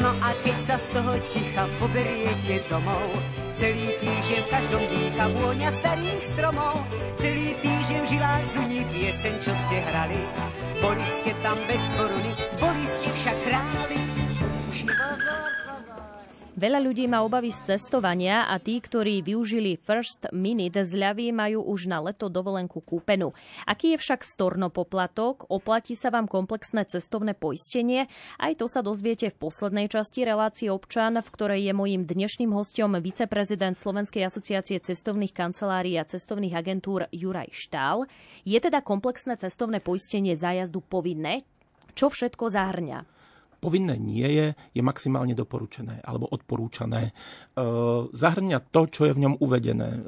No 0.00 0.10
a 0.16 0.32
keď 0.40 0.56
sa 0.64 0.76
z 0.80 0.86
toho 0.96 1.12
ticha 1.28 1.64
poberiete 1.76 2.56
domov, 2.72 3.04
celý 3.60 3.92
týždeň 4.00 4.40
v 4.40 4.48
každom 4.48 4.82
dýcha 4.88 5.24
vôňa 5.28 5.70
starých 5.84 6.22
stromov, 6.32 6.88
týždeň 7.60 8.00
v 8.00 8.08
žilách 8.08 8.44
zuní 8.56 8.80
pieseň, 8.88 9.34
čo 9.44 9.52
ste 9.52 9.76
hrali. 9.84 10.20
Boli 10.80 11.04
ste 11.20 11.30
tam 11.44 11.58
bez 11.68 11.82
koruny, 11.96 12.32
boli 12.56 12.84
ste 12.96 13.08
však 13.12 13.36
králi. 13.44 14.09
Veľa 16.60 16.76
ľudí 16.84 17.08
má 17.08 17.24
obavy 17.24 17.48
z 17.48 17.72
cestovania 17.72 18.44
a 18.44 18.60
tí, 18.60 18.84
ktorí 18.84 19.24
využili 19.24 19.80
First 19.80 20.28
Minute 20.36 20.84
zľavy, 20.84 21.32
majú 21.32 21.64
už 21.64 21.88
na 21.88 22.04
leto 22.04 22.28
dovolenku 22.28 22.84
kúpenú. 22.84 23.32
Aký 23.64 23.96
je 23.96 23.98
však 24.04 24.20
storno 24.20 24.68
poplatok? 24.68 25.48
Oplatí 25.48 25.96
sa 25.96 26.12
vám 26.12 26.28
komplexné 26.28 26.84
cestovné 26.84 27.32
poistenie? 27.32 28.12
Aj 28.36 28.52
to 28.52 28.68
sa 28.68 28.84
dozviete 28.84 29.32
v 29.32 29.40
poslednej 29.40 29.88
časti 29.88 30.20
relácie 30.20 30.68
občan, 30.68 31.16
v 31.16 31.32
ktorej 31.32 31.64
je 31.64 31.72
mojím 31.72 32.04
dnešným 32.04 32.52
hostom 32.52 32.92
viceprezident 33.00 33.80
Slovenskej 33.80 34.28
asociácie 34.28 34.84
cestovných 34.84 35.32
kancelárií 35.32 35.96
a 35.96 36.04
cestovných 36.04 36.60
agentúr 36.60 37.08
Juraj 37.08 37.56
Štál. 37.56 38.04
Je 38.44 38.60
teda 38.60 38.84
komplexné 38.84 39.40
cestovné 39.40 39.80
poistenie 39.80 40.36
zájazdu 40.36 40.84
povinné? 40.84 41.40
Čo 41.96 42.12
všetko 42.12 42.52
zahrňa? 42.52 43.19
Povinné 43.60 44.00
nie 44.00 44.24
je, 44.24 44.46
je 44.72 44.82
maximálne 44.82 45.36
doporučené 45.36 46.00
alebo 46.02 46.26
odporúčané. 46.32 47.12
E, 47.12 47.12
zahrňa 48.10 48.58
to, 48.72 48.88
čo 48.88 49.02
je 49.06 49.12
v 49.14 49.22
ňom 49.28 49.34
uvedené. 49.38 50.00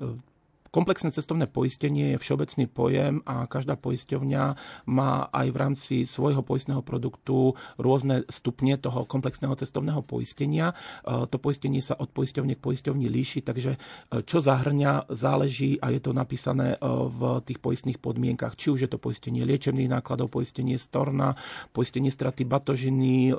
Komplexné 0.73 1.13
cestovné 1.13 1.53
poistenie 1.53 2.17
je 2.17 2.23
všeobecný 2.25 2.65
pojem 2.65 3.21
a 3.29 3.45
každá 3.45 3.77
poisťovňa 3.77 4.45
má 4.89 5.29
aj 5.29 5.47
v 5.53 5.57
rámci 5.61 5.95
svojho 6.09 6.41
poistného 6.41 6.81
produktu 6.81 7.53
rôzne 7.77 8.25
stupne 8.33 8.81
toho 8.81 9.05
komplexného 9.05 9.53
cestovného 9.53 10.01
poistenia. 10.01 10.73
E, 10.73 11.29
to 11.29 11.37
poistenie 11.37 11.85
sa 11.85 11.93
od 12.01 12.09
poisťovne 12.09 12.57
k 12.57 12.65
poisťovni 12.65 13.05
líši, 13.05 13.45
takže 13.45 13.77
e, 13.77 13.79
čo 14.25 14.41
zahrňa, 14.41 15.13
záleží 15.13 15.77
a 15.77 15.93
je 15.93 16.01
to 16.01 16.17
napísané 16.17 16.81
e, 16.81 16.89
v 17.05 17.45
tých 17.45 17.61
poistných 17.61 18.01
podmienkach. 18.01 18.57
Či 18.57 18.73
už 18.73 18.89
je 18.89 18.91
to 18.91 18.97
poistenie 18.97 19.45
liečebných 19.45 19.93
nákladov, 19.93 20.33
poistenie 20.33 20.81
storna, 20.81 21.37
poistenie 21.77 22.09
straty 22.09 22.49
batožiny, 22.49 23.37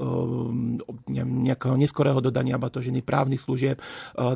nejakého 1.10 1.82
neskorého 1.82 2.22
dodania 2.22 2.62
batožiny, 2.62 3.02
právnych 3.02 3.42
služieb. 3.42 3.82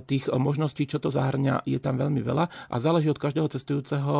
Tých 0.09 0.33
možností, 0.33 0.89
čo 0.89 0.97
to 0.97 1.13
zahrňa, 1.13 1.61
je 1.69 1.77
tam 1.77 2.01
veľmi 2.01 2.25
veľa 2.25 2.73
a 2.73 2.86
záleží 2.87 3.11
od 3.11 3.19
každého 3.19 3.51
cestujúceho, 3.51 4.15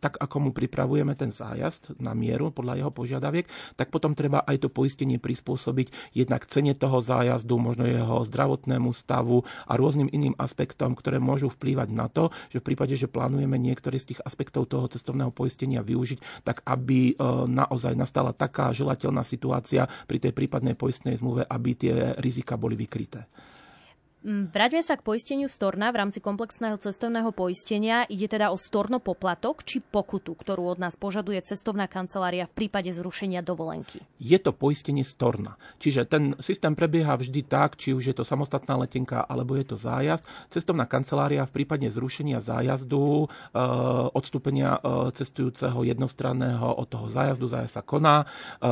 tak 0.00 0.16
ako 0.16 0.48
mu 0.48 0.50
pripravujeme 0.50 1.12
ten 1.12 1.30
zájazd 1.30 2.00
na 2.00 2.16
mieru 2.16 2.48
podľa 2.50 2.80
jeho 2.80 2.90
požiadaviek, 2.90 3.46
tak 3.76 3.92
potom 3.92 4.16
treba 4.16 4.40
aj 4.48 4.66
to 4.66 4.68
poistenie 4.72 5.20
prispôsobiť 5.20 6.16
jednak 6.16 6.48
cene 6.48 6.72
toho 6.72 7.04
zájazdu, 7.04 7.60
možno 7.60 7.84
jeho 7.84 8.24
zdravotnému 8.24 8.90
stavu 8.96 9.44
a 9.68 9.76
rôznym 9.76 10.08
iným 10.08 10.34
aspektom, 10.40 10.96
ktoré 10.96 11.20
môžu 11.20 11.52
vplývať 11.52 11.88
na 11.92 12.08
to, 12.08 12.32
že 12.48 12.64
v 12.64 12.66
prípade, 12.72 12.96
že 12.96 13.12
plánujeme 13.12 13.60
niektorý 13.60 14.00
z 14.00 14.16
tých 14.16 14.24
aspektov 14.24 14.72
toho 14.72 14.88
cestovného 14.88 15.30
poistenia 15.30 15.84
využiť, 15.84 16.42
tak 16.42 16.64
aby 16.64 17.12
e, 17.12 17.14
naozaj 17.46 17.92
nastala 17.92 18.32
taká 18.32 18.72
želateľná 18.72 19.20
situácia 19.20 19.84
pri 20.08 20.18
tej 20.18 20.32
prípadnej 20.32 20.72
poistnej 20.74 21.20
zmluve, 21.20 21.44
aby 21.44 21.70
tie 21.76 22.16
rizika 22.16 22.56
boli 22.56 22.74
vykryté. 22.74 23.28
Mm, 24.20 24.52
vráťme 24.52 24.84
sa 24.84 25.00
k 25.00 25.06
poisteniu 25.06 25.48
storna 25.48 25.88
v 25.88 26.04
rámci 26.04 26.20
komplexného 26.20 26.76
cestovného 26.76 27.32
poistenia. 27.32 28.04
Ide 28.04 28.36
teda 28.36 28.52
o 28.52 28.60
storno 28.60 29.00
poplatok 29.00 29.64
či 29.64 29.80
pokutu, 29.80 30.36
ktorú 30.36 30.76
od 30.76 30.76
nás 30.76 30.92
požaduje 30.92 31.40
cestovná 31.40 31.88
kancelária 31.88 32.44
v 32.44 32.52
prípade 32.52 32.92
zrušenia 32.92 33.40
dovolenky. 33.40 34.04
Je 34.20 34.36
to 34.36 34.52
poistenie 34.52 35.08
storna. 35.08 35.56
Čiže 35.80 36.04
ten 36.04 36.36
systém 36.36 36.76
prebieha 36.76 37.16
vždy 37.16 37.48
tak, 37.48 37.80
či 37.80 37.96
už 37.96 38.12
je 38.12 38.16
to 38.20 38.28
samostatná 38.28 38.76
letenka 38.76 39.24
alebo 39.24 39.56
je 39.56 39.72
to 39.72 39.80
zájazd. 39.80 40.28
Cestovná 40.52 40.84
kancelária 40.84 41.48
v 41.48 41.56
prípade 41.56 41.88
zrušenia 41.88 42.44
zájazdu, 42.44 43.24
e, 43.24 43.26
odstúpenia 44.12 44.76
e, 44.76 45.16
cestujúceho 45.16 45.80
jednostranného 45.80 46.68
od 46.76 46.92
toho 46.92 47.08
zájazdu, 47.08 47.48
zájazd 47.48 47.72
sa 47.72 47.80
koná, 47.80 48.28
e, 48.28 48.68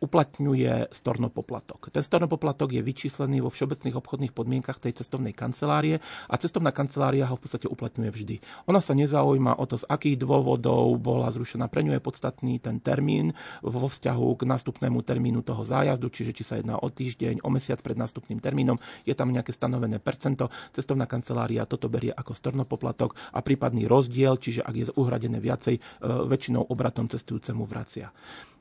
uplatňuje 0.00 0.88
storno 0.96 1.28
poplatok. 1.28 1.92
Ten 1.92 2.00
storno 2.00 2.32
poplatok 2.32 2.72
je 2.72 2.80
vyčíslený 2.80 3.44
vo 3.44 3.52
všeobecných 3.52 3.92
obchodných 4.00 4.32
podmienkach 4.32 4.85
tej 4.86 5.02
cestovnej 5.02 5.34
kancelárie 5.34 5.98
a 6.30 6.34
cestovná 6.38 6.70
kancelária 6.70 7.26
ho 7.26 7.34
v 7.34 7.42
podstate 7.42 7.66
uplatňuje 7.66 8.10
vždy. 8.14 8.36
Ona 8.70 8.78
sa 8.78 8.94
nezaujíma 8.94 9.58
o 9.58 9.64
to, 9.66 9.82
z 9.82 9.84
akých 9.90 10.22
dôvodov 10.22 10.94
bola 11.02 11.28
zrušená. 11.34 11.66
Pre 11.66 11.82
ňu 11.82 11.98
je 11.98 12.02
podstatný 12.02 12.62
ten 12.62 12.78
termín 12.78 13.34
vo 13.66 13.90
vzťahu 13.90 14.26
k 14.38 14.42
nástupnému 14.46 15.02
termínu 15.02 15.42
toho 15.42 15.66
zájazdu, 15.66 16.06
čiže 16.08 16.30
či 16.30 16.42
sa 16.46 16.54
jedná 16.56 16.78
o 16.78 16.86
týždeň, 16.86 17.42
o 17.42 17.50
mesiac 17.50 17.82
pred 17.82 17.98
nástupným 17.98 18.38
termínom, 18.38 18.78
je 19.02 19.12
tam 19.18 19.34
nejaké 19.34 19.50
stanovené 19.50 19.98
percento. 19.98 20.48
Cestovná 20.70 21.10
kancelária 21.10 21.66
toto 21.66 21.90
berie 21.90 22.14
ako 22.14 22.32
stornopoplatok 22.36 23.18
a 23.34 23.42
prípadný 23.42 23.90
rozdiel, 23.90 24.38
čiže 24.38 24.62
ak 24.62 24.74
je 24.74 24.84
uhradené 24.94 25.42
viacej, 25.42 25.76
e, 25.76 25.80
väčšinou 26.04 26.70
obratom 26.70 27.10
cestujúcemu 27.10 27.66
vracia. 27.66 28.12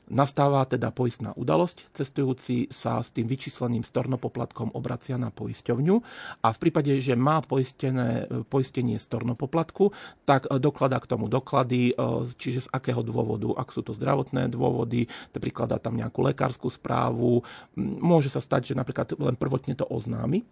Nastáva 0.06 0.62
teda 0.70 0.93
poistná 0.93 1.34
udalosť, 1.34 1.89
cestujúci 1.89 2.70
sa 2.70 3.01
s 3.01 3.10
tým 3.10 3.26
vyčísleným 3.26 3.82
stornopoplatkom 3.82 4.78
obracia 4.78 5.18
na 5.18 5.34
poisťovňu. 5.34 5.95
A 6.45 6.47
v 6.53 6.62
prípade, 6.62 6.93
že 7.01 7.18
má 7.18 7.41
poistené, 7.41 8.30
poistenie 8.45 9.01
stornopoplatku, 9.01 9.89
tak 10.30 10.45
dokladá 10.62 11.01
k 11.01 11.10
tomu 11.10 11.26
doklady, 11.26 11.93
e, 11.93 11.93
čiže 12.38 12.70
z 12.70 12.72
akého 12.74 13.01
dôvodu, 13.01 13.49
ak 13.58 13.74
sú 13.74 13.82
to 13.82 13.97
zdravotné 13.97 14.45
dôvody, 14.45 15.10
prikladá 15.34 15.82
tam 15.82 15.97
nejakú 15.97 16.22
lekárskú 16.22 16.70
správu. 16.70 17.41
Môže 17.78 18.30
sa 18.30 18.41
stať, 18.41 18.74
že 18.74 18.78
napríklad 18.78 19.14
len 19.18 19.34
prvotne 19.38 19.74
to 19.74 19.89
oznámi, 19.89 20.45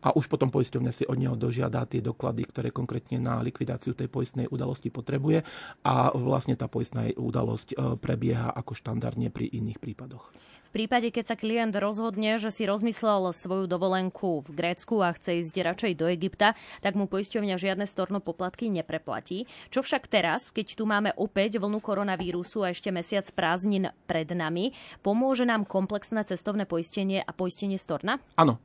a 0.00 0.14
už 0.14 0.30
potom 0.30 0.48
poisťovňa 0.48 0.92
si 0.94 1.04
od 1.06 1.18
neho 1.18 1.34
dožiada 1.34 1.82
tie 1.84 1.98
doklady, 1.98 2.46
ktoré 2.46 2.68
konkrétne 2.70 3.18
na 3.18 3.42
likvidáciu 3.42 3.92
tej 3.92 4.06
poistnej 4.06 4.46
udalosti 4.48 4.88
potrebuje 4.88 5.42
a 5.82 6.14
vlastne 6.14 6.54
tá 6.54 6.70
poistná 6.70 7.10
udalosť 7.14 7.68
e, 7.72 7.76
prebieha 7.98 8.54
ako 8.54 8.72
štandardne 8.78 9.28
pri 9.34 9.50
iných 9.50 9.78
prípadoch. 9.78 10.49
V 10.70 10.86
prípade, 10.86 11.10
keď 11.10 11.34
sa 11.34 11.36
klient 11.36 11.74
rozhodne, 11.74 12.38
že 12.38 12.54
si 12.54 12.62
rozmyslel 12.62 13.34
svoju 13.34 13.66
dovolenku 13.66 14.46
v 14.46 14.50
Grécku 14.54 15.02
a 15.02 15.10
chce 15.10 15.42
ísť 15.42 15.66
radšej 15.66 15.92
do 15.98 16.06
Egypta, 16.06 16.54
tak 16.78 16.94
mu 16.94 17.10
poisťovňa 17.10 17.58
žiadne 17.58 17.90
storno 17.90 18.22
poplatky 18.22 18.70
nepreplatí. 18.70 19.50
Čo 19.74 19.82
však 19.82 20.06
teraz, 20.06 20.54
keď 20.54 20.78
tu 20.78 20.86
máme 20.86 21.10
opäť 21.18 21.58
vlnu 21.58 21.82
koronavírusu 21.82 22.62
a 22.62 22.70
ešte 22.70 22.94
mesiac 22.94 23.26
prázdnin 23.34 23.90
pred 24.06 24.30
nami, 24.30 24.70
pomôže 25.02 25.42
nám 25.42 25.66
komplexné 25.66 26.22
cestovné 26.22 26.70
poistenie 26.70 27.18
a 27.18 27.34
poistenie 27.34 27.74
storna? 27.74 28.22
Áno, 28.38 28.62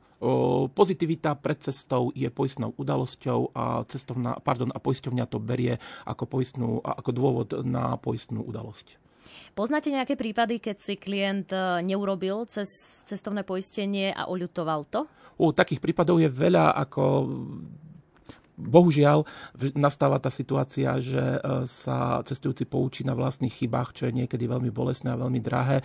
Pozitivita 0.72 1.36
pred 1.36 1.60
cestou 1.60 2.08
je 2.16 2.30
poistnou 2.32 2.72
udalosťou 2.72 3.52
a, 3.52 3.84
cestovná, 3.84 4.40
pardon, 4.40 4.72
a 4.72 4.80
poisťovňa 4.80 5.24
to 5.28 5.36
berie 5.36 5.76
ako, 6.08 6.24
poistnú, 6.24 6.80
ako 6.80 7.10
dôvod 7.12 7.48
na 7.68 8.00
poistnú 8.00 8.40
udalosť. 8.40 9.05
Poznáte 9.56 9.88
nejaké 9.88 10.20
prípady, 10.20 10.60
keď 10.60 10.76
si 10.84 11.00
klient 11.00 11.48
e, 11.48 11.80
neurobil 11.80 12.44
cez 12.44 12.68
cestovné 13.08 13.40
poistenie 13.40 14.12
a 14.12 14.28
oľutoval 14.28 14.84
to? 14.92 15.08
U 15.40 15.48
takých 15.48 15.80
prípadov 15.80 16.20
je 16.20 16.28
veľa, 16.28 16.76
ako 16.76 17.24
bohužiaľ 18.56 19.28
nastáva 19.76 20.16
tá 20.16 20.32
situácia, 20.32 20.96
že 20.98 21.20
e, 21.20 21.38
sa 21.68 22.24
cestujúci 22.24 22.64
poučí 22.64 23.04
na 23.04 23.12
vlastných 23.12 23.52
chybách, 23.52 23.92
čo 23.92 24.02
je 24.08 24.16
niekedy 24.16 24.48
veľmi 24.48 24.72
bolestné 24.72 25.12
a 25.12 25.20
veľmi 25.20 25.40
drahé. 25.44 25.80
E, 25.80 25.84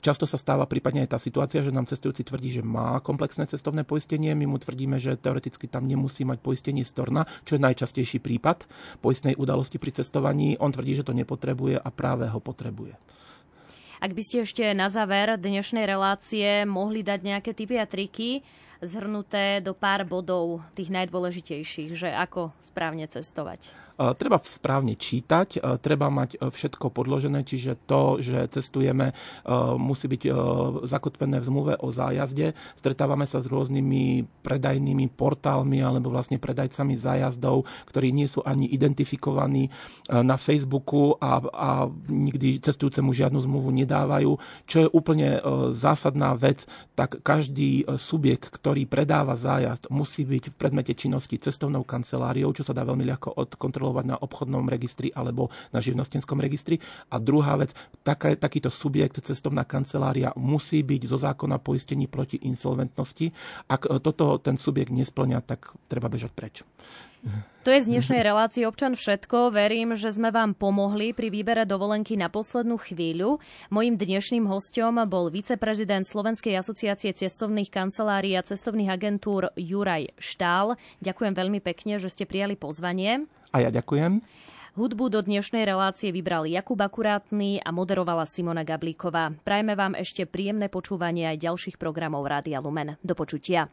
často 0.00 0.24
sa 0.24 0.40
stáva 0.40 0.64
prípadne 0.64 1.04
aj 1.04 1.16
tá 1.16 1.18
situácia, 1.20 1.60
že 1.60 1.70
nám 1.70 1.86
cestujúci 1.86 2.24
tvrdí, 2.24 2.60
že 2.60 2.62
má 2.64 2.98
komplexné 3.04 3.44
cestovné 3.46 3.84
poistenie. 3.84 4.32
My 4.32 4.48
mu 4.48 4.56
tvrdíme, 4.56 4.96
že 4.96 5.20
teoreticky 5.20 5.68
tam 5.68 5.84
nemusí 5.84 6.24
mať 6.24 6.40
poistenie 6.40 6.82
storna, 6.82 7.28
čo 7.44 7.60
je 7.60 7.64
najčastejší 7.64 8.24
prípad 8.24 8.64
poistnej 9.04 9.36
udalosti 9.36 9.76
pri 9.76 9.92
cestovaní. 9.92 10.56
On 10.58 10.72
tvrdí, 10.72 10.96
že 10.96 11.06
to 11.06 11.12
nepotrebuje 11.12 11.76
a 11.76 11.88
práve 11.92 12.24
ho 12.26 12.40
potrebuje. 12.40 12.96
Ak 14.02 14.18
by 14.18 14.22
ste 14.26 14.42
ešte 14.42 14.66
na 14.74 14.90
záver 14.90 15.38
dnešnej 15.38 15.86
relácie 15.86 16.66
mohli 16.66 17.06
dať 17.06 17.22
nejaké 17.22 17.54
typy 17.54 17.78
a 17.78 17.86
triky, 17.86 18.42
zhrnuté 18.82 19.62
do 19.62 19.72
pár 19.72 20.02
bodov 20.02 20.60
tých 20.74 20.90
najdôležitejších, 20.90 21.94
že 21.94 22.10
ako 22.10 22.50
správne 22.58 23.06
cestovať. 23.06 23.70
Treba 23.96 24.40
správne 24.40 24.96
čítať, 24.96 25.60
treba 25.84 26.08
mať 26.08 26.36
e, 26.36 26.48
všetko 26.48 26.90
podložené, 26.90 27.44
čiže 27.44 27.76
to, 27.84 28.18
že 28.24 28.48
cestujeme, 28.48 29.12
e, 29.12 29.14
musí 29.76 30.08
byť 30.08 30.22
e, 30.26 30.30
zakotvené 30.88 31.38
v 31.40 31.48
zmluve 31.48 31.74
o 31.80 31.88
zájazde. 31.92 32.56
Stretávame 32.76 33.28
sa 33.28 33.44
s 33.44 33.48
rôznymi 33.48 34.26
predajnými 34.42 35.06
portálmi 35.12 35.84
alebo 35.84 36.08
vlastne 36.08 36.40
predajcami 36.40 36.96
zájazdov, 36.96 37.68
ktorí 37.92 38.10
nie 38.16 38.26
sú 38.26 38.40
ani 38.42 38.68
identifikovaní 38.72 39.68
na 40.08 40.36
Facebooku 40.40 41.14
a, 41.20 41.38
a 41.40 41.70
nikdy 42.08 42.58
cestujúcemu 42.64 43.12
žiadnu 43.12 43.38
zmluvu 43.44 43.70
nedávajú. 43.70 44.36
Čo 44.66 44.76
je 44.86 44.88
úplne 44.92 45.38
zásadná 45.72 46.34
vec, 46.34 46.66
tak 46.98 47.22
každý 47.22 47.86
subjekt, 47.96 48.50
ktorý 48.50 48.84
predáva 48.88 49.38
zájazd, 49.38 49.88
musí 49.88 50.26
byť 50.26 50.52
v 50.52 50.58
predmete 50.58 50.92
činnosti 50.96 51.38
cestovnou 51.38 51.86
kanceláriou, 51.86 52.52
čo 52.52 52.66
sa 52.66 52.74
dá 52.74 52.82
veľmi 52.82 53.06
ľahko 53.06 53.34
odkontrolovať 53.36 53.81
kontrolovať 53.82 54.04
na 54.06 54.16
obchodnom 54.22 54.70
registri 54.70 55.10
alebo 55.10 55.50
na 55.74 55.82
živnostenskom 55.82 56.38
registri. 56.38 56.78
A 57.10 57.18
druhá 57.18 57.58
vec, 57.58 57.74
taká, 58.06 58.38
takýto 58.38 58.70
subjekt, 58.70 59.18
cestovná 59.26 59.66
kancelária 59.66 60.30
musí 60.38 60.86
byť 60.86 61.02
zo 61.10 61.18
zákona 61.18 61.58
poistení 61.58 62.06
proti 62.06 62.38
insolventnosti. 62.46 63.34
Ak 63.66 63.90
toto 63.98 64.38
ten 64.38 64.54
subjekt 64.54 64.94
nesplňa, 64.94 65.42
tak 65.42 65.74
treba 65.90 66.06
bežať 66.06 66.30
preč. 66.30 66.62
To 67.62 67.70
je 67.70 67.78
z 67.78 67.86
dnešnej 67.86 68.26
relácie 68.26 68.66
občan 68.66 68.98
všetko. 68.98 69.54
Verím, 69.54 69.94
že 69.94 70.10
sme 70.10 70.34
vám 70.34 70.58
pomohli 70.58 71.14
pri 71.14 71.30
výbere 71.30 71.62
dovolenky 71.62 72.18
na 72.18 72.26
poslednú 72.26 72.74
chvíľu. 72.82 73.38
Mojím 73.70 73.94
dnešným 73.94 74.50
hostom 74.50 74.98
bol 75.06 75.30
viceprezident 75.30 76.02
Slovenskej 76.02 76.58
asociácie 76.58 77.14
cestovných 77.14 77.70
kancelárií 77.70 78.34
a 78.34 78.42
cestovných 78.42 78.90
agentúr 78.90 79.54
Juraj 79.54 80.18
Štál. 80.18 80.74
Ďakujem 80.98 81.34
veľmi 81.38 81.62
pekne, 81.62 82.02
že 82.02 82.10
ste 82.10 82.26
prijali 82.26 82.58
pozvanie. 82.58 83.30
A 83.52 83.60
ja 83.60 83.68
ďakujem. 83.68 84.24
Hudbu 84.72 85.12
do 85.12 85.20
dnešnej 85.20 85.68
relácie 85.68 86.08
vybral 86.08 86.48
Jakub 86.48 86.80
Akurátny 86.80 87.60
a 87.60 87.68
moderovala 87.68 88.24
Simona 88.24 88.64
Gablíková. 88.64 89.36
Prajme 89.44 89.76
vám 89.76 89.92
ešte 89.92 90.24
príjemné 90.24 90.72
počúvanie 90.72 91.28
aj 91.28 91.44
ďalších 91.44 91.76
programov 91.76 92.24
Rádia 92.24 92.56
Lumen. 92.56 92.96
Do 93.04 93.12
počutia. 93.12 93.68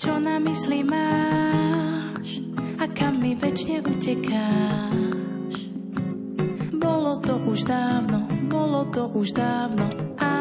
Čo 0.00 0.16
na 0.24 0.40
mysli 0.40 0.80
máš 0.88 2.40
a 2.80 2.88
kam 2.96 3.20
mi 3.20 3.36
väčšine 3.36 3.84
utekáš? 3.84 5.13
Už 7.44 7.68
dávno, 7.68 8.24
bolo 8.48 8.88
to 8.88 9.04
už 9.12 9.36
dávno. 9.36 9.86
Á, 10.16 10.32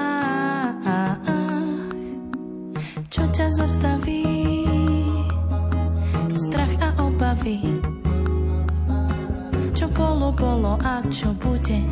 á, 0.82 1.02
á. 1.20 1.40
Čo 3.12 3.28
ťa 3.28 3.48
zastaví? 3.60 4.24
Strach 6.34 6.74
a 6.80 6.90
obavy. 7.04 7.60
Čo 9.76 9.86
bolo, 9.92 10.32
bolo 10.32 10.80
a 10.80 11.04
čo 11.12 11.36
bude? 11.38 11.84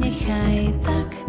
Nechaj 0.00 0.72
tak, 0.82 1.25